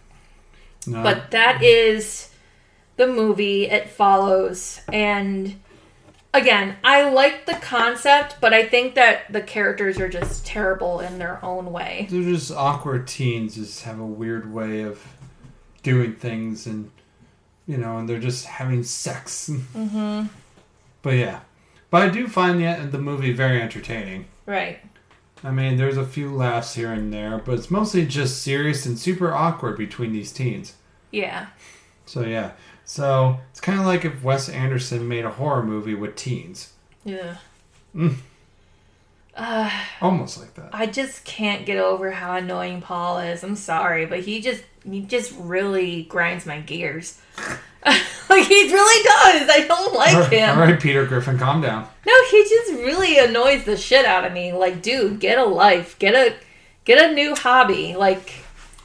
No. 0.85 1.01
But 1.01 1.31
that 1.31 1.63
is 1.63 2.29
the 2.97 3.07
movie. 3.07 3.69
It 3.69 3.89
follows. 3.89 4.81
And 4.91 5.59
again, 6.33 6.75
I 6.83 7.09
like 7.09 7.45
the 7.45 7.53
concept, 7.53 8.35
but 8.41 8.53
I 8.53 8.65
think 8.65 8.95
that 8.95 9.31
the 9.31 9.41
characters 9.41 9.97
are 9.97 10.09
just 10.09 10.45
terrible 10.45 10.99
in 10.99 11.19
their 11.19 11.43
own 11.43 11.71
way. 11.71 12.07
they're 12.09 12.21
just 12.21 12.51
awkward 12.51 13.07
teens. 13.07 13.55
Just 13.55 13.83
have 13.83 13.99
a 13.99 14.05
weird 14.05 14.51
way 14.51 14.81
of 14.81 15.01
doing 15.83 16.15
things, 16.15 16.67
and 16.67 16.91
you 17.65 17.77
know, 17.77 17.97
and 17.97 18.09
they're 18.09 18.19
just 18.19 18.45
having 18.45 18.83
sex. 18.83 19.49
Mm-hmm. 19.49 20.27
But 21.01 21.11
yeah, 21.15 21.39
but 21.91 22.01
I 22.01 22.09
do 22.09 22.27
find 22.27 22.59
the 22.59 22.87
the 22.87 22.97
movie 22.97 23.31
very 23.33 23.61
entertaining. 23.61 24.25
Right. 24.47 24.79
I 25.43 25.51
mean, 25.51 25.77
there's 25.77 25.97
a 25.97 26.05
few 26.05 26.33
laughs 26.33 26.75
here 26.75 26.91
and 26.91 27.11
there, 27.13 27.37
but 27.39 27.53
it's 27.55 27.71
mostly 27.71 28.05
just 28.05 28.41
serious 28.43 28.85
and 28.85 28.97
super 28.97 29.33
awkward 29.33 29.77
between 29.77 30.11
these 30.13 30.31
teens. 30.31 30.75
Yeah. 31.11 31.47
So 32.05 32.21
yeah, 32.23 32.51
so 32.85 33.39
it's 33.51 33.61
kind 33.61 33.79
of 33.79 33.85
like 33.85 34.03
if 34.05 34.23
Wes 34.23 34.49
Anderson 34.49 35.07
made 35.07 35.25
a 35.25 35.29
horror 35.31 35.63
movie 35.63 35.95
with 35.95 36.15
teens, 36.15 36.73
Yeah. 37.03 37.37
Mm. 37.95 38.15
Uh, 39.35 39.71
almost 40.01 40.39
like 40.39 40.53
that. 40.55 40.69
I 40.73 40.85
just 40.87 41.23
can't 41.23 41.65
get 41.65 41.77
over 41.77 42.11
how 42.11 42.35
annoying 42.35 42.81
Paul 42.81 43.19
is. 43.19 43.43
I'm 43.43 43.55
sorry, 43.55 44.05
but 44.05 44.19
he 44.19 44.41
just 44.41 44.63
he 44.83 45.01
just 45.01 45.33
really 45.39 46.03
grinds 46.03 46.45
my 46.45 46.59
gears. 46.59 47.19
like 48.37 48.47
he 48.47 48.71
really 48.71 49.03
does. 49.03 49.49
I 49.49 49.65
don't 49.67 49.93
like 49.93 50.15
All 50.15 50.23
him. 50.23 50.57
right, 50.59 50.79
Peter 50.79 51.05
Griffin, 51.05 51.37
calm 51.37 51.61
down. 51.61 51.87
No, 52.05 52.13
he 52.31 52.43
just 52.43 52.71
really 52.73 53.19
annoys 53.19 53.63
the 53.65 53.77
shit 53.77 54.05
out 54.05 54.25
of 54.25 54.33
me. 54.33 54.53
Like, 54.53 54.81
dude, 54.81 55.19
get 55.19 55.37
a 55.37 55.45
life. 55.45 55.97
Get 55.99 56.15
a 56.15 56.35
get 56.85 56.97
a 57.11 57.13
new 57.13 57.35
hobby. 57.35 57.95
Like, 57.95 58.33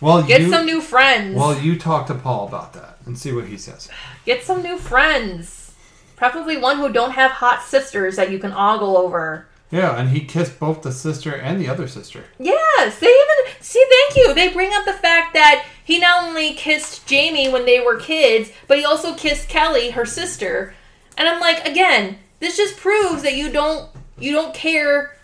Well, 0.00 0.22
get 0.22 0.42
you 0.42 0.50
some 0.50 0.66
new 0.66 0.80
friends. 0.80 1.36
well 1.36 1.58
you 1.58 1.78
talk 1.78 2.06
to 2.08 2.14
Paul 2.14 2.46
about 2.48 2.72
that 2.74 2.98
and 3.06 3.18
see 3.18 3.32
what 3.32 3.46
he 3.46 3.56
says. 3.56 3.88
get 4.24 4.42
some 4.44 4.62
new 4.62 4.76
friends. 4.76 5.72
Preferably 6.16 6.56
one 6.56 6.78
who 6.78 6.90
don't 6.92 7.12
have 7.12 7.30
hot 7.30 7.62
sisters 7.62 8.16
that 8.16 8.30
you 8.30 8.38
can 8.38 8.52
ogle 8.52 8.96
over. 8.96 9.46
Yeah, 9.70 9.98
and 9.98 10.10
he 10.10 10.20
kissed 10.20 10.60
both 10.60 10.82
the 10.82 10.92
sister 10.92 11.34
and 11.34 11.60
the 11.60 11.68
other 11.68 11.88
sister. 11.88 12.24
Yes, 12.38 12.98
they 12.98 13.08
even 13.08 13.54
see. 13.60 13.84
Thank 13.88 14.16
you. 14.16 14.34
They 14.34 14.52
bring 14.52 14.72
up 14.72 14.84
the 14.84 14.92
fact 14.92 15.34
that 15.34 15.64
he 15.84 15.98
not 15.98 16.24
only 16.24 16.54
kissed 16.54 17.06
Jamie 17.06 17.48
when 17.48 17.66
they 17.66 17.80
were 17.80 17.96
kids, 17.96 18.50
but 18.68 18.78
he 18.78 18.84
also 18.84 19.14
kissed 19.14 19.48
Kelly, 19.48 19.90
her 19.90 20.04
sister. 20.04 20.74
And 21.18 21.28
I'm 21.28 21.40
like, 21.40 21.66
again, 21.66 22.18
this 22.38 22.56
just 22.56 22.76
proves 22.76 23.22
that 23.22 23.34
you 23.34 23.50
don't 23.50 23.88
you 24.18 24.32
don't 24.32 24.54
care 24.54 25.16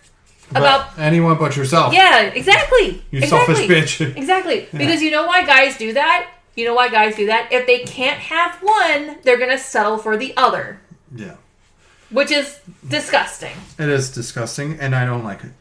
about. 0.51 0.95
But 0.95 1.01
anyone 1.01 1.37
but 1.37 1.55
yourself. 1.55 1.93
Yeah, 1.93 2.23
exactly. 2.23 3.03
You 3.11 3.19
exactly. 3.19 3.55
selfish 3.55 3.99
bitch. 3.99 4.17
Exactly. 4.17 4.67
Because 4.71 5.01
you 5.01 5.11
know 5.11 5.25
why 5.25 5.45
guys 5.45 5.77
do 5.77 5.93
that? 5.93 6.29
You 6.55 6.65
know 6.65 6.73
why 6.73 6.89
guys 6.89 7.15
do 7.15 7.25
that? 7.27 7.51
If 7.51 7.65
they 7.65 7.79
can't 7.79 8.19
have 8.19 8.57
one, 8.61 9.17
they're 9.23 9.39
gonna 9.39 9.57
settle 9.57 9.97
for 9.97 10.17
the 10.17 10.35
other, 10.37 10.79
yeah. 11.15 11.35
Which 12.13 12.31
is 12.31 12.59
disgusting. 12.87 13.55
It 13.77 13.89
is 13.89 14.11
disgusting, 14.11 14.79
and 14.79 14.95
I 14.95 15.05
don't 15.05 15.23
like 15.23 15.43
it. 15.43 15.51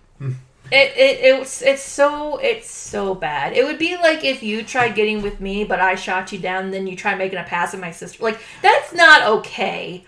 It, 0.71 0.97
it 0.97 1.21
it's 1.41 1.61
it's 1.61 1.83
so 1.83 2.39
it's 2.39 2.71
so 2.71 3.15
bad. 3.15 3.53
It 3.53 3.65
would 3.67 3.79
be 3.79 3.95
like 3.99 4.25
if 4.25 4.43
you 4.43 4.63
tried 4.63 4.95
getting 4.95 5.21
with 5.21 5.39
me, 5.39 5.65
but 5.65 5.81
I 5.81 5.97
shot 5.97 6.33
you 6.33 6.39
down, 6.39 6.71
then 6.71 6.87
you 6.87 6.97
try 6.97 7.15
making 7.15 7.39
a 7.39 7.43
pass 7.43 7.75
at 7.75 7.81
my 7.81 7.91
sister. 7.91 8.23
Like 8.23 8.41
that's 8.63 8.95
not 8.95 9.23
okay 9.39 10.05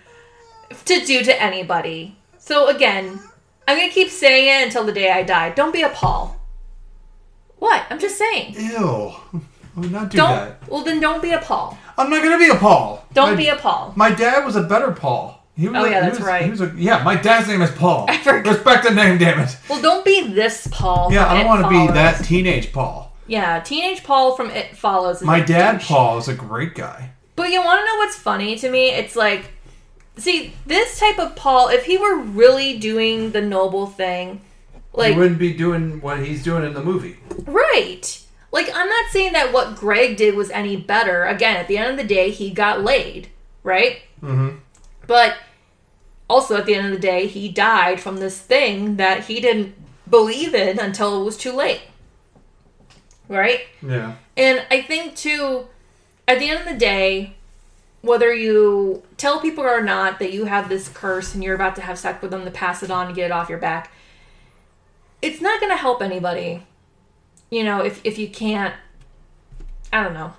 to 0.86 1.04
do 1.04 1.22
to 1.22 1.42
anybody. 1.42 2.16
So 2.38 2.68
again, 2.68 3.20
I'm 3.68 3.76
gonna 3.78 3.90
keep 3.92 4.08
saying 4.08 4.46
it 4.46 4.66
until 4.66 4.84
the 4.84 4.92
day 4.92 5.10
I 5.10 5.22
die. 5.22 5.50
Don't 5.50 5.72
be 5.72 5.82
a 5.82 5.90
Paul. 5.90 6.40
What? 7.58 7.84
I'm 7.90 7.98
just 7.98 8.16
saying. 8.16 8.54
Ew. 8.56 9.12
I 9.76 9.80
would 9.80 9.92
not 9.92 10.08
do 10.10 10.16
Don't. 10.16 10.30
that. 10.30 10.68
Well, 10.68 10.82
then 10.82 10.98
don't 10.98 11.20
be 11.20 11.32
a 11.32 11.40
Paul. 11.40 11.76
I'm 11.98 12.08
not 12.08 12.22
gonna 12.22 12.38
be 12.38 12.48
a 12.48 12.54
Paul. 12.54 13.04
Don't 13.12 13.32
My- 13.32 13.36
be 13.36 13.48
a 13.48 13.56
Paul. 13.56 13.92
My 13.96 14.10
dad 14.12 14.46
was 14.46 14.56
a 14.56 14.62
better 14.62 14.92
Paul. 14.92 15.43
He 15.56 15.68
was 15.68 15.76
Oh, 15.76 15.84
yeah, 15.84 16.00
he 16.00 16.06
that's 16.06 16.18
was- 16.18 16.26
right. 16.26 16.44
He 16.44 16.50
was 16.50 16.60
a, 16.60 16.72
yeah, 16.76 17.02
my 17.04 17.14
dad's 17.16 17.46
name 17.48 17.62
is 17.62 17.70
Paul. 17.70 18.06
I 18.08 18.18
forgot. 18.18 18.52
Respect 18.54 18.84
the 18.84 18.90
name, 18.94 19.18
damn 19.18 19.38
it. 19.40 19.56
Well, 19.70 19.80
don't 19.80 20.04
be 20.04 20.28
this 20.28 20.66
Paul. 20.70 21.12
Yeah, 21.12 21.26
I 21.30 21.38
don't 21.38 21.46
want 21.46 21.62
to 21.62 21.68
be 21.68 21.86
that 21.92 22.24
teenage 22.24 22.72
Paul. 22.72 23.14
Yeah, 23.26 23.60
teenage 23.60 24.02
Paul 24.04 24.36
from 24.36 24.50
It 24.50 24.76
Follows. 24.76 25.22
My 25.22 25.40
dad, 25.40 25.78
douche. 25.78 25.86
Paul, 25.88 26.18
is 26.18 26.28
a 26.28 26.34
great 26.34 26.74
guy. 26.74 27.10
But 27.36 27.50
you 27.50 27.60
want 27.64 27.80
to 27.80 27.84
know 27.86 27.96
what's 27.98 28.16
funny 28.16 28.56
to 28.56 28.70
me? 28.70 28.90
It's 28.90 29.16
like, 29.16 29.46
see, 30.16 30.52
this 30.66 30.98
type 31.00 31.18
of 31.18 31.34
Paul, 31.36 31.68
if 31.68 31.84
he 31.84 31.96
were 31.98 32.16
really 32.18 32.78
doing 32.78 33.30
the 33.32 33.40
noble 33.40 33.86
thing, 33.86 34.40
like, 34.92 35.12
he 35.14 35.18
wouldn't 35.18 35.38
be 35.38 35.52
doing 35.54 36.00
what 36.00 36.24
he's 36.24 36.42
doing 36.42 36.64
in 36.64 36.74
the 36.74 36.82
movie. 36.82 37.16
right. 37.46 38.20
Like, 38.52 38.68
I'm 38.72 38.88
not 38.88 39.10
saying 39.10 39.32
that 39.32 39.52
what 39.52 39.74
Greg 39.74 40.16
did 40.16 40.36
was 40.36 40.48
any 40.50 40.76
better. 40.76 41.24
Again, 41.24 41.56
at 41.56 41.66
the 41.66 41.76
end 41.78 41.90
of 41.90 41.96
the 41.96 42.04
day, 42.14 42.30
he 42.30 42.50
got 42.50 42.82
laid, 42.84 43.28
right? 43.64 44.02
Mm-hmm. 44.22 44.58
But 45.08 45.34
also, 46.28 46.56
at 46.56 46.66
the 46.66 46.74
end 46.74 46.86
of 46.86 46.92
the 46.92 46.98
day, 46.98 47.26
he 47.26 47.48
died 47.48 48.00
from 48.00 48.16
this 48.16 48.38
thing 48.38 48.96
that 48.96 49.24
he 49.24 49.40
didn't 49.40 49.74
believe 50.08 50.54
in 50.54 50.78
until 50.78 51.20
it 51.20 51.24
was 51.24 51.36
too 51.36 51.52
late. 51.52 51.82
Right? 53.28 53.60
Yeah. 53.82 54.16
And 54.36 54.64
I 54.70 54.82
think 54.82 55.16
too, 55.16 55.66
at 56.26 56.38
the 56.38 56.48
end 56.48 56.60
of 56.60 56.66
the 56.66 56.78
day, 56.78 57.34
whether 58.00 58.34
you 58.34 59.02
tell 59.16 59.40
people 59.40 59.64
or 59.64 59.82
not 59.82 60.18
that 60.18 60.32
you 60.32 60.44
have 60.44 60.68
this 60.68 60.88
curse 60.88 61.34
and 61.34 61.42
you're 61.42 61.54
about 61.54 61.74
to 61.76 61.82
have 61.82 61.98
sex 61.98 62.20
with 62.20 62.30
them 62.30 62.44
to 62.44 62.50
pass 62.50 62.82
it 62.82 62.90
on 62.90 63.06
and 63.06 63.16
get 63.16 63.26
it 63.26 63.32
off 63.32 63.48
your 63.48 63.58
back, 63.58 63.92
it's 65.22 65.40
not 65.40 65.60
going 65.60 65.72
to 65.72 65.76
help 65.76 66.02
anybody. 66.02 66.66
You 67.50 67.64
know, 67.64 67.82
if 67.82 68.00
if 68.04 68.18
you 68.18 68.28
can't, 68.28 68.74
I 69.92 70.02
don't 70.02 70.12
know. 70.12 70.34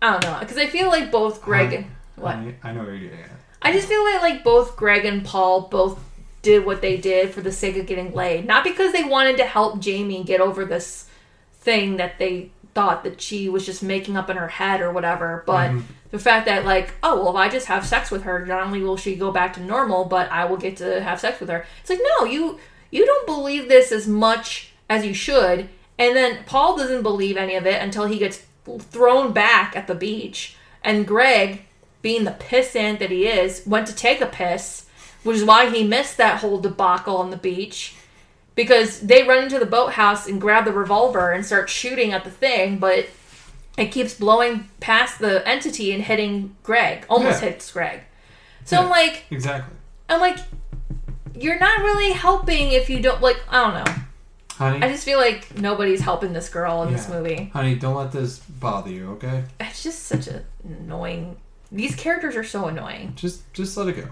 I 0.00 0.12
don't 0.12 0.24
know 0.24 0.38
because 0.40 0.58
I 0.58 0.66
feel 0.66 0.88
like 0.88 1.12
both 1.12 1.42
Greg 1.42 1.72
and 1.72 1.86
what 2.16 2.34
I, 2.34 2.54
I 2.62 2.72
know 2.72 2.82
where 2.82 2.94
you're 2.94 3.10
getting 3.10 3.24
at. 3.24 3.30
I 3.62 3.72
just 3.72 3.88
feel 3.88 4.04
like 4.04 4.22
like 4.22 4.44
both 4.44 4.76
Greg 4.76 5.04
and 5.04 5.24
Paul 5.24 5.62
both 5.62 5.98
did 6.42 6.66
what 6.66 6.82
they 6.82 6.96
did 6.96 7.30
for 7.30 7.40
the 7.40 7.52
sake 7.52 7.76
of 7.76 7.86
getting 7.86 8.12
laid, 8.12 8.46
not 8.46 8.64
because 8.64 8.92
they 8.92 9.04
wanted 9.04 9.36
to 9.36 9.44
help 9.44 9.80
Jamie 9.80 10.24
get 10.24 10.40
over 10.40 10.64
this 10.64 11.08
thing 11.54 11.96
that 11.96 12.18
they 12.18 12.50
thought 12.74 13.04
that 13.04 13.20
she 13.20 13.48
was 13.48 13.64
just 13.64 13.82
making 13.82 14.16
up 14.16 14.28
in 14.30 14.36
her 14.36 14.48
head 14.48 14.80
or 14.80 14.92
whatever, 14.92 15.44
but 15.46 15.70
mm-hmm. 15.70 15.86
the 16.10 16.18
fact 16.18 16.46
that 16.46 16.64
like, 16.64 16.94
oh 17.02 17.22
well, 17.22 17.30
if 17.30 17.36
I 17.36 17.48
just 17.48 17.66
have 17.66 17.86
sex 17.86 18.10
with 18.10 18.22
her, 18.22 18.44
not 18.44 18.66
only 18.66 18.82
will 18.82 18.96
she 18.96 19.14
go 19.14 19.30
back 19.30 19.54
to 19.54 19.60
normal, 19.62 20.04
but 20.04 20.30
I 20.32 20.44
will 20.46 20.56
get 20.56 20.76
to 20.78 21.00
have 21.00 21.20
sex 21.20 21.38
with 21.38 21.48
her. 21.48 21.64
It's 21.80 21.90
like 21.90 22.00
no, 22.18 22.26
you 22.26 22.58
you 22.90 23.06
don't 23.06 23.26
believe 23.26 23.68
this 23.68 23.92
as 23.92 24.08
much 24.08 24.72
as 24.88 25.06
you 25.06 25.14
should, 25.14 25.68
and 25.98 26.16
then 26.16 26.44
Paul 26.46 26.76
doesn't 26.76 27.02
believe 27.02 27.36
any 27.36 27.54
of 27.54 27.66
it 27.66 27.80
until 27.80 28.06
he 28.06 28.18
gets 28.18 28.42
thrown 28.78 29.32
back 29.32 29.76
at 29.76 29.86
the 29.86 29.94
beach, 29.94 30.56
and 30.82 31.06
Greg 31.06 31.62
being 32.02 32.24
the 32.24 32.32
pissant 32.32 32.98
that 32.98 33.10
he 33.10 33.26
is, 33.26 33.62
went 33.66 33.86
to 33.86 33.94
take 33.94 34.20
a 34.20 34.26
piss, 34.26 34.86
which 35.22 35.36
is 35.38 35.44
why 35.44 35.70
he 35.70 35.84
missed 35.84 36.16
that 36.18 36.40
whole 36.40 36.58
debacle 36.60 37.16
on 37.16 37.30
the 37.30 37.36
beach. 37.36 37.94
Because 38.54 39.00
they 39.00 39.22
run 39.26 39.44
into 39.44 39.58
the 39.58 39.64
boathouse 39.66 40.26
and 40.26 40.38
grab 40.40 40.66
the 40.66 40.72
revolver 40.72 41.30
and 41.32 41.46
start 41.46 41.70
shooting 41.70 42.12
at 42.12 42.24
the 42.24 42.30
thing, 42.30 42.78
but 42.78 43.06
it 43.78 43.86
keeps 43.86 44.12
blowing 44.14 44.68
past 44.80 45.18
the 45.20 45.46
entity 45.48 45.92
and 45.92 46.02
hitting 46.02 46.54
Greg. 46.62 47.06
Almost 47.08 47.42
Yeah. 47.42 47.48
hits 47.50 47.72
Greg. 47.72 48.00
So 48.66 48.76
I'm 48.76 48.90
like, 48.90 49.24
Exactly. 49.30 49.74
I'm 50.10 50.20
like, 50.20 50.36
you're 51.34 51.58
not 51.58 51.80
really 51.80 52.12
helping 52.12 52.72
if 52.72 52.90
you 52.90 53.00
don't 53.00 53.22
like. 53.22 53.38
I 53.48 53.60
don't 53.72 53.84
know. 53.86 53.94
Honey, 54.56 54.82
I 54.84 54.88
just 54.88 55.04
feel 55.04 55.18
like 55.18 55.56
nobody's 55.58 56.00
helping 56.02 56.34
this 56.34 56.50
girl 56.50 56.82
in 56.82 56.92
this 56.92 57.08
movie. 57.08 57.50
honey, 57.54 57.74
don't 57.74 57.94
let 57.94 58.12
this 58.12 58.38
bother 58.38 58.90
you, 58.90 59.12
okay? 59.12 59.44
It's 59.58 59.82
just 59.82 60.02
such 60.04 60.28
a 60.28 60.42
annoying. 60.62 61.38
These 61.72 61.96
characters 61.96 62.36
are 62.36 62.44
so 62.44 62.66
annoying. 62.66 63.14
Just 63.16 63.52
just 63.52 63.76
let 63.76 63.88
it 63.88 63.96
go. 63.96 64.08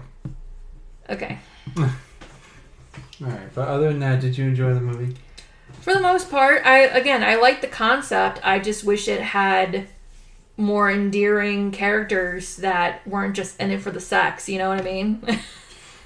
Okay. 1.09 1.37
All 1.77 1.87
right, 3.19 3.53
but 3.53 3.67
other 3.67 3.89
than 3.89 3.99
that, 3.99 4.19
did 4.19 4.37
you 4.37 4.45
enjoy 4.45 4.73
the 4.73 4.81
movie? 4.81 5.15
For 5.81 5.93
the 5.93 6.01
most 6.01 6.29
part, 6.29 6.65
I 6.65 6.79
again 6.79 7.23
I 7.23 7.35
like 7.35 7.61
the 7.61 7.67
concept. 7.67 8.39
I 8.43 8.59
just 8.59 8.83
wish 8.83 9.07
it 9.07 9.21
had 9.21 9.87
more 10.57 10.91
endearing 10.91 11.71
characters 11.71 12.57
that 12.57 13.07
weren't 13.07 13.35
just 13.35 13.59
in 13.59 13.71
it 13.71 13.81
for 13.81 13.91
the 13.91 14.01
sex. 14.01 14.49
You 14.49 14.57
know 14.57 14.69
what 14.69 14.79
I 14.79 14.83
mean? 14.83 15.23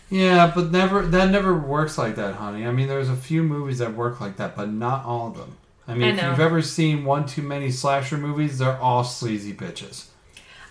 Yeah, 0.10 0.52
but 0.54 0.72
never 0.72 1.06
that 1.08 1.32
never 1.32 1.58
works 1.58 1.98
like 1.98 2.16
that, 2.16 2.36
honey. 2.36 2.66
I 2.66 2.72
mean, 2.72 2.88
there's 2.88 3.10
a 3.10 3.16
few 3.16 3.42
movies 3.44 3.80
that 3.80 3.96
work 3.96 4.22
like 4.22 4.38
that, 4.38 4.56
but 4.56 4.72
not 4.72 5.04
all 5.04 5.28
of 5.28 5.38
them. 5.38 5.58
I 5.88 5.94
mean, 5.94 6.04
I 6.04 6.10
if 6.10 6.24
you've 6.24 6.40
ever 6.40 6.62
seen 6.62 7.06
one 7.06 7.26
too 7.26 7.42
many 7.42 7.72
slasher 7.72 8.18
movies, 8.18 8.60
they're 8.60 8.78
all 8.78 9.04
sleazy 9.04 9.54
bitches. 9.54 10.06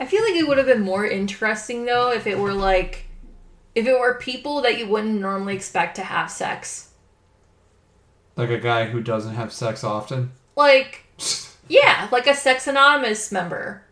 I 0.00 0.06
feel 0.06 0.22
like 0.24 0.34
it 0.34 0.46
would 0.48 0.58
have 0.58 0.66
been 0.66 0.82
more 0.82 1.06
interesting 1.06 1.84
though 1.84 2.10
if 2.12 2.26
it 2.26 2.38
were 2.38 2.52
like 2.52 3.06
if 3.74 3.86
it 3.86 3.98
were 3.98 4.14
people 4.18 4.60
that 4.62 4.78
you 4.78 4.86
wouldn't 4.86 5.20
normally 5.20 5.54
expect 5.56 5.96
to 5.96 6.02
have 6.04 6.30
sex. 6.30 6.90
Like 8.36 8.50
a 8.50 8.58
guy 8.58 8.86
who 8.86 9.00
doesn't 9.00 9.34
have 9.34 9.52
sex 9.52 9.84
often, 9.84 10.32
Like 10.56 11.04
yeah, 11.68 12.08
like 12.12 12.26
a 12.26 12.34
sex 12.34 12.66
anonymous 12.66 13.30
member 13.32 13.82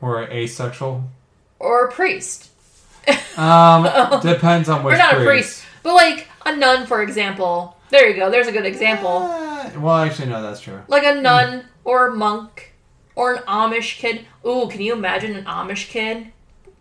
or 0.00 0.22
asexual. 0.24 1.04
or 1.58 1.86
a 1.86 1.92
priest. 1.92 2.48
Um, 3.36 3.84
depends 4.22 4.68
on 4.68 4.84
which 4.84 4.94
or 4.94 4.98
not 4.98 5.14
a 5.14 5.24
priest. 5.24 5.26
priest, 5.26 5.64
but 5.82 5.94
like 5.94 6.28
a 6.46 6.54
nun 6.54 6.86
for 6.86 7.02
example. 7.02 7.76
There 7.90 8.08
you 8.08 8.14
go. 8.14 8.30
There's 8.30 8.46
a 8.46 8.52
good 8.52 8.66
example. 8.66 9.08
Uh, 9.24 9.70
well, 9.78 9.96
actually, 9.96 10.28
no, 10.28 10.40
that's 10.42 10.60
true. 10.60 10.80
Like 10.88 11.04
a 11.04 11.14
nun 11.20 11.64
or 11.84 12.08
a 12.08 12.14
monk 12.14 12.71
Or 13.14 13.34
an 13.34 13.42
Amish 13.44 13.98
kid. 13.98 14.26
Ooh, 14.46 14.68
can 14.70 14.80
you 14.80 14.92
imagine 14.94 15.36
an 15.36 15.44
Amish 15.44 15.88
kid 15.88 16.28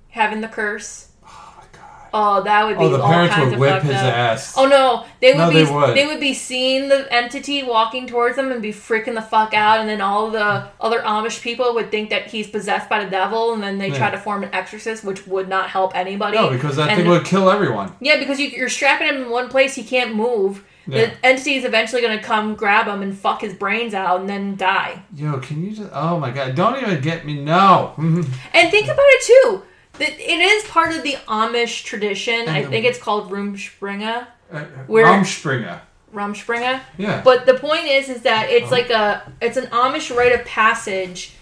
having 0.09 0.41
the 0.41 0.47
curse? 0.47 1.09
Oh 1.25 1.53
my 1.57 1.63
god. 1.77 2.09
Oh, 2.13 2.43
that 2.43 2.65
would 2.65 2.77
be 2.77 2.85
Oh, 2.85 2.89
the 2.89 3.01
all 3.01 3.11
parents 3.11 3.35
kinds 3.35 3.45
would 3.45 3.53
of 3.55 3.59
whip 3.59 3.83
his 3.83 3.91
up. 3.95 4.13
ass. 4.13 4.53
Oh 4.57 4.65
no, 4.65 5.05
they 5.19 5.33
would 5.33 5.37
No, 5.39 5.49
be 5.49 5.63
they 5.63 5.71
would. 5.71 5.95
they 5.97 6.05
would 6.07 6.19
be 6.21 6.33
seeing 6.33 6.87
the 6.89 7.07
entity 7.13 7.63
walking 7.63 8.07
towards 8.07 8.35
them 8.37 8.51
and 8.51 8.61
be 8.61 8.71
freaking 8.71 9.13
the 9.15 9.21
fuck 9.21 9.53
out, 9.53 9.79
and 9.81 9.89
then 9.89 9.99
all 10.01 10.29
the 10.31 10.67
other 10.79 10.99
Amish 11.01 11.41
people 11.41 11.73
would 11.73 11.91
think 11.91 12.09
that 12.09 12.27
he's 12.27 12.47
possessed 12.47 12.89
by 12.89 13.03
the 13.03 13.09
devil, 13.09 13.53
and 13.53 13.61
then 13.61 13.77
they 13.77 13.91
try 13.91 14.09
to 14.09 14.17
form 14.17 14.43
an 14.43 14.53
exorcist, 14.53 15.03
which 15.03 15.27
would 15.27 15.47
not 15.49 15.69
help 15.69 15.95
anybody. 15.95 16.37
No, 16.37 16.49
because 16.49 16.75
that 16.77 16.89
And- 16.89 17.01
thing 17.01 17.09
would 17.09 17.25
kill 17.25 17.49
everyone. 17.51 17.93
yeah, 17.99 18.17
because 18.19 18.39
you, 18.39 18.47
you're 18.47 18.69
strapping 18.69 19.07
him 19.07 19.23
in 19.23 19.29
one 19.29 19.49
place, 19.49 19.75
he 19.75 19.83
can't 19.83 20.15
move. 20.15 20.63
Yeah. 20.91 21.05
The 21.07 21.25
entity 21.25 21.55
is 21.55 21.65
eventually 21.65 22.01
going 22.01 22.17
to 22.17 22.23
come 22.23 22.55
grab 22.55 22.87
him 22.87 23.01
and 23.01 23.17
fuck 23.17 23.41
his 23.41 23.53
brains 23.53 23.93
out, 23.93 24.19
and 24.21 24.29
then 24.29 24.55
die. 24.55 25.01
Yo, 25.15 25.39
can 25.39 25.63
you 25.63 25.71
just? 25.75 25.89
Oh 25.93 26.19
my 26.19 26.31
god! 26.31 26.55
Don't 26.55 26.77
even 26.81 27.01
get 27.01 27.25
me. 27.25 27.41
No. 27.43 27.93
And 27.97 28.69
think 28.71 28.85
about 28.85 28.97
it 28.99 29.21
too. 29.23 29.63
That 29.99 30.11
it 30.19 30.39
is 30.39 30.63
part 30.65 30.95
of 30.95 31.03
the 31.03 31.13
Amish 31.27 31.83
tradition. 31.83 32.47
I 32.49 32.57
And 32.57 32.65
the- 32.65 32.69
think 32.69 32.85
it's 32.85 32.99
called 32.99 33.29
Rumspringa. 33.31 34.27
Uh, 34.51 34.59
Where- 34.87 35.05
Rumspringa. 35.05 35.79
Rumspringa. 36.13 36.81
Yeah. 36.97 37.21
But 37.23 37.45
the 37.45 37.53
point 37.53 37.85
is, 37.85 38.09
is 38.09 38.21
that 38.23 38.49
it's 38.49 38.67
Oh. 38.67 38.75
like 38.75 38.89
a 38.89 39.31
it's 39.41 39.57
an 39.57 39.67
Amish 39.67 40.13
rite 40.15 40.33
of 40.37 40.45
passage 40.45 41.33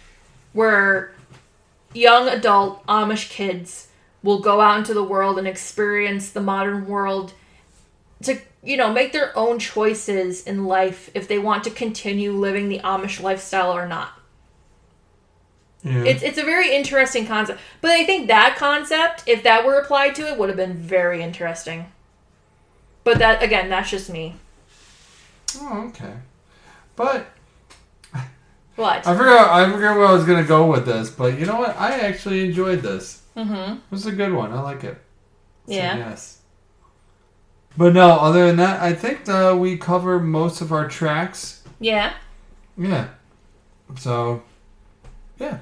where 0.53 1.11
young 1.93 2.27
adult 2.27 2.85
Amish 2.87 3.29
kids 3.29 3.87
will 4.21 4.39
go 4.41 4.61
out 4.61 4.77
into 4.77 4.93
the 4.93 5.03
world 5.03 5.37
and 5.39 5.47
experience 5.47 6.29
the 6.31 6.41
modern 6.41 6.85
world 6.87 7.33
to 8.23 8.37
you 8.63 8.75
know 8.77 8.91
make 8.91 9.11
their 9.13 9.37
own 9.37 9.57
choices 9.59 10.43
in 10.43 10.65
life 10.65 11.09
if 11.13 11.27
they 11.27 11.39
want 11.39 11.63
to 11.63 11.69
continue 11.69 12.31
living 12.33 12.69
the 12.69 12.79
Amish 12.79 13.21
lifestyle 13.21 13.71
or 13.71 13.87
not. 13.87 14.13
yeah. 15.83 16.03
It's 16.03 16.21
it's 16.23 16.37
a 16.37 16.43
very 16.43 16.75
interesting 16.75 17.25
concept. 17.25 17.59
But 17.81 17.91
I 17.91 18.03
think 18.05 18.27
that 18.27 18.55
concept, 18.57 19.23
if 19.27 19.43
that 19.43 19.65
were 19.65 19.79
applied 19.79 20.15
to 20.15 20.27
it, 20.27 20.37
would 20.37 20.49
have 20.49 20.57
been 20.57 20.73
very 20.75 21.21
interesting. 21.21 21.85
But 23.05 23.17
that 23.19 23.41
again, 23.41 23.69
that's 23.69 23.89
just 23.89 24.09
me. 24.09 24.35
oh, 25.61 25.87
okay. 25.87 26.13
But 26.97 27.27
What? 28.75 29.07
I 29.07 29.15
forgot. 29.15 29.49
I 29.49 29.71
forgot 29.71 29.97
where 29.97 30.05
I 30.07 30.11
was 30.13 30.25
gonna 30.25 30.43
go 30.43 30.69
with 30.69 30.85
this. 30.85 31.09
But 31.09 31.39
you 31.39 31.45
know 31.45 31.57
what? 31.59 31.77
I 31.77 31.99
actually 31.99 32.45
enjoyed 32.45 32.81
this. 32.81 33.21
mm-hmm. 33.37 33.73
It 33.75 33.81
was 33.91 34.05
a 34.05 34.11
good 34.11 34.33
one. 34.33 34.51
I 34.51 34.59
like 34.61 34.83
it. 34.83 34.95
So, 35.67 35.73
Yeah. 35.73 35.97
yes. 35.97 36.38
But 37.79 37.93
no, 37.93 38.09
other 38.09 38.45
than 38.45 38.57
that, 38.57 38.81
I 38.81 38.91
think 38.91 39.29
uh, 39.29 39.55
we 39.57 39.77
cover 39.77 40.19
most 40.19 40.59
of 40.59 40.73
our 40.73 40.85
tracks. 40.89 41.63
Yeah. 41.79 42.13
Yeah. 42.77 43.07
So, 43.97 44.43
yeah. 45.39 45.59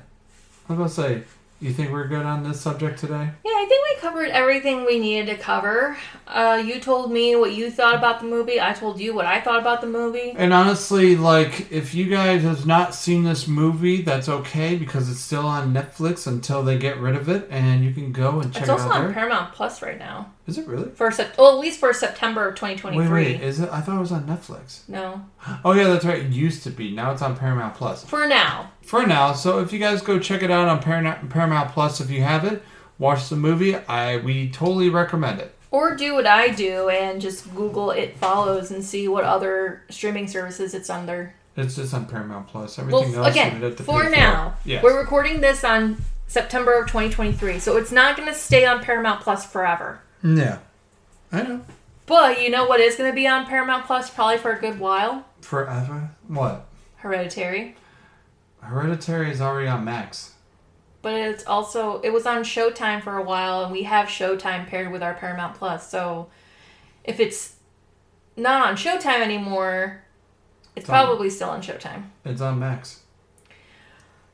I 0.68 0.74
was 0.74 0.96
gonna 0.96 1.10
say, 1.10 1.24
you 1.60 1.74
think 1.74 1.92
we're 1.92 2.08
good 2.08 2.26
on 2.26 2.44
this 2.44 2.62
subject 2.62 3.00
today? 3.00 3.30
Yeah, 3.44 3.52
I 3.52 3.66
think 3.68 3.84
we 3.96 4.02
covered 4.02 4.30
everything 4.30 4.86
we 4.86 5.00
needed 5.00 5.26
to 5.36 5.42
cover. 5.42 5.98
Uh, 6.28 6.62
you 6.64 6.80
told 6.80 7.12
me 7.12 7.36
what 7.36 7.54
you 7.54 7.72
thought 7.72 7.96
about 7.96 8.20
the 8.20 8.28
movie. 8.28 8.62
I 8.62 8.74
told 8.74 9.00
you 9.00 9.16
what 9.16 9.26
I 9.26 9.42
thought 9.42 9.60
about 9.60 9.82
the 9.82 9.88
movie. 9.88 10.34
And 10.38 10.54
honestly, 10.54 11.16
like, 11.16 11.72
if 11.72 11.96
you 11.96 12.06
guys 12.06 12.44
have 12.44 12.66
not 12.68 12.94
seen 12.94 13.24
this 13.24 13.48
movie, 13.48 14.02
that's 14.04 14.30
okay 14.30 14.76
because 14.76 15.10
it's 15.10 15.20
still 15.20 15.46
on 15.48 15.74
Netflix 15.74 16.28
until 16.28 16.64
they 16.64 16.78
get 16.78 16.98
rid 17.00 17.16
of 17.16 17.28
it, 17.30 17.48
and 17.50 17.84
you 17.84 17.92
can 17.92 18.12
go 18.12 18.40
and 18.40 18.54
check 18.54 18.64
It's 18.64 18.70
it 18.70 18.72
out. 18.72 18.76
It's 18.76 18.84
also 18.84 18.96
on 18.96 19.04
there. 19.06 19.14
Paramount 19.14 19.54
Plus 19.54 19.82
right 19.82 19.98
now. 19.98 20.32
Is 20.46 20.58
it 20.58 20.68
really? 20.68 20.90
For 20.92 21.12
sep- 21.12 21.38
well, 21.38 21.52
at 21.52 21.60
least 21.60 21.80
for 21.80 21.92
September 21.92 22.48
of 22.48 22.56
2023. 22.56 23.10
Wait, 23.12 23.12
wait, 23.12 23.42
is 23.42 23.60
it? 23.60 23.70
I 23.70 23.82
thought 23.82 23.98
it 23.98 24.00
was 24.00 24.12
on 24.14 24.24
Netflix. 24.28 24.88
No. 24.88 25.26
Oh 25.66 25.72
yeah, 25.72 25.86
that's 25.88 26.04
right. 26.06 26.20
It 26.24 26.32
used 26.32 26.64
to 26.64 26.70
be. 26.70 26.92
Now 26.92 27.12
it's 27.12 27.22
on 27.22 27.36
Paramount 27.38 27.74
Plus. 27.76 28.04
For 28.04 28.28
now. 28.28 28.70
For 28.88 29.06
now, 29.06 29.34
so 29.34 29.60
if 29.60 29.74
you 29.74 29.80
guys 29.80 30.02
go 30.02 30.18
check 30.18 30.42
it 30.44 30.50
out 30.50 30.70
on 30.70 30.82
Paramount, 30.82 31.30
Paramount 31.30 31.72
Plus, 31.74 32.00
if 32.00 32.10
you 32.10 32.22
have 32.24 32.46
it, 32.46 32.64
watch 32.98 33.28
the 33.28 33.36
movie. 33.36 33.76
I 33.76 34.16
we 34.18 34.50
totally 34.50 34.88
recommend 34.90 35.42
it. 35.42 35.54
Or 35.72 35.94
do 35.98 36.14
what 36.14 36.26
I 36.26 36.48
do 36.48 36.88
and 36.88 37.20
just 37.22 37.54
Google 37.54 37.92
It 37.92 38.16
Follows 38.16 38.72
and 38.72 38.82
see 38.82 39.10
what 39.10 39.26
other 39.26 39.84
streaming 39.90 40.28
services 40.28 40.74
it's 40.74 40.90
under. 40.90 41.34
It's 41.58 41.76
just 41.76 41.94
on 41.94 42.06
Paramount 42.06 42.48
Plus. 42.48 42.78
Well, 42.78 42.88
Everything 42.88 43.16
else 43.16 43.26
you 43.26 43.32
again, 43.42 43.54
would 43.56 43.64
have 43.64 43.76
to 43.76 43.84
for 43.84 44.04
pay 44.06 44.12
now, 44.12 44.56
Yes. 44.64 44.82
we're 44.82 44.98
recording 44.98 45.42
this 45.42 45.66
on 45.66 45.98
September 46.28 46.80
of 46.80 46.88
2023, 46.88 47.60
so 47.60 47.76
it's 47.76 47.92
not 47.92 48.16
going 48.16 48.30
to 48.30 48.34
stay 48.34 48.66
on 48.66 48.82
Paramount 48.82 49.20
Plus 49.20 49.46
forever. 49.46 50.00
Yeah, 50.24 50.60
I 51.34 51.42
know. 51.44 51.62
But 52.06 52.42
you 52.42 52.50
know 52.50 52.66
what 52.68 52.80
is 52.80 52.96
going 52.96 53.12
to 53.12 53.16
be 53.16 53.28
on 53.28 53.46
Paramount 53.48 53.86
Plus 53.86 54.10
probably 54.10 54.38
for 54.38 54.52
a 54.54 54.60
good 54.62 54.80
while? 54.80 55.26
Forever. 55.42 56.12
What? 56.30 56.68
Hereditary. 56.98 57.76
Hereditary 58.68 59.32
is 59.32 59.42
already 59.42 59.68
on 59.68 59.84
Max. 59.86 60.34
But 61.02 61.14
it's 61.14 61.46
also 61.46 62.02
it 62.02 62.12
was 62.12 62.26
on 62.26 62.44
Showtime 62.44 63.02
for 63.02 63.18
a 63.18 63.24
while, 63.24 63.64
and 63.64 63.72
we 63.72 63.84
have 63.84 64.08
Showtime 64.08 64.68
paired 64.68 64.92
with 64.92 65.02
our 65.04 65.14
Paramount 65.14 65.56
Plus. 65.56 65.90
So 65.90 66.28
if 67.04 67.20
it's 67.20 67.56
not 68.36 68.68
on 68.68 68.76
Showtime 68.76 69.22
anymore, 69.22 70.04
it's 70.76 70.84
It's 70.84 70.90
on- 70.90 71.06
probably 71.06 71.30
still 71.30 71.50
on 71.50 71.62
Showtime. 71.62 72.04
It's 72.26 72.42
on 72.42 72.60
Max. 72.60 73.04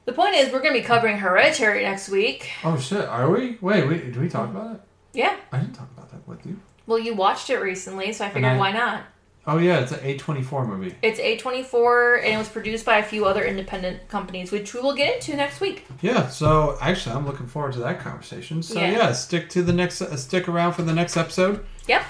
The 0.05 0.13
point 0.13 0.36
is, 0.36 0.51
we're 0.51 0.61
going 0.61 0.73
to 0.73 0.79
be 0.81 0.86
covering 0.86 1.17
Hereditary 1.17 1.84
next 1.84 2.09
week. 2.09 2.49
Oh 2.63 2.77
shit, 2.77 3.05
are 3.05 3.29
we? 3.29 3.57
Wait, 3.61 3.88
wait, 3.88 4.03
did 4.05 4.17
we 4.17 4.27
talk 4.27 4.49
about 4.49 4.75
it? 4.75 4.81
Yeah. 5.13 5.36
I 5.51 5.59
didn't 5.59 5.75
talk 5.75 5.89
about 5.95 6.09
that 6.11 6.27
with 6.27 6.45
you. 6.45 6.59
Well, 6.88 6.99
you 6.99 7.13
watched 7.13 7.49
it 7.49 7.59
recently, 7.59 8.11
so 8.11 8.25
I 8.25 8.29
figured 8.29 8.51
I- 8.53 8.57
why 8.57 8.71
not? 8.71 9.03
Oh 9.46 9.58
yeah, 9.58 9.80
it's 9.80 9.91
an 9.91 10.00
A24 10.00 10.66
movie. 10.68 10.96
It's 11.02 11.20
A24, 11.20 12.20
and 12.24 12.34
it 12.34 12.38
was 12.38 12.48
produced 12.48 12.86
by 12.86 13.00
a 13.00 13.04
few 13.04 13.26
other 13.26 13.44
independent 13.44 14.08
companies, 14.08 14.52
which 14.54 14.74
we 14.74 14.80
will 14.80 14.96
get 14.96 15.16
into 15.16 15.36
next 15.36 15.60
week. 15.60 15.86
Yeah, 16.02 16.30
so 16.30 16.78
actually, 16.82 17.16
I'm 17.16 17.26
looking 17.26 17.48
forward 17.48 17.74
to 17.74 17.80
that 17.80 18.00
conversation. 18.00 18.64
So 18.64 18.80
Yeah. 18.80 18.91
yeah, 18.91 19.12
stick 19.12 19.50
to 19.50 19.62
the 19.62 19.74
next, 19.74 20.02
uh, 20.02 20.16
stick 20.16 20.48
around 20.48 20.74
for 20.74 20.84
the 20.84 20.94
next 20.94 21.18
episode. 21.18 21.66
Yep. 21.88 22.04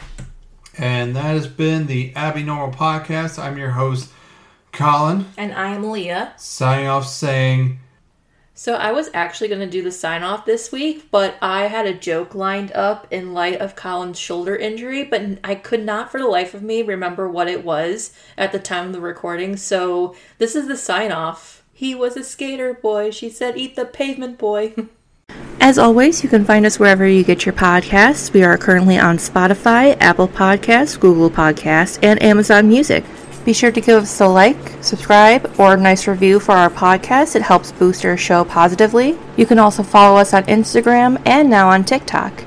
And 0.78 1.16
that 1.16 1.24
has 1.24 1.48
been 1.48 1.88
the 1.88 2.14
Abby 2.16 2.44
Normal 2.44 2.76
Podcast. 2.76 3.42
I'm 3.42 3.58
your 3.58 3.72
host, 3.72 4.10
Colin, 4.72 5.26
And 5.38 5.54
I 5.54 5.70
am 5.70 5.90
Leah. 5.90 6.34
signing 6.38 6.88
off 6.88 7.08
saying, 7.08 7.80
So 8.64 8.76
I 8.76 8.94
was 8.94 9.10
actually 9.14 9.50
going 9.50 9.60
to 9.60 9.68
do 9.68 9.82
the 9.82 9.92
sign 9.92 10.24
off 10.24 10.46
this 10.46 10.72
week, 10.72 11.12
but 11.12 11.36
I 11.42 11.64
had 11.64 11.86
a 11.86 11.94
joke 11.94 12.34
lined 12.34 12.72
up 12.72 13.06
in 13.12 13.34
light 13.34 13.60
of 13.60 13.76
Colin's 13.76 14.18
shoulder 14.18 14.56
injury, 14.56 15.04
but 15.04 15.22
I 15.44 15.56
could 15.56 15.84
not 15.84 16.10
for 16.10 16.18
the 16.18 16.28
life 16.28 16.54
of 16.54 16.64
me 16.64 16.82
remember 16.82 17.28
what 17.28 17.50
it 17.50 17.66
was 17.66 18.14
at 18.38 18.54
the 18.54 18.60
time 18.60 18.88
of 18.88 18.94
the 18.94 19.02
recording. 19.02 19.58
So 19.58 20.16
this 20.38 20.56
is 20.56 20.70
the 20.70 20.78
sign 20.78 21.12
off. 21.12 21.62
He 21.74 21.94
was 21.94 22.16
a 22.16 22.24
skater 22.24 22.74
boy. 22.74 23.12
She 23.12 23.30
said, 23.30 23.58
"Eat 23.58 23.76
the 23.76 23.84
pavement, 23.84 24.38
boy." 24.38 24.74
As 25.60 25.78
always, 25.78 26.24
you 26.24 26.30
can 26.30 26.46
find 26.46 26.66
us 26.66 26.80
wherever 26.80 27.06
you 27.06 27.26
get 27.26 27.46
your 27.46 27.52
podcasts. 27.52 28.32
We 28.32 28.44
are 28.44 28.58
currently 28.58 28.98
on 28.98 29.18
Spotify, 29.18 29.98
Apple 30.00 30.30
Podcasts, 30.30 30.98
Google 30.98 31.30
Podcasts, 31.30 32.00
and 32.02 32.24
Amazon 32.24 32.70
Music. 32.70 33.04
Be 33.46 33.54
sure 33.54 33.72
to 33.72 33.82
give 33.82 34.04
us 34.04 34.22
a 34.22 34.28
like, 34.28 34.58
subscribe, 34.82 35.54
or 35.60 35.74
a 35.74 35.78
nice 35.78 36.08
review 36.08 36.40
for 36.40 36.54
our 36.54 36.70
podcast. 36.70 37.36
It 37.36 37.42
helps 37.42 37.74
boost 37.74 38.06
our 38.06 38.16
show 38.16 38.46
positively. 38.46 39.18
You 39.36 39.46
can 39.46 39.60
also 39.60 39.84
follow 39.84 40.18
us 40.18 40.34
on 40.34 40.44
Instagram 40.44 41.22
and 41.26 41.50
now 41.50 41.70
on 41.70 41.84
TikTok. 41.84 42.46